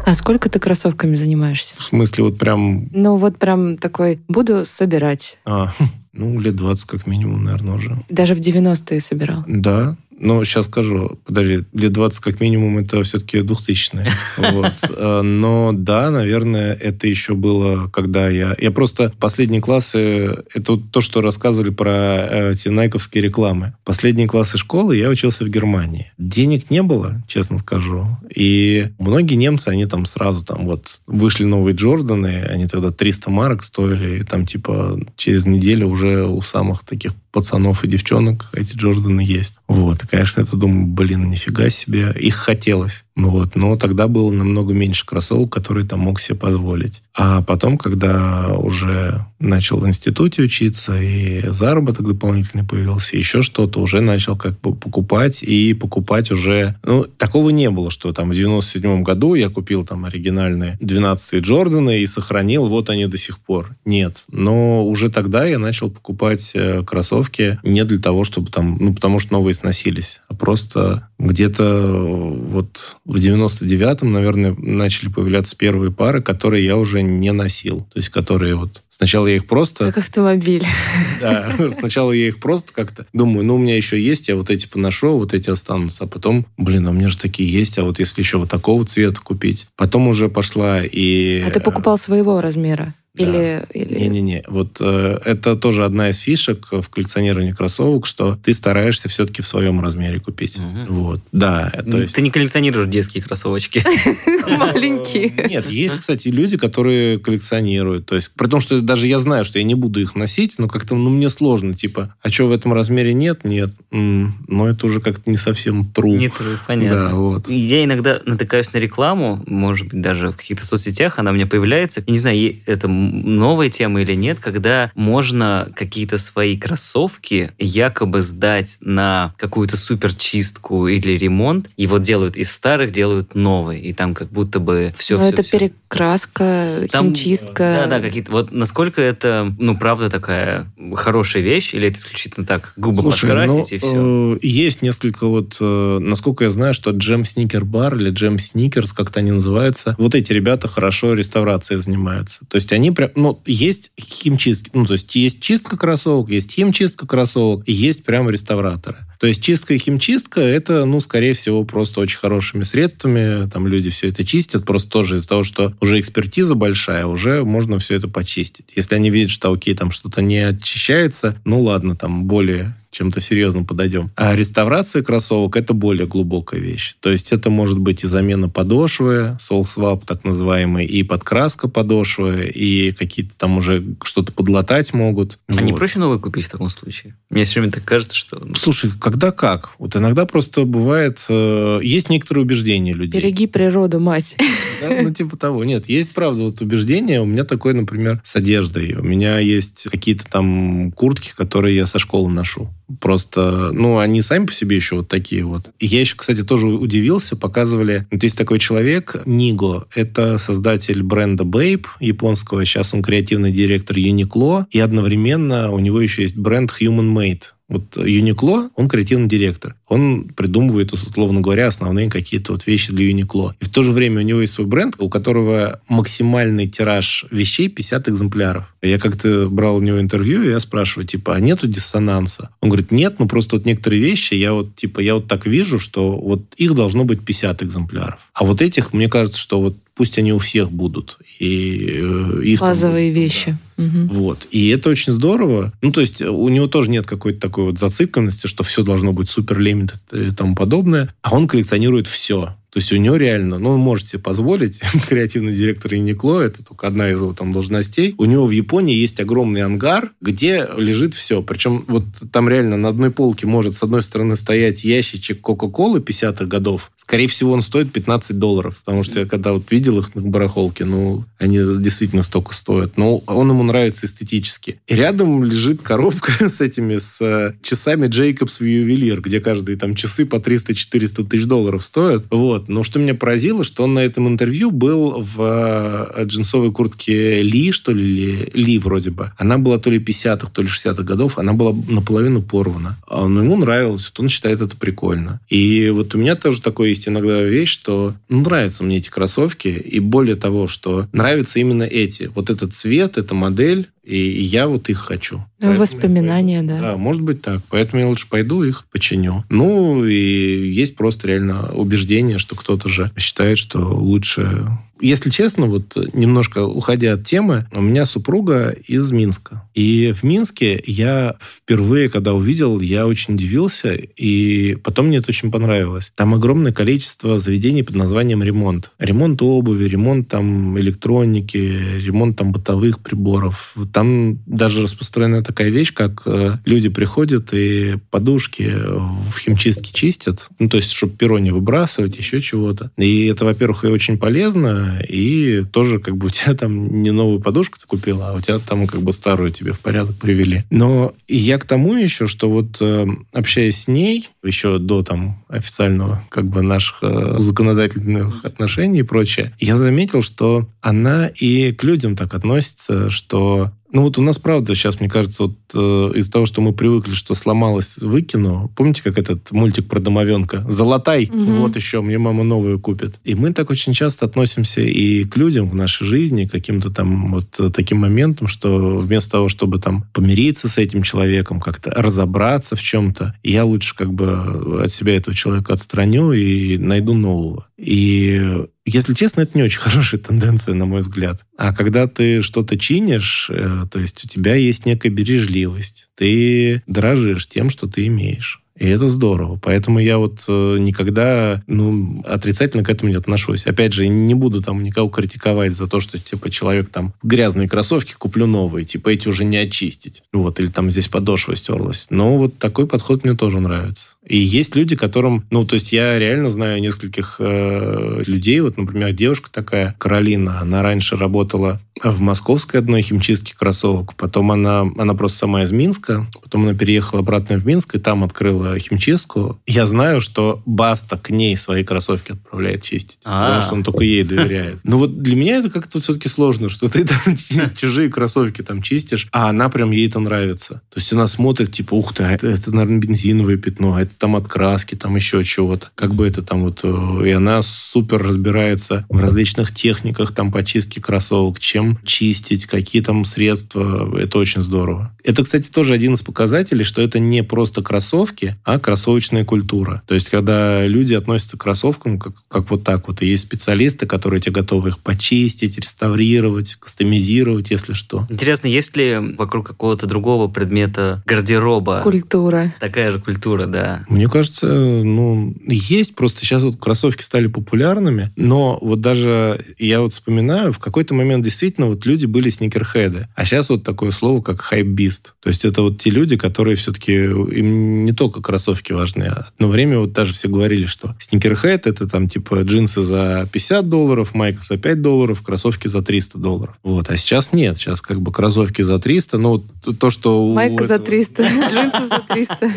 А 0.06 0.14
сколько 0.14 0.48
ты 0.48 0.60
кроссовками 0.60 1.16
занимаешься? 1.16 1.74
В 1.76 1.82
смысле, 1.82 2.24
вот 2.24 2.38
прям... 2.38 2.88
Ну, 2.92 3.16
вот 3.16 3.38
прям 3.38 3.76
такой, 3.76 4.20
буду 4.28 4.64
собирать. 4.64 5.36
А, 5.44 5.72
ну, 6.12 6.38
лет 6.38 6.54
20 6.54 6.84
как 6.84 7.08
минимум, 7.08 7.42
наверное, 7.42 7.74
уже. 7.74 7.98
Даже 8.08 8.36
в 8.36 8.38
90-е 8.38 9.00
собирал? 9.00 9.42
Да, 9.48 9.96
ну, 10.18 10.42
сейчас 10.44 10.66
скажу, 10.66 11.18
подожди, 11.24 11.64
лет 11.72 11.92
20 11.92 12.20
как 12.20 12.40
минимум 12.40 12.78
это 12.78 13.02
все-таки 13.02 13.38
2000-е. 13.38 14.10
Вот. 14.52 14.74
Э, 14.96 15.22
но 15.22 15.72
да, 15.74 16.10
наверное, 16.10 16.74
это 16.74 17.06
еще 17.06 17.34
было, 17.34 17.88
когда 17.88 18.28
я... 18.28 18.54
Я 18.58 18.70
просто 18.70 19.12
последние 19.18 19.60
классы... 19.60 20.36
Это 20.54 20.76
то, 20.78 21.00
что 21.00 21.20
рассказывали 21.20 21.70
про 21.70 21.92
э, 21.92 22.52
эти 22.52 22.68
найковские 22.68 23.24
рекламы. 23.24 23.74
Последние 23.84 24.26
классы 24.26 24.58
школы 24.58 24.96
я 24.96 25.08
учился 25.08 25.44
в 25.44 25.48
Германии. 25.48 26.12
Денег 26.18 26.70
не 26.70 26.82
было, 26.82 27.22
честно 27.26 27.58
скажу. 27.58 28.06
И 28.34 28.88
многие 28.98 29.34
немцы, 29.34 29.68
они 29.68 29.86
там 29.86 30.06
сразу 30.06 30.44
там 30.44 30.66
вот 30.66 31.02
вышли 31.06 31.44
новые 31.44 31.74
Джорданы, 31.74 32.46
они 32.48 32.66
тогда 32.66 32.90
300 32.90 33.30
марок 33.30 33.62
стоили, 33.62 34.20
и 34.20 34.24
там 34.24 34.46
типа 34.46 34.98
через 35.16 35.46
неделю 35.46 35.88
уже 35.88 36.24
у 36.24 36.40
самых 36.42 36.84
таких 36.84 37.12
пацанов 37.36 37.84
и 37.84 37.88
девчонок 37.88 38.48
эти 38.54 38.74
Джорданы 38.74 39.20
есть. 39.20 39.58
Вот. 39.68 40.02
И, 40.02 40.06
конечно, 40.06 40.40
это 40.40 40.56
думаю, 40.56 40.86
блин, 40.86 41.28
нифига 41.28 41.68
себе. 41.68 42.10
Их 42.18 42.34
хотелось. 42.34 43.04
Вот. 43.16 43.56
Но 43.56 43.76
тогда 43.76 44.08
было 44.08 44.30
намного 44.30 44.74
меньше 44.74 45.06
кроссовок, 45.06 45.50
которые 45.50 45.86
там 45.86 46.00
мог 46.00 46.20
себе 46.20 46.36
позволить. 46.36 47.02
А 47.14 47.40
потом, 47.42 47.78
когда 47.78 48.54
уже 48.58 49.24
начал 49.38 49.78
в 49.78 49.86
институте 49.86 50.42
учиться, 50.42 51.00
и 51.00 51.42
заработок 51.48 52.06
дополнительный 52.06 52.64
появился, 52.64 53.16
еще 53.16 53.42
что-то, 53.42 53.80
уже 53.80 54.00
начал 54.00 54.36
как 54.36 54.60
бы 54.60 54.74
покупать, 54.74 55.42
и 55.42 55.72
покупать 55.74 56.30
уже... 56.30 56.74
Ну, 56.82 57.04
такого 57.04 57.50
не 57.50 57.70
было, 57.70 57.90
что 57.90 58.12
там 58.12 58.30
в 58.30 58.34
97 58.34 59.02
году 59.02 59.34
я 59.34 59.48
купил 59.48 59.84
там 59.84 60.04
оригинальные 60.04 60.76
12 60.80 61.42
Джорданы 61.42 62.00
и 62.00 62.06
сохранил, 62.06 62.68
вот 62.68 62.90
они 62.90 63.06
до 63.06 63.16
сих 63.16 63.38
пор. 63.38 63.76
Нет. 63.84 64.26
Но 64.30 64.86
уже 64.86 65.10
тогда 65.10 65.46
я 65.46 65.58
начал 65.58 65.90
покупать 65.90 66.52
э, 66.54 66.82
кроссовки 66.84 67.58
не 67.62 67.84
для 67.84 67.98
того, 67.98 68.24
чтобы 68.24 68.50
там... 68.50 68.76
Ну, 68.78 68.94
потому 68.94 69.18
что 69.18 69.32
новые 69.34 69.54
сносились, 69.54 70.20
а 70.28 70.34
просто 70.34 71.08
где-то 71.18 71.62
э, 71.62 72.38
вот 72.50 72.98
в 73.06 73.16
99-м, 73.16 74.12
наверное, 74.12 74.54
начали 74.58 75.08
появляться 75.08 75.56
первые 75.56 75.92
пары, 75.92 76.22
которые 76.22 76.64
я 76.64 76.76
уже 76.76 77.02
не 77.02 77.32
носил. 77.32 77.80
То 77.92 77.98
есть, 77.98 78.08
которые 78.08 78.56
вот 78.56 78.82
Сначала 78.96 79.26
я 79.26 79.36
их 79.36 79.46
просто... 79.46 79.84
Как 79.84 79.98
автомобиль. 79.98 80.64
Да, 81.20 81.50
сначала 81.72 82.12
я 82.12 82.28
их 82.28 82.38
просто 82.38 82.72
как-то 82.72 83.06
думаю, 83.12 83.44
ну, 83.44 83.56
у 83.56 83.58
меня 83.58 83.76
еще 83.76 84.00
есть, 84.00 84.28
я 84.28 84.36
вот 84.36 84.50
эти 84.50 84.66
поношу, 84.66 85.18
вот 85.18 85.34
эти 85.34 85.50
останутся. 85.50 86.04
А 86.04 86.06
потом, 86.06 86.46
блин, 86.56 86.86
а 86.86 86.90
у 86.90 86.92
меня 86.94 87.08
же 87.08 87.18
такие 87.18 87.50
есть, 87.50 87.78
а 87.78 87.84
вот 87.84 87.98
если 87.98 88.22
еще 88.22 88.38
вот 88.38 88.50
такого 88.50 88.86
цвета 88.86 89.20
купить. 89.20 89.66
Потом 89.76 90.08
уже 90.08 90.28
пошла 90.30 90.80
и... 90.82 91.42
А 91.46 91.50
ты 91.50 91.60
покупал 91.60 91.98
своего 91.98 92.40
размера? 92.40 92.94
Или, 93.16 93.66
или... 93.72 93.98
Не-не-не. 93.98 94.42
Вот 94.48 94.78
э, 94.80 95.18
это 95.24 95.56
тоже 95.56 95.84
одна 95.84 96.10
из 96.10 96.18
фишек 96.18 96.68
в 96.70 96.88
коллекционировании 96.88 97.52
кроссовок, 97.52 98.06
что 98.06 98.36
ты 98.42 98.52
стараешься 98.54 99.08
все-таки 99.08 99.42
в 99.42 99.46
своем 99.46 99.80
размере 99.80 100.20
купить. 100.20 100.58
Мгм. 100.58 100.86
Вот. 100.94 101.20
Да. 101.32 101.70
то 101.74 101.82
Ну, 101.86 101.98
есть- 101.98 102.14
Ты 102.14 102.22
не 102.22 102.30
коллекционируешь 102.30 102.88
детские 102.88 103.22
кроссовочки. 103.22 103.82
Маленькие. 104.48 105.32
Нет, 105.50 105.68
есть, 105.68 105.96
кстати, 105.96 106.28
люди, 106.28 106.56
которые 106.56 107.18
коллекционируют. 107.18 108.06
То 108.06 108.16
есть, 108.16 108.32
при 108.34 108.46
том, 108.48 108.60
что 108.60 108.80
даже 108.80 109.06
я 109.06 109.18
знаю, 109.18 109.44
что 109.44 109.58
я 109.58 109.64
не 109.64 109.74
буду 109.74 110.00
их 110.00 110.14
носить, 110.14 110.56
но 110.58 110.68
как-то, 110.68 110.94
ну, 110.94 111.10
мне 111.10 111.28
сложно. 111.30 111.74
Типа, 111.74 112.14
а 112.22 112.30
что, 112.30 112.46
в 112.46 112.52
этом 112.52 112.72
размере 112.72 113.14
нет? 113.14 113.44
Нет. 113.44 113.70
Но 113.90 114.68
это 114.68 114.86
уже 114.86 115.00
как-то 115.00 115.30
не 115.30 115.36
совсем 115.36 115.82
true. 115.94 116.16
Нет, 116.16 116.32
понятно. 116.66 117.08
Да, 117.08 117.14
вот. 117.14 117.48
Я 117.48 117.84
иногда 117.84 118.20
натыкаюсь 118.24 118.72
на 118.72 118.78
рекламу, 118.78 119.42
может 119.46 119.88
быть, 119.88 120.00
даже 120.00 120.30
в 120.30 120.36
каких-то 120.36 120.64
соцсетях 120.66 121.18
она 121.18 121.30
у 121.30 121.34
меня 121.34 121.46
появляется. 121.46 122.02
Я 122.06 122.12
не 122.12 122.18
знаю, 122.18 122.56
это 122.66 122.88
новая 123.12 123.70
тема 123.70 124.02
или 124.02 124.14
нет, 124.14 124.38
когда 124.40 124.90
можно 124.94 125.68
какие-то 125.74 126.18
свои 126.18 126.56
кроссовки 126.56 127.52
якобы 127.58 128.22
сдать 128.22 128.78
на 128.80 129.34
какую-то 129.36 129.76
суперчистку 129.76 130.88
или 130.88 131.12
ремонт, 131.12 131.70
и 131.76 131.86
вот 131.86 132.02
делают 132.02 132.36
из 132.36 132.52
старых, 132.52 132.92
делают 132.92 133.34
новые, 133.34 133.82
и 133.82 133.92
там 133.92 134.14
как 134.14 134.28
будто 134.28 134.60
бы 134.60 134.92
все... 134.96 135.18
Ну, 135.18 135.24
это 135.24 135.42
перекраска, 135.42 136.86
Там, 136.90 137.06
химчистка. 137.06 137.82
Да, 137.82 137.86
да, 137.86 138.00
какие-то. 138.00 138.32
Вот 138.32 138.52
насколько 138.52 139.02
это, 139.02 139.54
ну, 139.58 139.76
правда 139.76 140.10
такая 140.10 140.72
хорошая 140.94 141.42
вещь, 141.42 141.74
или 141.74 141.88
это 141.88 141.98
исключительно 141.98 142.46
так, 142.46 142.72
губы 142.76 143.02
Слушай, 143.02 143.30
подкрасить 143.30 143.70
ну, 143.70 143.76
и 143.76 143.78
все? 143.78 144.36
э, 144.36 144.38
есть 144.42 144.82
несколько 144.82 145.26
вот, 145.26 145.56
э, 145.60 145.98
насколько 146.00 146.44
я 146.44 146.50
знаю, 146.50 146.74
что 146.74 146.90
Джем 146.90 147.24
Сникер 147.24 147.64
Бар 147.64 147.96
или 147.96 148.10
Джем 148.10 148.38
Сникерс, 148.38 148.92
как-то 148.92 149.20
они 149.20 149.32
называются, 149.32 149.94
вот 149.98 150.14
эти 150.14 150.32
ребята 150.32 150.68
хорошо 150.68 151.14
реставрацией 151.14 151.80
занимаются. 151.80 152.44
То 152.46 152.56
есть 152.56 152.72
они 152.72 152.90
прям, 152.96 153.10
ну, 153.14 153.40
есть 153.46 153.92
химчистки, 154.00 154.70
ну, 154.74 154.84
то 154.86 154.94
есть 154.94 155.14
есть 155.14 155.40
чистка 155.40 155.76
кроссовок, 155.76 156.30
есть 156.30 156.50
химчистка 156.50 157.06
кроссовок, 157.06 157.62
есть 157.68 158.04
прям 158.04 158.28
реставраторы. 158.28 158.98
То 159.20 159.26
есть 159.26 159.42
чистка 159.42 159.74
и 159.74 159.78
химчистка, 159.78 160.40
это, 160.40 160.84
ну, 160.84 160.98
скорее 160.98 161.34
всего, 161.34 161.64
просто 161.64 162.00
очень 162.00 162.18
хорошими 162.18 162.64
средствами, 162.64 163.48
там 163.48 163.66
люди 163.68 163.90
все 163.90 164.08
это 164.08 164.24
чистят, 164.24 164.64
просто 164.64 164.90
тоже 164.90 165.16
из-за 165.16 165.28
того, 165.28 165.44
что 165.44 165.74
уже 165.80 166.00
экспертиза 166.00 166.54
большая, 166.54 167.06
уже 167.06 167.44
можно 167.44 167.78
все 167.78 167.94
это 167.94 168.08
почистить. 168.08 168.72
Если 168.74 168.94
они 168.94 169.10
видят, 169.10 169.30
что, 169.30 169.52
окей, 169.52 169.74
там 169.74 169.92
что-то 169.92 170.22
не 170.22 170.38
очищается, 170.38 171.36
ну, 171.44 171.60
ладно, 171.62 171.94
там 171.94 172.24
более 172.24 172.74
чем-то 172.96 173.20
серьезным 173.20 173.66
подойдем. 173.66 174.10
А 174.16 174.34
реставрация 174.34 175.02
кроссовок– 175.02 175.56
это 175.58 175.74
более 175.74 176.06
глубокая 176.06 176.60
вещь. 176.60 176.96
То 177.00 177.10
есть 177.10 177.32
это 177.32 177.50
может 177.50 177.78
быть 177.78 178.04
и 178.04 178.06
замена 178.06 178.48
подошвы, 178.48 179.36
сол-свап 179.38 180.04
так 180.06 180.24
называемый, 180.24 180.86
и 180.86 181.02
подкраска 181.02 181.68
подошвы, 181.68 182.46
и 182.46 182.92
какие-то 182.92 183.34
там 183.36 183.58
уже 183.58 183.84
что-то 184.02 184.32
подлатать 184.32 184.94
могут. 184.94 185.38
А 185.48 185.60
не 185.60 185.72
Вот. 185.72 185.78
проще 185.78 185.98
новый 185.98 186.18
купить 186.18 186.46
в 186.46 186.50
таком 186.50 186.70
случае? 186.70 187.16
Мне 187.28 187.44
все 187.44 187.60
время 187.60 187.72
так 187.72 187.84
кажется, 187.84 188.16
что... 188.16 188.38
ну, 188.42 188.54
Слушай, 188.54 188.90
когда 188.98 189.30
как? 189.30 189.70
Вот 189.78 189.94
иногда 189.96 190.24
просто 190.24 190.64
бывает... 190.64 191.24
э, 191.28 191.80
есть 191.82 192.08
некоторые 192.08 192.44
убеждения 192.44 192.94
людей. 192.94 193.20
Береги 193.20 193.46
природу, 193.46 194.00
мать. 194.00 194.36
Да, 194.78 194.90
ну, 195.02 195.10
типа 195.10 195.38
того. 195.38 195.64
Нет, 195.64 195.88
есть, 195.88 196.12
правда, 196.12 196.44
вот 196.44 196.60
убеждение. 196.60 197.22
У 197.22 197.24
меня 197.24 197.44
такое, 197.44 197.72
например, 197.72 198.20
с 198.22 198.36
одеждой. 198.36 198.94
У 198.94 199.02
меня 199.02 199.38
есть 199.38 199.86
какие-то 199.90 200.26
там 200.28 200.92
куртки, 200.92 201.32
которые 201.34 201.74
я 201.76 201.86
со 201.86 201.98
школы 201.98 202.30
ношу. 202.30 202.68
Просто, 203.00 203.70
ну, 203.72 203.98
они 203.98 204.22
сами 204.22 204.46
по 204.46 204.52
себе 204.52 204.76
еще 204.76 204.96
вот 204.96 205.08
такие 205.08 205.44
вот. 205.44 205.70
Я 205.80 206.00
еще, 206.00 206.16
кстати, 206.16 206.42
тоже 206.42 206.68
удивился. 206.68 207.36
Показывали... 207.36 208.06
Вот 208.10 208.22
есть 208.22 208.38
такой 208.38 208.58
человек, 208.58 209.16
Ниго. 209.26 209.86
Это 209.94 210.38
создатель 210.38 211.02
бренда 211.02 211.44
Babe 211.44 211.86
японского. 211.98 212.64
Сейчас 212.64 212.94
он 212.94 213.02
креативный 213.02 213.50
директор 213.50 213.96
Uniqlo. 213.96 214.66
И 214.70 214.78
одновременно 214.78 215.70
у 215.72 215.78
него 215.80 216.00
еще 216.00 216.22
есть 216.22 216.36
бренд 216.36 216.72
Human 216.80 217.12
Made. 217.12 217.42
Вот 217.68 217.96
Uniqlo, 217.96 218.70
он 218.76 218.88
креативный 218.88 219.28
директор. 219.28 219.74
Он 219.88 220.24
придумывает, 220.28 220.92
условно 220.92 221.40
говоря, 221.40 221.66
основные 221.66 222.08
какие-то 222.08 222.52
вот 222.52 222.66
вещи 222.66 222.92
для 222.92 223.10
Uniqlo. 223.10 223.52
И 223.60 223.64
в 223.64 223.70
то 223.70 223.82
же 223.82 223.92
время 223.92 224.20
у 224.20 224.24
него 224.24 224.40
есть 224.40 224.52
свой 224.52 224.66
бренд, 224.66 224.94
у 224.98 225.08
которого 225.08 225.80
максимальный 225.88 226.68
тираж 226.68 227.26
вещей 227.30 227.68
50 227.68 228.08
экземпляров. 228.08 228.74
Я 228.82 228.98
как-то 228.98 229.48
брал 229.48 229.76
у 229.76 229.80
него 229.80 230.00
интервью, 230.00 230.44
и 230.44 230.50
я 230.50 230.60
спрашиваю, 230.60 231.08
типа, 231.08 231.34
а 231.34 231.40
нету 231.40 231.66
диссонанса? 231.66 232.50
Он 232.60 232.68
говорит, 232.68 232.92
нет, 232.92 233.16
ну 233.18 233.26
просто 233.26 233.56
вот 233.56 233.64
некоторые 233.64 234.00
вещи, 234.00 234.34
я 234.34 234.52
вот, 234.52 234.76
типа, 234.76 235.00
я 235.00 235.16
вот 235.16 235.26
так 235.26 235.46
вижу, 235.46 235.80
что 235.80 236.16
вот 236.16 236.54
их 236.56 236.74
должно 236.74 237.04
быть 237.04 237.24
50 237.24 237.64
экземпляров. 237.64 238.30
А 238.32 238.44
вот 238.44 238.62
этих, 238.62 238.92
мне 238.92 239.08
кажется, 239.08 239.40
что 239.40 239.60
вот 239.60 239.76
пусть 239.96 240.18
они 240.18 240.32
у 240.32 240.38
всех 240.38 240.70
будут. 240.70 241.18
И 241.40 242.00
э, 242.02 242.42
их 242.44 242.60
там 242.60 242.68
Базовые 242.68 243.10
будет, 243.10 243.22
вещи. 243.22 243.58
Мгм. 243.78 244.08
вот. 244.08 244.46
И 244.50 244.68
это 244.68 244.90
очень 244.90 245.12
здорово. 245.12 245.72
Ну, 245.82 245.90
то 245.90 246.00
есть 246.00 246.22
у 246.22 246.48
него 246.48 246.66
тоже 246.66 246.90
нет 246.90 247.06
какой-то 247.06 247.40
такой 247.40 247.64
вот 247.64 247.78
зацикленности, 247.78 248.46
что 248.46 248.62
все 248.62 248.84
должно 248.84 249.12
быть 249.12 249.30
супер 249.30 249.58
лимит 249.58 249.94
и 250.12 250.30
тому 250.30 250.54
подобное. 250.54 251.12
А 251.22 251.34
он 251.34 251.48
коллекционирует 251.48 252.06
все. 252.06 252.54
То 252.76 252.80
есть 252.80 252.92
у 252.92 252.96
него 252.96 253.16
реально, 253.16 253.58
ну, 253.58 253.70
он 253.70 253.80
может 253.80 254.06
себе 254.06 254.18
позволить, 254.18 254.82
креативный 255.08 255.54
директор 255.54 255.94
Uniqlo, 255.94 256.42
это 256.42 256.62
только 256.62 256.86
одна 256.86 257.10
из 257.10 257.18
его 257.18 257.32
там 257.32 257.50
должностей. 257.50 258.14
У 258.18 258.26
него 258.26 258.44
в 258.44 258.50
Японии 258.50 258.94
есть 258.94 259.18
огромный 259.18 259.62
ангар, 259.62 260.12
где 260.20 260.68
лежит 260.76 261.14
все. 261.14 261.40
Причем 261.40 261.86
вот 261.88 262.04
там 262.30 262.50
реально 262.50 262.76
на 262.76 262.90
одной 262.90 263.10
полке 263.10 263.46
может 263.46 263.72
с 263.72 263.82
одной 263.82 264.02
стороны 264.02 264.36
стоять 264.36 264.84
ящичек 264.84 265.40
Кока-Колы 265.40 266.00
50-х 266.00 266.44
годов. 266.44 266.90
Скорее 266.96 267.28
всего, 267.28 267.52
он 267.52 267.62
стоит 267.62 267.92
15 267.92 268.38
долларов. 268.38 268.82
Потому 268.84 269.02
что 269.04 269.20
я 269.20 269.26
когда 269.26 269.54
вот 269.54 269.72
видел 269.72 269.98
их 270.00 270.14
на 270.14 270.20
барахолке, 270.20 270.84
ну, 270.84 271.24
они 271.38 271.56
действительно 271.56 272.22
столько 272.22 272.52
стоят. 272.52 272.98
Но 272.98 273.22
он 273.26 273.48
ему 273.48 273.62
нравится 273.62 274.04
эстетически. 274.04 274.80
И 274.86 274.94
рядом 274.94 275.44
лежит 275.44 275.80
коробка 275.80 276.48
с 276.50 276.60
этими, 276.60 276.98
с 276.98 277.22
э, 277.22 277.54
часами 277.62 278.08
Jacobs 278.08 278.62
Ювелир, 278.62 279.22
где 279.22 279.40
каждые 279.40 279.78
там 279.78 279.94
часы 279.94 280.26
по 280.26 280.36
300-400 280.36 281.26
тысяч 281.26 281.46
долларов 281.46 281.82
стоят. 281.82 282.24
Вот. 282.28 282.65
Но 282.68 282.84
что 282.84 282.98
меня 282.98 283.14
поразило, 283.14 283.64
что 283.64 283.84
он 283.84 283.94
на 283.94 284.00
этом 284.00 284.28
интервью 284.28 284.70
был 284.70 285.20
в 285.20 286.12
э, 286.16 286.24
джинсовой 286.24 286.72
куртке 286.72 287.42
Ли, 287.42 287.72
что 287.72 287.92
ли, 287.92 288.48
или 288.54 288.66
Ли 288.66 288.78
вроде 288.78 289.10
бы. 289.10 289.32
Она 289.36 289.58
была 289.58 289.78
то 289.78 289.90
ли 289.90 289.98
50-х, 289.98 290.50
то 290.52 290.62
ли 290.62 290.68
60-х 290.68 291.02
годов, 291.02 291.38
она 291.38 291.52
была 291.52 291.74
наполовину 291.88 292.42
порвана. 292.42 292.96
А, 293.08 293.26
Но 293.26 293.42
ему 293.42 293.56
нравилось, 293.56 294.10
вот 294.10 294.20
он 294.20 294.28
считает 294.28 294.60
это 294.60 294.76
прикольно. 294.76 295.40
И 295.48 295.90
вот 295.90 296.14
у 296.14 296.18
меня 296.18 296.34
тоже 296.34 296.60
такое 296.60 296.88
есть 296.90 297.08
иногда 297.08 297.42
вещь, 297.42 297.70
что 297.70 298.14
ну, 298.28 298.42
нравятся 298.42 298.84
мне 298.84 298.98
эти 298.98 299.10
кроссовки, 299.10 299.68
и 299.68 300.00
более 300.00 300.36
того, 300.36 300.66
что 300.66 301.06
нравятся 301.12 301.60
именно 301.60 301.84
эти. 301.84 302.30
Вот 302.34 302.50
этот 302.50 302.74
цвет, 302.74 303.18
эта 303.18 303.34
модель, 303.34 303.88
и 304.06 304.40
я 304.40 304.68
вот 304.68 304.88
их 304.88 304.98
хочу. 304.98 305.44
Ну, 305.60 305.72
воспоминания, 305.74 306.62
да. 306.62 306.80
Да, 306.80 306.96
может 306.96 307.22
быть 307.22 307.42
так. 307.42 307.60
Поэтому 307.70 308.02
я 308.02 308.08
лучше 308.08 308.28
пойду 308.28 308.62
их 308.62 308.84
починю. 308.92 309.44
Ну, 309.48 310.04
и 310.04 310.68
есть 310.68 310.94
просто 310.94 311.26
реально 311.26 311.72
убеждение, 311.72 312.38
что 312.38 312.54
кто-то 312.54 312.88
же 312.88 313.10
считает, 313.16 313.58
что 313.58 313.80
лучше... 313.80 314.68
Если 315.00 315.30
честно, 315.30 315.66
вот 315.66 315.96
немножко 316.12 316.64
уходя 316.64 317.14
от 317.14 317.24
темы, 317.24 317.66
у 317.72 317.80
меня 317.80 318.06
супруга 318.06 318.70
из 318.70 319.10
Минска. 319.10 319.68
И 319.74 320.12
в 320.14 320.22
Минске 320.22 320.82
я 320.86 321.36
впервые, 321.40 322.08
когда 322.08 322.34
увидел, 322.34 322.80
я 322.80 323.06
очень 323.06 323.34
удивился, 323.34 323.94
и 323.94 324.76
потом 324.76 325.08
мне 325.08 325.18
это 325.18 325.30
очень 325.30 325.50
понравилось. 325.50 326.12
Там 326.14 326.34
огромное 326.34 326.72
количество 326.72 327.38
заведений 327.38 327.82
под 327.82 327.96
названием 327.96 328.42
ремонт. 328.42 328.92
Ремонт 328.98 329.42
обуви, 329.42 329.84
ремонт 329.84 330.28
там 330.28 330.78
электроники, 330.78 331.80
ремонт 331.98 332.36
там 332.36 332.52
бытовых 332.52 333.00
приборов. 333.00 333.76
Там 333.92 334.38
даже 334.46 334.82
распространена 334.82 335.42
такая 335.42 335.68
вещь, 335.68 335.92
как 335.92 336.22
э, 336.26 336.58
люди 336.64 336.88
приходят 336.88 337.52
и 337.52 337.96
подушки 338.10 338.72
в 338.76 339.38
химчистке 339.38 339.92
чистят, 339.92 340.48
ну, 340.58 340.68
то 340.68 340.76
есть, 340.76 340.92
чтобы 340.92 341.14
перо 341.14 341.38
не 341.38 341.50
выбрасывать, 341.50 342.16
еще 342.16 342.40
чего-то. 342.40 342.90
И 342.96 343.26
это, 343.26 343.44
во-первых, 343.44 343.84
и 343.84 343.88
очень 343.88 344.18
полезно, 344.18 344.85
и 345.08 345.62
тоже 345.64 345.98
как 345.98 346.16
бы 346.16 346.26
у 346.26 346.30
тебя 346.30 346.54
там 346.54 347.02
не 347.02 347.10
новую 347.10 347.40
подушку 347.40 347.78
ты 347.78 347.86
купила, 347.86 348.30
а 348.30 348.34
у 348.34 348.40
тебя 348.40 348.58
там 348.58 348.86
как 348.86 349.02
бы 349.02 349.12
старую 349.12 349.50
тебе 349.50 349.72
в 349.72 349.80
порядок 349.80 350.16
привели. 350.16 350.64
Но 350.70 351.14
я 351.28 351.58
к 351.58 351.64
тому 351.64 351.94
еще, 351.94 352.26
что 352.26 352.50
вот 352.50 352.78
э, 352.80 353.06
общаясь 353.32 353.82
с 353.82 353.88
ней, 353.88 354.28
еще 354.42 354.78
до 354.78 355.02
там 355.02 355.44
официального 355.48 356.22
как 356.28 356.46
бы 356.46 356.62
наших 356.62 356.98
э, 357.02 357.36
законодательных 357.38 358.44
отношений 358.44 359.00
и 359.00 359.02
прочее, 359.02 359.52
я 359.58 359.76
заметил, 359.76 360.22
что 360.22 360.68
она 360.80 361.28
и 361.28 361.72
к 361.72 361.84
людям 361.84 362.16
так 362.16 362.34
относится, 362.34 363.10
что 363.10 363.72
ну 363.96 364.02
вот 364.02 364.18
у 364.18 364.22
нас, 364.22 364.38
правда, 364.38 364.74
сейчас, 364.74 365.00
мне 365.00 365.08
кажется, 365.08 365.44
вот 365.44 365.56
э, 365.74 366.12
из-за 366.16 366.30
того, 366.30 366.44
что 366.44 366.60
мы 366.60 366.74
привыкли, 366.74 367.14
что 367.14 367.34
сломалось, 367.34 367.96
выкину. 367.96 368.70
Помните, 368.76 369.02
как 369.02 369.16
этот 369.16 369.50
мультик 369.52 369.88
про 369.88 370.00
домовенка? 370.00 370.66
Золотай, 370.68 371.30
Мгм. 371.32 371.54
вот 371.60 371.76
еще, 371.76 372.02
мне 372.02 372.18
мама 372.18 372.44
новую 372.44 372.78
купит. 372.78 373.18
И 373.24 373.34
мы 373.34 373.54
так 373.54 373.70
очень 373.70 373.94
часто 373.94 374.26
относимся 374.26 374.82
и 374.82 375.24
к 375.24 375.38
людям 375.38 375.70
в 375.70 375.74
нашей 375.74 376.06
жизни, 376.06 376.44
к 376.44 376.50
каким-то 376.52 376.90
там 376.90 377.32
вот 377.32 377.58
э, 377.58 377.70
таким 377.70 378.00
моментам, 378.00 378.48
что 378.48 378.98
вместо 378.98 379.30
того, 379.32 379.48
чтобы 379.48 379.78
там 379.78 380.04
помириться 380.12 380.68
с 380.68 380.76
этим 380.76 381.02
человеком, 381.02 381.58
как-то 381.58 381.90
разобраться 381.90 382.76
в 382.76 382.82
чем-то, 382.82 383.34
я 383.42 383.64
лучше 383.64 383.96
как 383.96 384.12
бы 384.12 384.82
от 384.84 384.92
себя 384.92 385.16
этого 385.16 385.34
человека 385.34 385.72
отстраню 385.72 386.32
и 386.32 386.76
найду 386.76 387.14
нового. 387.14 387.66
И, 387.78 388.66
если 388.86 389.14
честно, 389.14 389.42
это 389.42 389.58
не 389.58 389.64
очень 389.64 389.80
хорошая 389.80 390.20
тенденция, 390.20 390.74
на 390.74 390.86
мой 390.86 391.00
взгляд. 391.00 391.44
А 391.58 391.74
когда 391.74 392.06
ты 392.06 392.40
что-то 392.40 392.78
чинишь, 392.78 393.50
э, 393.50 393.84
то 393.90 393.98
есть 393.98 394.24
у 394.24 394.28
тебя 394.28 394.54
есть 394.54 394.86
некая 394.86 395.10
бережливость, 395.10 396.08
ты 396.14 396.82
дорожишь 396.86 397.48
тем, 397.48 397.68
что 397.68 397.88
ты 397.88 398.06
имеешь. 398.06 398.62
И 398.78 398.86
это 398.86 399.08
здорово. 399.08 399.58
Поэтому 399.62 399.98
я 399.98 400.18
вот 400.18 400.44
э, 400.48 400.76
никогда 400.78 401.62
ну, 401.66 402.22
отрицательно 402.26 402.84
к 402.84 402.90
этому 402.90 403.10
не 403.10 403.16
отношусь. 403.16 403.66
Опять 403.66 403.92
же, 403.92 404.06
не 404.06 404.34
буду 404.34 404.62
там 404.62 404.82
никого 404.82 405.08
критиковать 405.08 405.72
за 405.72 405.88
то, 405.88 406.00
что 406.00 406.18
типа 406.18 406.50
человек 406.50 406.90
там 406.90 407.14
грязные 407.22 407.68
кроссовки 407.68 408.14
куплю 408.18 408.46
новые, 408.46 408.84
типа 408.84 409.08
эти 409.08 409.28
уже 409.28 409.44
не 409.44 409.56
очистить. 409.56 410.22
Вот, 410.32 410.60
или 410.60 410.66
там 410.66 410.90
здесь 410.90 411.08
подошва 411.08 411.56
стерлась. 411.56 412.08
Но 412.10 412.36
вот 412.36 412.58
такой 412.58 412.86
подход 412.86 413.24
мне 413.24 413.34
тоже 413.34 413.60
нравится. 413.60 414.15
И 414.26 414.38
есть 414.38 414.74
люди, 414.74 414.96
которым, 414.96 415.46
ну, 415.50 415.64
то 415.64 415.74
есть 415.74 415.92
я 415.92 416.18
реально 416.18 416.50
знаю 416.50 416.80
нескольких 416.80 417.36
э, 417.38 418.22
людей, 418.26 418.60
вот, 418.60 418.76
например, 418.76 419.12
девушка 419.12 419.50
такая, 419.50 419.94
Каролина, 419.98 420.60
она 420.60 420.82
раньше 420.82 421.16
работала 421.16 421.80
в 422.02 422.20
московской 422.20 422.80
одной 422.80 423.02
химчистке 423.02 423.54
кроссовок, 423.56 424.14
потом 424.16 424.52
она, 424.52 424.80
она 424.98 425.14
просто 425.14 425.38
сама 425.38 425.62
из 425.62 425.72
Минска, 425.72 426.26
потом 426.42 426.64
она 426.64 426.74
переехала 426.74 427.20
обратно 427.20 427.56
в 427.56 427.66
Минск 427.66 427.94
и 427.94 427.98
там 427.98 428.24
открыла 428.24 428.78
химчистку. 428.78 429.58
Я 429.66 429.86
знаю, 429.86 430.20
что 430.20 430.62
Баста 430.66 431.16
к 431.16 431.30
ней 431.30 431.56
свои 431.56 431.84
кроссовки 431.84 432.32
отправляет 432.32 432.82
чистить, 432.82 433.20
А-а-а. 433.24 433.40
потому 433.40 433.62
что 433.62 433.74
он 433.74 433.82
только 433.84 434.04
ей 434.04 434.24
доверяет. 434.24 434.78
Но 434.84 434.98
вот 434.98 435.22
для 435.22 435.36
меня 435.36 435.56
это 435.58 435.70
как-то 435.70 436.00
все-таки 436.00 436.28
сложно, 436.28 436.68
что 436.68 436.90
ты 436.90 437.04
там 437.04 437.36
чужие 437.76 438.10
кроссовки 438.10 438.62
там 438.62 438.82
чистишь, 438.82 439.28
а 439.32 439.48
она 439.48 439.68
прям 439.68 439.90
ей 439.90 440.08
это 440.08 440.18
нравится. 440.18 440.82
То 440.90 441.00
есть 441.00 441.12
она 441.12 441.26
смотрит, 441.28 441.72
типа, 441.72 441.94
ух 441.94 442.12
ты, 442.12 442.24
а 442.24 442.32
это, 442.32 442.48
это 442.48 442.72
наверное, 442.72 442.98
бензиновое 442.98 443.56
пятно, 443.56 443.94
а 443.94 444.02
это 444.02 444.15
там 444.18 444.36
от 444.36 444.48
краски, 444.48 444.94
там 444.94 445.16
еще 445.16 445.42
чего-то. 445.44 445.88
Как 445.94 446.14
бы 446.14 446.26
это 446.26 446.42
там 446.42 446.62
вот... 446.62 446.80
Э, 446.84 447.26
и 447.26 447.30
она 447.30 447.62
супер 447.62 448.22
разбирается 448.22 449.06
в 449.08 449.20
различных 449.20 449.72
техниках 449.72 450.34
там 450.34 450.52
по 450.52 450.64
чистке 450.64 451.00
кроссовок, 451.00 451.58
чем 451.58 451.98
чистить, 452.04 452.66
какие 452.66 453.02
там 453.02 453.24
средства. 453.24 454.18
Это 454.18 454.38
очень 454.38 454.62
здорово. 454.62 455.12
Это, 455.22 455.42
кстати, 455.42 455.68
тоже 455.68 455.92
один 455.92 456.14
из 456.14 456.22
показателей, 456.22 456.84
что 456.84 457.02
это 457.02 457.18
не 457.18 457.42
просто 457.42 457.82
кроссовки, 457.82 458.56
а 458.64 458.78
кроссовочная 458.78 459.44
культура. 459.44 460.02
То 460.06 460.14
есть, 460.14 460.30
когда 460.30 460.86
люди 460.86 461.14
относятся 461.14 461.56
к 461.56 461.60
кроссовкам 461.62 462.18
как, 462.18 462.34
как 462.48 462.70
вот 462.70 462.84
так 462.84 463.08
вот, 463.08 463.22
и 463.22 463.26
есть 463.26 463.42
специалисты, 463.42 464.06
которые 464.06 464.40
тебе 464.40 464.52
готовы 464.52 464.90
их 464.90 464.98
почистить, 465.00 465.78
реставрировать, 465.78 466.76
кастомизировать, 466.76 467.70
если 467.70 467.92
что. 467.92 468.26
Интересно, 468.28 468.68
есть 468.68 468.96
ли 468.96 469.18
вокруг 469.36 469.66
какого-то 469.66 470.06
другого 470.06 470.48
предмета 470.48 471.22
гардероба? 471.26 472.00
Культура. 472.02 472.74
Такая 472.78 473.10
же 473.10 473.20
культура, 473.20 473.66
да. 473.66 474.04
Мне 474.08 474.28
кажется, 474.28 474.66
ну, 474.66 475.54
есть, 475.66 476.14
просто 476.14 476.40
сейчас 476.40 476.62
вот 476.62 476.76
кроссовки 476.76 477.22
стали 477.22 477.46
популярными, 477.46 478.32
но 478.36 478.78
вот 478.80 479.00
даже 479.00 479.60
я 479.78 480.00
вот 480.00 480.12
вспоминаю, 480.12 480.72
в 480.72 480.78
какой-то 480.78 481.14
момент 481.14 481.44
действительно 481.44 481.88
вот 481.88 482.06
люди 482.06 482.26
были 482.26 482.50
сникерхеды, 482.50 483.28
а 483.34 483.44
сейчас 483.44 483.70
вот 483.70 483.82
такое 483.82 484.10
слово, 484.10 484.42
как 484.42 484.60
хайбист. 484.60 485.34
То 485.42 485.48
есть 485.48 485.64
это 485.64 485.82
вот 485.82 486.00
те 486.00 486.10
люди, 486.10 486.36
которые 486.36 486.76
все-таки, 486.76 487.14
им 487.14 488.04
не 488.04 488.12
только 488.12 488.40
кроссовки 488.40 488.92
важны, 488.92 489.24
а 489.24 489.48
одно 489.54 489.68
время 489.68 489.98
вот 489.98 490.12
даже 490.12 490.34
все 490.34 490.48
говорили, 490.48 490.86
что 490.86 491.14
сникерхед 491.18 491.86
это 491.86 492.08
там 492.08 492.28
типа 492.28 492.62
джинсы 492.62 493.02
за 493.02 493.48
50 493.52 493.88
долларов, 493.88 494.34
майка 494.34 494.62
за 494.62 494.76
5 494.76 495.02
долларов, 495.02 495.42
кроссовки 495.42 495.88
за 495.88 496.02
300 496.02 496.38
долларов. 496.38 496.76
Вот, 496.82 497.10
а 497.10 497.16
сейчас 497.16 497.52
нет, 497.52 497.76
сейчас 497.76 498.00
как 498.00 498.20
бы 498.20 498.32
кроссовки 498.32 498.82
за 498.82 498.98
300, 498.98 499.38
ну 499.38 499.58
то, 499.98 500.10
что... 500.10 500.52
Майка 500.52 500.84
за 500.84 500.98
300, 500.98 501.42
джинсы 501.70 502.06
за 502.06 502.18
300. 502.28 502.70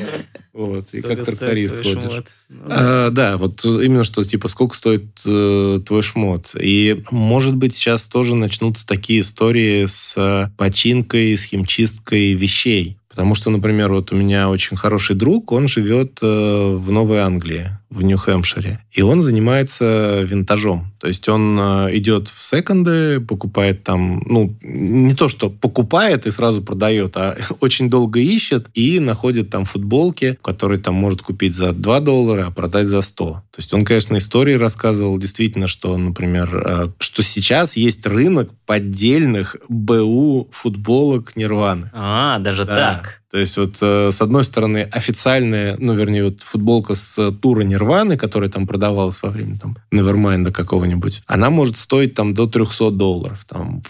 Вот, 0.53 0.88
и 0.93 1.01
как 1.01 1.18
тракторист 1.26 1.78
ходишь. 1.78 2.24
Ну, 2.49 2.65
а, 2.67 3.09
да, 3.09 3.38
вот 3.38 3.63
именно 3.65 4.03
что, 4.03 4.24
типа, 4.24 4.47
сколько 4.47 4.76
стоит 4.76 5.05
э, 5.26 5.80
твой 5.86 6.01
шмот. 6.01 6.55
И, 6.59 7.03
может 7.11 7.55
быть, 7.55 7.74
сейчас 7.74 8.07
тоже 8.07 8.36
начнутся 8.36 8.86
такие 8.86 9.22
истории 9.22 9.86
с 9.86 10.51
починкой, 10.57 11.38
с 11.38 11.43
химчисткой 11.43 12.34
вещей. 12.34 12.97
Потому 13.09 13.36
что, 13.36 13.49
например, 13.49 13.91
вот 13.91 14.11
у 14.11 14.15
меня 14.15 14.49
очень 14.49 14.78
хороший 14.78 15.15
друг, 15.15 15.51
он 15.51 15.67
живет 15.67 16.20
э, 16.22 16.76
в 16.76 16.91
Новой 16.91 17.20
Англии 17.20 17.72
в 17.89 18.01
Нью-Хэмпшире. 18.03 18.79
И 18.91 19.01
он 19.01 19.21
занимается 19.21 20.21
винтажом. 20.21 20.91
То 20.99 21.07
есть 21.07 21.27
он 21.27 21.57
э, 21.59 21.97
идет 21.97 22.29
в 22.29 22.41
секонды, 22.43 23.19
покупает 23.19 23.83
там, 23.83 24.21
ну, 24.25 24.55
не 24.61 25.15
то, 25.15 25.27
что 25.27 25.49
покупает 25.49 26.27
и 26.27 26.31
сразу 26.31 26.61
продает, 26.61 27.17
а 27.17 27.35
очень 27.59 27.89
долго 27.89 28.19
ищет 28.19 28.67
и 28.73 28.99
находит 28.99 29.49
там 29.49 29.65
футболки, 29.65 30.37
которые 30.41 30.79
там 30.79 30.95
может 30.95 31.21
купить 31.21 31.55
за 31.55 31.71
2 31.71 31.99
доллара, 32.01 32.47
а 32.47 32.51
продать 32.51 32.87
за 32.87 33.01
100. 33.01 33.25
То 33.25 33.41
есть 33.57 33.73
он, 33.73 33.85
конечно, 33.85 34.17
истории 34.17 34.53
рассказывал 34.53 35.17
действительно, 35.17 35.67
что, 35.67 35.97
например, 35.97 36.61
э, 36.63 36.87
что 36.99 37.23
сейчас 37.23 37.75
есть 37.75 38.05
рынок 38.05 38.51
поддельных 38.65 39.55
БУ 39.67 40.49
футболок 40.51 41.35
Нирваны. 41.35 41.89
А, 41.93 42.39
даже 42.39 42.65
да. 42.65 42.75
так. 42.75 43.18
То 43.32 43.38
есть 43.38 43.57
вот 43.57 43.77
э, 43.82 44.11
с 44.11 44.21
одной 44.21 44.43
стороны 44.43 44.88
официальная, 44.91 45.77
ну 45.77 45.93
вернее 45.93 46.25
вот 46.25 46.41
футболка 46.41 46.95
с 46.95 47.32
тура 47.32 47.61
Нирваны, 47.61 48.17
которая 48.17 48.49
там 48.49 48.65
продавалась 48.65 49.21
во 49.21 49.30
время 49.30 49.57
там 49.57 49.77
Невермайнда 49.91 50.51
какого-нибудь, 50.51 51.21
она 51.27 51.51
может 51.51 51.77
стоить 51.77 52.15
там 52.15 52.34
до 52.34 52.47
300 52.47 52.89
долларов. 52.91 53.45
Там 53.47 53.84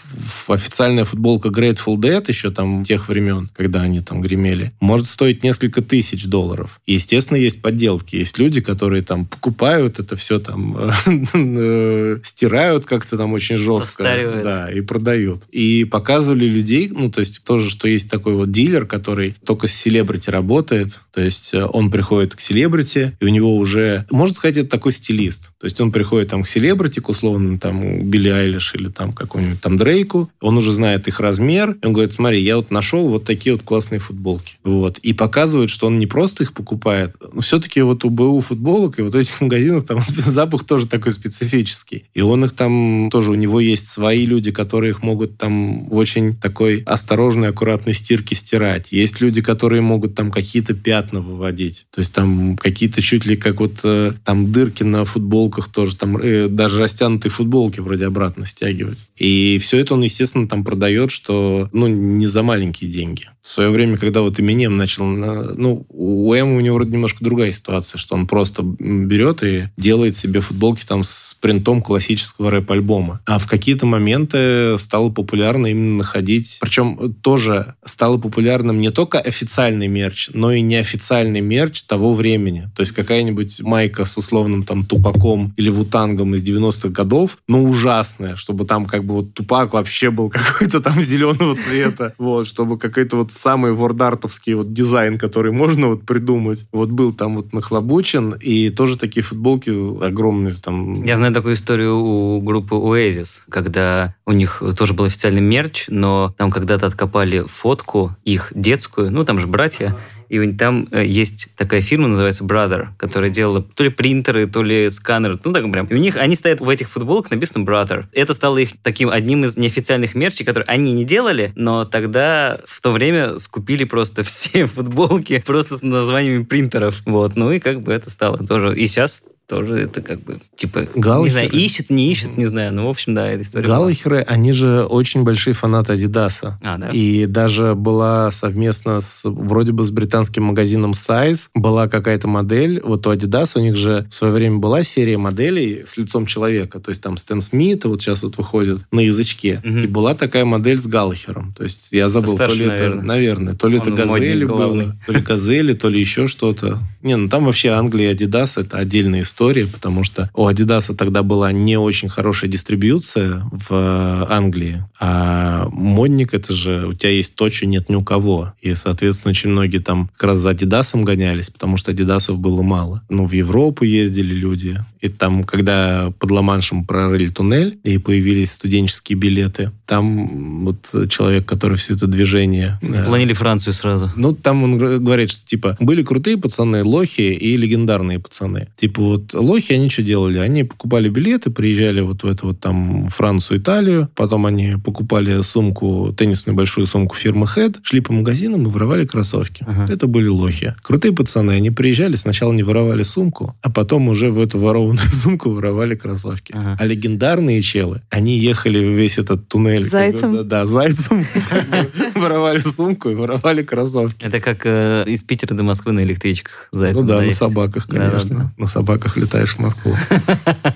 официальная 0.46 1.06
футболка 1.06 1.48
Grateful 1.48 1.96
Dead 1.96 2.22
еще 2.28 2.50
там 2.50 2.84
тех 2.84 3.08
времен, 3.08 3.48
когда 3.54 3.80
они 3.80 4.02
там 4.02 4.20
гремели, 4.20 4.72
может 4.78 5.06
стоить 5.06 5.42
несколько 5.42 5.80
тысяч 5.80 6.26
долларов. 6.26 6.80
И, 6.84 6.94
естественно, 6.94 7.38
есть 7.38 7.62
подделки. 7.62 8.16
Есть 8.16 8.38
люди, 8.38 8.60
которые 8.60 9.02
там 9.02 9.24
покупают 9.24 10.00
это 10.00 10.16
все 10.16 10.38
там, 10.38 10.76
э, 10.76 12.18
стирают 12.24 12.84
как-то 12.84 13.16
там 13.16 13.32
очень 13.32 13.56
жестко. 13.56 14.02
Да, 14.42 14.70
и 14.70 14.82
продают. 14.82 15.44
И 15.50 15.84
показывали 15.84 16.44
людей, 16.44 16.90
ну 16.92 17.10
то 17.10 17.20
есть 17.20 17.42
тоже, 17.42 17.70
что 17.70 17.88
есть 17.88 18.10
такой 18.10 18.34
вот 18.34 18.50
дилер, 18.50 18.84
который 18.84 19.29
только 19.44 19.66
с 19.66 19.72
селебрити 19.72 20.30
работает. 20.30 21.00
То 21.12 21.20
есть 21.20 21.54
э, 21.54 21.64
он 21.64 21.90
приходит 21.90 22.34
к 22.34 22.40
селебрити, 22.40 23.16
и 23.20 23.24
у 23.24 23.28
него 23.28 23.56
уже, 23.56 24.06
можно 24.10 24.34
сказать, 24.34 24.56
это 24.56 24.70
такой 24.70 24.92
стилист. 24.92 25.52
То 25.58 25.66
есть 25.66 25.80
он 25.80 25.92
приходит 25.92 26.30
там 26.30 26.42
к 26.42 26.48
селебрити, 26.48 27.00
к 27.00 27.08
условно 27.08 27.58
там 27.58 28.02
Билли 28.08 28.28
Айлиш 28.28 28.74
или 28.74 28.88
там 28.88 29.12
какому-нибудь 29.12 29.60
там 29.60 29.76
Дрейку, 29.76 30.30
он 30.40 30.56
уже 30.56 30.72
знает 30.72 31.08
их 31.08 31.20
размер, 31.20 31.76
и 31.82 31.86
он 31.86 31.92
говорит, 31.92 32.12
смотри, 32.12 32.40
я 32.40 32.56
вот 32.56 32.70
нашел 32.70 33.08
вот 33.08 33.24
такие 33.24 33.54
вот 33.54 33.62
классные 33.62 33.98
футболки. 33.98 34.56
Вот. 34.64 34.98
И 34.98 35.12
показывает, 35.12 35.70
что 35.70 35.86
он 35.86 35.98
не 35.98 36.06
просто 36.06 36.44
их 36.44 36.52
покупает, 36.52 37.16
но 37.32 37.40
все-таки 37.40 37.80
вот 37.80 38.04
у 38.04 38.10
БУ 38.10 38.40
футболок 38.40 38.98
и 38.98 39.02
вот 39.02 39.14
этих 39.14 39.40
магазинов 39.40 39.86
там 39.86 40.00
запах 40.08 40.64
тоже 40.64 40.86
такой 40.86 41.12
специфический. 41.12 42.04
И 42.14 42.20
он 42.20 42.44
их 42.44 42.52
там 42.52 43.08
тоже, 43.10 43.32
у 43.32 43.34
него 43.34 43.60
есть 43.60 43.88
свои 43.88 44.26
люди, 44.26 44.50
которые 44.52 44.90
их 44.90 45.02
могут 45.02 45.38
там 45.38 45.88
в 45.88 45.96
очень 45.96 46.36
такой 46.36 46.82
осторожной, 46.82 47.48
аккуратной 47.48 47.94
стирке 47.94 48.34
стирать. 48.34 48.92
Есть 48.92 49.19
люди, 49.20 49.42
которые 49.42 49.82
могут 49.82 50.14
там 50.14 50.30
какие-то 50.30 50.74
пятна 50.74 51.20
выводить. 51.20 51.86
То 51.90 52.00
есть 52.00 52.14
там 52.14 52.56
какие-то 52.56 53.02
чуть 53.02 53.26
ли 53.26 53.36
как 53.36 53.60
вот 53.60 53.80
э, 53.84 54.12
там 54.24 54.52
дырки 54.52 54.82
на 54.82 55.04
футболках 55.04 55.68
тоже, 55.68 55.96
там 55.96 56.16
э, 56.16 56.48
даже 56.48 56.78
растянутые 56.78 57.30
футболки 57.30 57.80
вроде 57.80 58.06
обратно 58.06 58.46
стягивать. 58.46 59.06
И 59.16 59.58
все 59.60 59.78
это 59.78 59.94
он, 59.94 60.02
естественно, 60.02 60.48
там 60.48 60.64
продает, 60.64 61.10
что, 61.10 61.68
ну, 61.72 61.86
не 61.86 62.26
за 62.26 62.42
маленькие 62.42 62.90
деньги. 62.90 63.26
В 63.42 63.48
свое 63.48 63.70
время, 63.70 63.96
когда 63.96 64.20
вот 64.20 64.38
Eminem 64.38 64.70
начал, 64.70 65.06
ну, 65.06 65.86
у 65.88 66.34
Эм 66.34 66.52
у 66.52 66.60
него 66.60 66.76
вроде 66.76 66.92
немножко 66.92 67.24
другая 67.24 67.52
ситуация, 67.52 67.98
что 67.98 68.14
он 68.14 68.26
просто 68.26 68.62
берет 68.62 69.42
и 69.42 69.64
делает 69.76 70.16
себе 70.16 70.40
футболки 70.40 70.84
там 70.84 71.04
с 71.04 71.36
принтом 71.40 71.82
классического 71.82 72.50
рэп-альбома. 72.50 73.20
А 73.26 73.38
в 73.38 73.46
какие-то 73.46 73.86
моменты 73.86 74.78
стало 74.78 75.10
популярно 75.10 75.66
именно 75.66 75.98
находить, 75.98 76.58
причем 76.60 77.14
тоже 77.14 77.74
стало 77.84 78.18
популярным 78.18 78.80
не 78.80 78.90
только 78.90 79.09
официальный 79.18 79.88
мерч, 79.88 80.30
но 80.32 80.52
и 80.52 80.60
неофициальный 80.60 81.40
мерч 81.40 81.82
того 81.82 82.14
времени. 82.14 82.70
То 82.76 82.80
есть 82.80 82.92
какая-нибудь 82.92 83.62
майка 83.62 84.04
с 84.04 84.16
условным 84.16 84.64
там 84.64 84.84
Тупаком 84.84 85.52
или 85.56 85.70
Вутангом 85.70 86.34
из 86.34 86.42
90-х 86.42 86.88
годов, 86.88 87.38
но 87.48 87.62
ужасная, 87.62 88.36
чтобы 88.36 88.64
там 88.64 88.86
как 88.86 89.04
бы 89.04 89.14
вот 89.14 89.34
Тупак 89.34 89.72
вообще 89.72 90.10
был 90.10 90.30
какой-то 90.30 90.80
там 90.80 91.00
зеленого 91.02 91.56
цвета, 91.56 92.14
вот, 92.18 92.46
чтобы 92.46 92.78
какой-то 92.78 93.16
вот 93.16 93.32
самый 93.32 93.72
вордартовский 93.72 94.54
вот 94.54 94.72
дизайн, 94.72 95.18
который 95.18 95.52
можно 95.52 95.88
вот 95.88 96.02
придумать, 96.02 96.66
вот 96.72 96.90
был 96.90 97.12
там 97.12 97.36
вот 97.36 97.52
нахлобучен, 97.52 98.32
и 98.32 98.70
тоже 98.70 98.96
такие 98.96 99.22
футболки 99.22 99.70
огромные 100.02 100.50
там. 100.60 101.04
Я 101.04 101.16
знаю 101.16 101.32
такую 101.32 101.54
историю 101.54 101.98
у 101.98 102.40
группы 102.40 102.74
Oasis, 102.74 103.40
когда 103.48 104.14
у 104.26 104.32
них 104.32 104.62
тоже 104.76 104.94
был 104.94 105.04
официальный 105.06 105.40
мерч, 105.40 105.86
но 105.88 106.34
там 106.36 106.50
когда-то 106.50 106.86
откопали 106.86 107.44
фотку 107.46 108.16
их 108.24 108.52
детскую, 108.54 108.99
ну 109.08 109.24
там 109.24 109.38
же 109.38 109.46
братья, 109.46 109.96
и 110.28 110.52
там 110.52 110.88
э, 110.90 111.04
есть 111.04 111.48
такая 111.56 111.80
фирма, 111.80 112.08
называется 112.08 112.44
Brother, 112.44 112.88
которая 112.98 113.30
делала 113.30 113.62
то 113.62 113.82
ли 113.82 113.90
принтеры, 113.90 114.46
то 114.46 114.62
ли 114.62 114.90
сканеры, 114.90 115.38
ну 115.42 115.52
так 115.52 115.70
прям. 115.72 115.86
И 115.86 115.94
у 115.94 115.98
них, 115.98 116.16
они 116.16 116.36
стоят 116.36 116.60
в 116.60 116.68
этих 116.68 116.88
футболках, 116.90 117.30
написано 117.30 117.64
Brother. 117.64 118.04
Это 118.12 118.34
стало 118.34 118.58
их 118.58 118.70
таким 118.82 119.08
одним 119.08 119.44
из 119.44 119.56
неофициальных 119.56 120.14
мерчей, 120.14 120.44
которые 120.44 120.66
они 120.66 120.92
не 120.92 121.04
делали, 121.04 121.52
но 121.56 121.84
тогда 121.84 122.60
в 122.64 122.80
то 122.80 122.90
время 122.90 123.38
скупили 123.38 123.84
просто 123.84 124.22
все 124.24 124.66
футболки 124.66 125.42
просто 125.46 125.76
с 125.76 125.82
названиями 125.82 126.44
принтеров. 126.44 127.02
Вот, 127.06 127.36
ну 127.36 127.52
и 127.52 127.58
как 127.58 127.82
бы 127.82 127.92
это 127.92 128.10
стало 128.10 128.38
тоже. 128.38 128.76
И 128.76 128.86
сейчас 128.86 129.22
тоже 129.50 129.74
это 129.80 130.00
как 130.00 130.20
бы, 130.22 130.36
типа, 130.54 130.86
не 130.94 131.00
Галлахеры. 131.00 131.30
знаю, 131.32 131.50
ищет, 131.50 131.90
не 131.90 132.10
ищет, 132.12 132.36
не 132.38 132.46
знаю. 132.46 132.72
Ну, 132.72 132.86
в 132.86 132.88
общем, 132.88 133.14
да, 133.14 133.26
эта 133.26 133.42
история 133.42 133.66
была. 133.66 133.76
Галлахеры, 133.78 134.20
они 134.22 134.52
же 134.52 134.84
очень 134.84 135.24
большие 135.24 135.54
фанаты 135.54 135.94
Адидаса. 135.94 136.58
А, 136.62 136.78
да? 136.78 136.90
И 136.90 137.26
даже 137.26 137.74
была 137.74 138.30
совместно 138.30 139.00
с, 139.00 139.24
вроде 139.28 139.72
бы, 139.72 139.84
с 139.84 139.90
британским 139.90 140.44
магазином 140.44 140.92
Size, 140.92 141.48
была 141.54 141.88
какая-то 141.88 142.28
модель, 142.28 142.80
вот 142.84 143.06
у 143.08 143.12
Adidas 143.12 143.52
у 143.56 143.60
них 143.60 143.76
же 143.76 144.06
в 144.08 144.14
свое 144.14 144.32
время 144.32 144.58
была 144.58 144.84
серия 144.84 145.18
моделей 145.18 145.82
с 145.84 145.96
лицом 145.96 146.26
человека, 146.26 146.78
то 146.78 146.90
есть 146.90 147.02
там 147.02 147.16
Стэн 147.16 147.42
Смит, 147.42 147.84
вот 147.86 148.00
сейчас 148.00 148.22
вот 148.22 148.36
выходит 148.38 148.78
на 148.92 149.00
язычке, 149.00 149.60
Мгм. 149.64 149.78
и 149.80 149.86
была 149.88 150.14
такая 150.14 150.44
модель 150.44 150.76
с 150.78 150.86
Галлахером, 150.86 151.52
то 151.56 151.64
есть 151.64 151.88
я 151.90 152.08
забыл, 152.08 152.30
то 152.30 152.36
Старший, 152.36 152.58
ли 152.58 152.64
это, 152.66 152.72
наверное. 152.74 153.02
наверное, 153.04 153.54
то 153.54 153.66
ли 153.68 153.78
это 153.78 153.90
Он 153.90 153.96
Газели 153.96 154.44
модник 154.44 154.46
главный. 154.48 154.84
было, 154.86 154.96
то 155.06 155.12
ли 155.12 155.20
Газели, 155.20 155.72
то 155.74 155.88
ли 155.88 155.98
еще 155.98 156.28
что-то. 156.28 156.78
Не, 157.02 157.16
ну 157.16 157.28
там 157.28 157.46
вообще 157.46 157.70
Англия 157.70 158.12
и 158.12 158.14
Adidas 158.14 158.60
это 158.60 158.76
отдельная 158.76 159.22
история, 159.22 159.39
потому 159.40 160.04
что 160.04 160.30
у 160.34 160.46
Adidas 160.48 160.94
тогда 160.94 161.22
была 161.22 161.50
не 161.50 161.78
очень 161.78 162.08
хорошая 162.08 162.50
дистрибьюция 162.50 163.42
в 163.50 163.68
э, 163.70 164.26
Англии, 164.28 164.84
а 164.98 165.66
модник 165.72 166.34
это 166.34 166.52
же 166.52 166.86
у 166.88 166.92
тебя 166.92 167.10
есть 167.10 167.34
то, 167.34 167.50
что 167.50 167.66
нет 167.66 167.88
ни 167.88 167.94
у 167.94 168.02
кого. 168.02 168.52
И, 168.60 168.74
соответственно, 168.74 169.30
очень 169.30 169.50
многие 169.50 169.78
там 169.78 170.10
как 170.16 170.24
раз 170.24 170.40
за 170.40 170.50
Адидасом 170.50 171.04
гонялись, 171.04 171.48
потому 171.48 171.78
что 171.78 171.90
Адидасов 171.90 172.38
было 172.38 172.62
мало. 172.62 173.02
Ну, 173.08 173.26
в 173.26 173.32
Европу 173.32 173.84
ездили 173.84 174.34
люди. 174.34 174.78
И 175.00 175.08
там, 175.08 175.44
когда 175.44 176.12
под 176.18 176.30
Ла-Маншем 176.30 176.84
прорыли 176.84 177.30
туннель 177.30 177.78
и 177.84 177.96
появились 177.96 178.52
студенческие 178.52 179.16
билеты, 179.16 179.72
там 179.86 180.64
вот 180.64 180.94
человек, 181.08 181.46
который 181.46 181.78
все 181.78 181.94
это 181.94 182.06
движение... 182.06 182.78
э, 182.82 182.90
Запланили 182.90 183.32
Францию 183.32 183.72
сразу. 183.72 184.10
ну, 184.16 184.34
там 184.34 184.62
он 184.62 184.76
говорит, 184.76 185.30
что, 185.30 185.46
типа, 185.46 185.76
были 185.80 186.02
крутые 186.02 186.36
пацаны, 186.36 186.84
лохи 186.84 187.22
и 187.32 187.56
легендарные 187.56 188.18
пацаны. 188.18 188.68
Типа, 188.76 189.02
вот 189.02 189.29
лохи, 189.32 189.72
они 189.72 189.88
что 189.88 190.02
делали? 190.02 190.38
Они 190.38 190.64
покупали 190.64 191.08
билеты, 191.08 191.50
приезжали 191.50 192.00
вот 192.00 192.22
в 192.22 192.26
эту 192.26 192.48
вот 192.48 192.60
там 192.60 193.08
Францию, 193.08 193.58
Италию, 193.60 194.08
потом 194.14 194.46
они 194.46 194.76
покупали 194.82 195.42
сумку, 195.42 196.14
теннисную 196.16 196.56
большую 196.56 196.86
сумку 196.86 197.16
фирмы 197.16 197.46
Head, 197.46 197.78
шли 197.82 198.00
по 198.00 198.12
магазинам 198.12 198.66
и 198.66 198.70
воровали 198.70 199.06
кроссовки. 199.06 199.64
Ага. 199.66 199.92
Это 199.92 200.06
были 200.06 200.28
лохи. 200.28 200.74
Крутые 200.82 201.12
пацаны, 201.12 201.52
они 201.52 201.70
приезжали, 201.70 202.16
сначала 202.16 202.52
не 202.52 202.62
воровали 202.62 203.02
сумку, 203.02 203.56
а 203.62 203.70
потом 203.70 204.08
уже 204.08 204.30
в 204.30 204.38
эту 204.38 204.58
ворованную 204.58 204.98
сумку 205.12 205.50
воровали 205.50 205.94
кроссовки. 205.94 206.52
Ага. 206.54 206.76
А 206.78 206.86
легендарные 206.86 207.60
челы, 207.60 208.02
они 208.10 208.38
ехали 208.38 208.78
весь 208.78 209.18
этот 209.18 209.48
туннель. 209.48 209.84
Зайцем? 209.84 210.34
Да, 210.34 210.42
да, 210.42 210.66
зайцем. 210.66 211.24
Воровали 212.14 212.58
сумку 212.58 213.10
и 213.10 213.14
воровали 213.14 213.62
кроссовки. 213.62 214.24
Это 214.24 214.40
как 214.40 214.62
э, 214.64 215.04
из 215.06 215.22
Питера 215.22 215.54
до 215.54 215.62
Москвы 215.62 215.92
на 215.92 216.00
электричках. 216.00 216.68
Зайцем 216.72 217.06
Ну 217.06 217.08
да, 217.08 217.20
на 217.20 217.32
собаках, 217.32 217.86
конечно. 217.86 218.52
На 218.56 218.66
собаках 218.66 219.09
летаешь 219.16 219.54
в 219.54 219.58
Москву. 219.58 219.94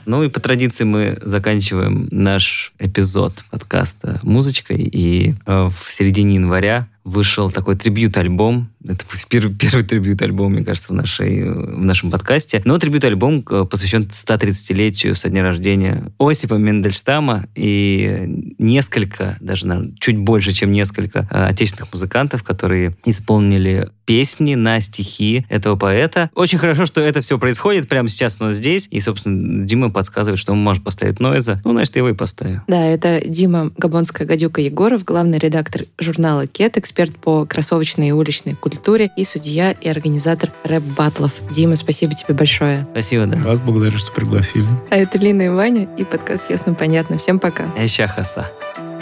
Ну 0.06 0.22
и 0.22 0.28
по 0.28 0.40
традиции 0.40 0.84
мы 0.84 1.18
заканчиваем 1.22 2.08
наш 2.10 2.72
эпизод 2.78 3.44
подкаста 3.50 4.20
музычкой. 4.22 4.78
И 4.78 5.34
э, 5.46 5.68
в 5.68 5.90
середине 5.90 6.34
января 6.36 6.88
вышел 7.04 7.50
такой 7.50 7.76
трибьют-альбом. 7.76 8.70
Это 8.86 9.04
первый, 9.28 9.54
первый 9.54 9.82
трибьют-альбом, 9.82 10.52
мне 10.52 10.64
кажется, 10.64 10.88
в, 10.92 10.94
нашей, 10.94 11.50
в 11.50 11.82
нашем 11.82 12.10
подкасте. 12.10 12.60
Но 12.64 12.78
трибьют-альбом 12.78 13.44
э, 13.48 13.64
посвящен 13.64 14.02
130-летию 14.02 15.14
со 15.14 15.30
дня 15.30 15.42
рождения 15.42 16.12
Осипа 16.18 16.54
Мендельштама. 16.54 17.46
И 17.54 18.24
несколько, 18.58 19.38
даже 19.40 19.66
наверное, 19.66 19.94
чуть 19.98 20.18
больше, 20.18 20.52
чем 20.52 20.72
несколько 20.72 21.26
э, 21.30 21.46
отечественных 21.46 21.92
музыкантов, 21.94 22.42
которые 22.42 22.94
исполнили 23.06 23.88
песни 24.04 24.54
на 24.54 24.80
стихи 24.80 25.46
этого 25.48 25.76
поэта. 25.76 26.28
Очень 26.34 26.58
хорошо, 26.58 26.84
что 26.84 27.00
это 27.00 27.22
все 27.22 27.38
происходит 27.38 27.88
прямо 27.88 28.08
сейчас 28.08 28.36
у 28.38 28.44
нас 28.44 28.56
здесь. 28.56 28.86
И, 28.90 29.00
собственно, 29.00 29.64
Дима 29.64 29.88
подсказывает, 29.88 30.38
что 30.38 30.52
он 30.52 30.58
может 30.58 30.84
поставить 30.84 31.20
Нойза. 31.20 31.58
Ну, 31.64 31.72
значит, 31.72 31.96
я 31.96 32.00
его 32.00 32.10
и 32.10 32.14
поставлю. 32.14 32.62
Да, 32.68 32.84
это 32.84 33.22
Дима 33.24 33.72
Габонская 33.78 34.26
гадюка 34.26 34.60
Егоров, 34.60 35.04
главный 35.04 35.38
редактор 35.38 35.84
журнала 35.98 36.46
Кет, 36.46 36.76
эксперт 36.76 37.16
по 37.16 37.46
кроссовочной 37.46 38.08
и 38.08 38.12
уличной 38.12 38.54
культуре 38.54 38.73
и 39.16 39.24
судья 39.24 39.72
и 39.72 39.88
организатор 39.88 40.50
рэп-баттлов. 40.64 41.32
Дима, 41.50 41.76
спасибо 41.76 42.14
тебе 42.14 42.34
большое. 42.34 42.86
Спасибо, 42.92 43.26
да. 43.26 43.36
Вас 43.38 43.60
благодарю, 43.60 43.98
что 43.98 44.12
пригласили. 44.12 44.66
А 44.90 44.96
это 44.96 45.18
Лина 45.18 45.42
и 45.42 45.48
Ваня 45.48 45.88
и 45.96 46.04
подкаст 46.04 46.50
«Ясно-понятно». 46.50 47.18
Всем 47.18 47.38
пока. 47.38 47.72
Эща 47.76 48.06
хаса. 48.08 48.50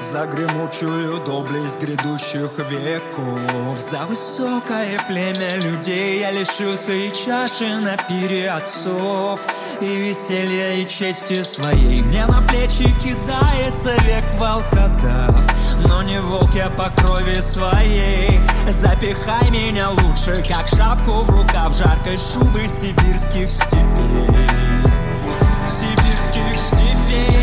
За 0.02 0.26
гремучую 0.26 1.24
доблесть 1.24 1.78
грядущих 1.80 2.50
веков. 2.70 3.78
За 3.78 4.04
высокое 4.06 4.98
племя 5.06 5.56
людей 5.58 6.18
Я 6.18 6.32
лишился 6.32 6.92
и 6.92 7.12
чаши 7.12 7.76
на 7.78 7.96
пире 7.96 8.50
отцов. 8.50 9.40
И 9.80 9.86
веселья, 9.86 10.74
и 10.74 10.86
чести 10.86 11.42
своей. 11.42 12.02
Мне 12.02 12.26
на 12.26 12.42
плечи 12.42 12.84
кидается 13.00 13.94
век 14.02 14.24
волкодав. 14.38 15.40
Но 15.86 16.02
не 16.02 16.20
волк 16.20 16.52
я 16.54 16.68
по 16.68 16.90
крови 16.90 17.38
своей. 17.40 18.40
Запихай 18.68 19.50
меня 19.50 19.90
лучше, 19.90 20.44
как 20.48 20.66
шапку 20.66 21.20
в 21.20 21.30
рукав 21.30 21.76
Жаркой 21.76 22.18
шубы 22.18 22.62
сибирских 22.66 23.48
степей. 23.48 24.26
Сибирских 25.68 26.58
степей 26.58 27.41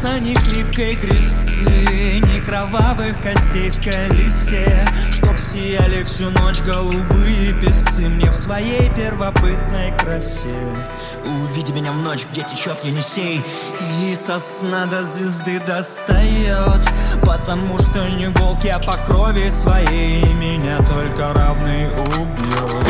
труса, 0.00 0.18
ни 0.18 0.34
хлипкой 0.34 0.96
крестцы 0.96 1.64
Ни 1.64 2.40
кровавых 2.40 3.20
костей 3.22 3.70
в 3.70 3.82
колесе 3.82 4.86
Чтоб 5.10 5.36
сияли 5.36 6.02
всю 6.04 6.30
ночь 6.30 6.60
голубые 6.60 7.52
песцы 7.60 8.08
Мне 8.08 8.30
в 8.30 8.34
своей 8.34 8.90
первобытной 8.94 9.92
красе. 9.98 10.48
Увиди 11.26 11.72
меня 11.72 11.92
в 11.92 12.02
ночь, 12.02 12.26
где 12.32 12.42
течет 12.42 12.84
Енисей 12.84 13.44
И 14.02 14.14
сосна 14.14 14.86
до 14.86 15.00
звезды 15.00 15.60
достает 15.60 16.82
Потому 17.22 17.78
что 17.78 18.06
не 18.08 18.28
волк 18.28 18.64
я 18.64 18.78
по 18.78 18.96
крови 18.96 19.48
своей 19.48 20.24
меня 20.34 20.78
только 20.78 21.34
равный 21.34 21.88
убьет 22.16 22.89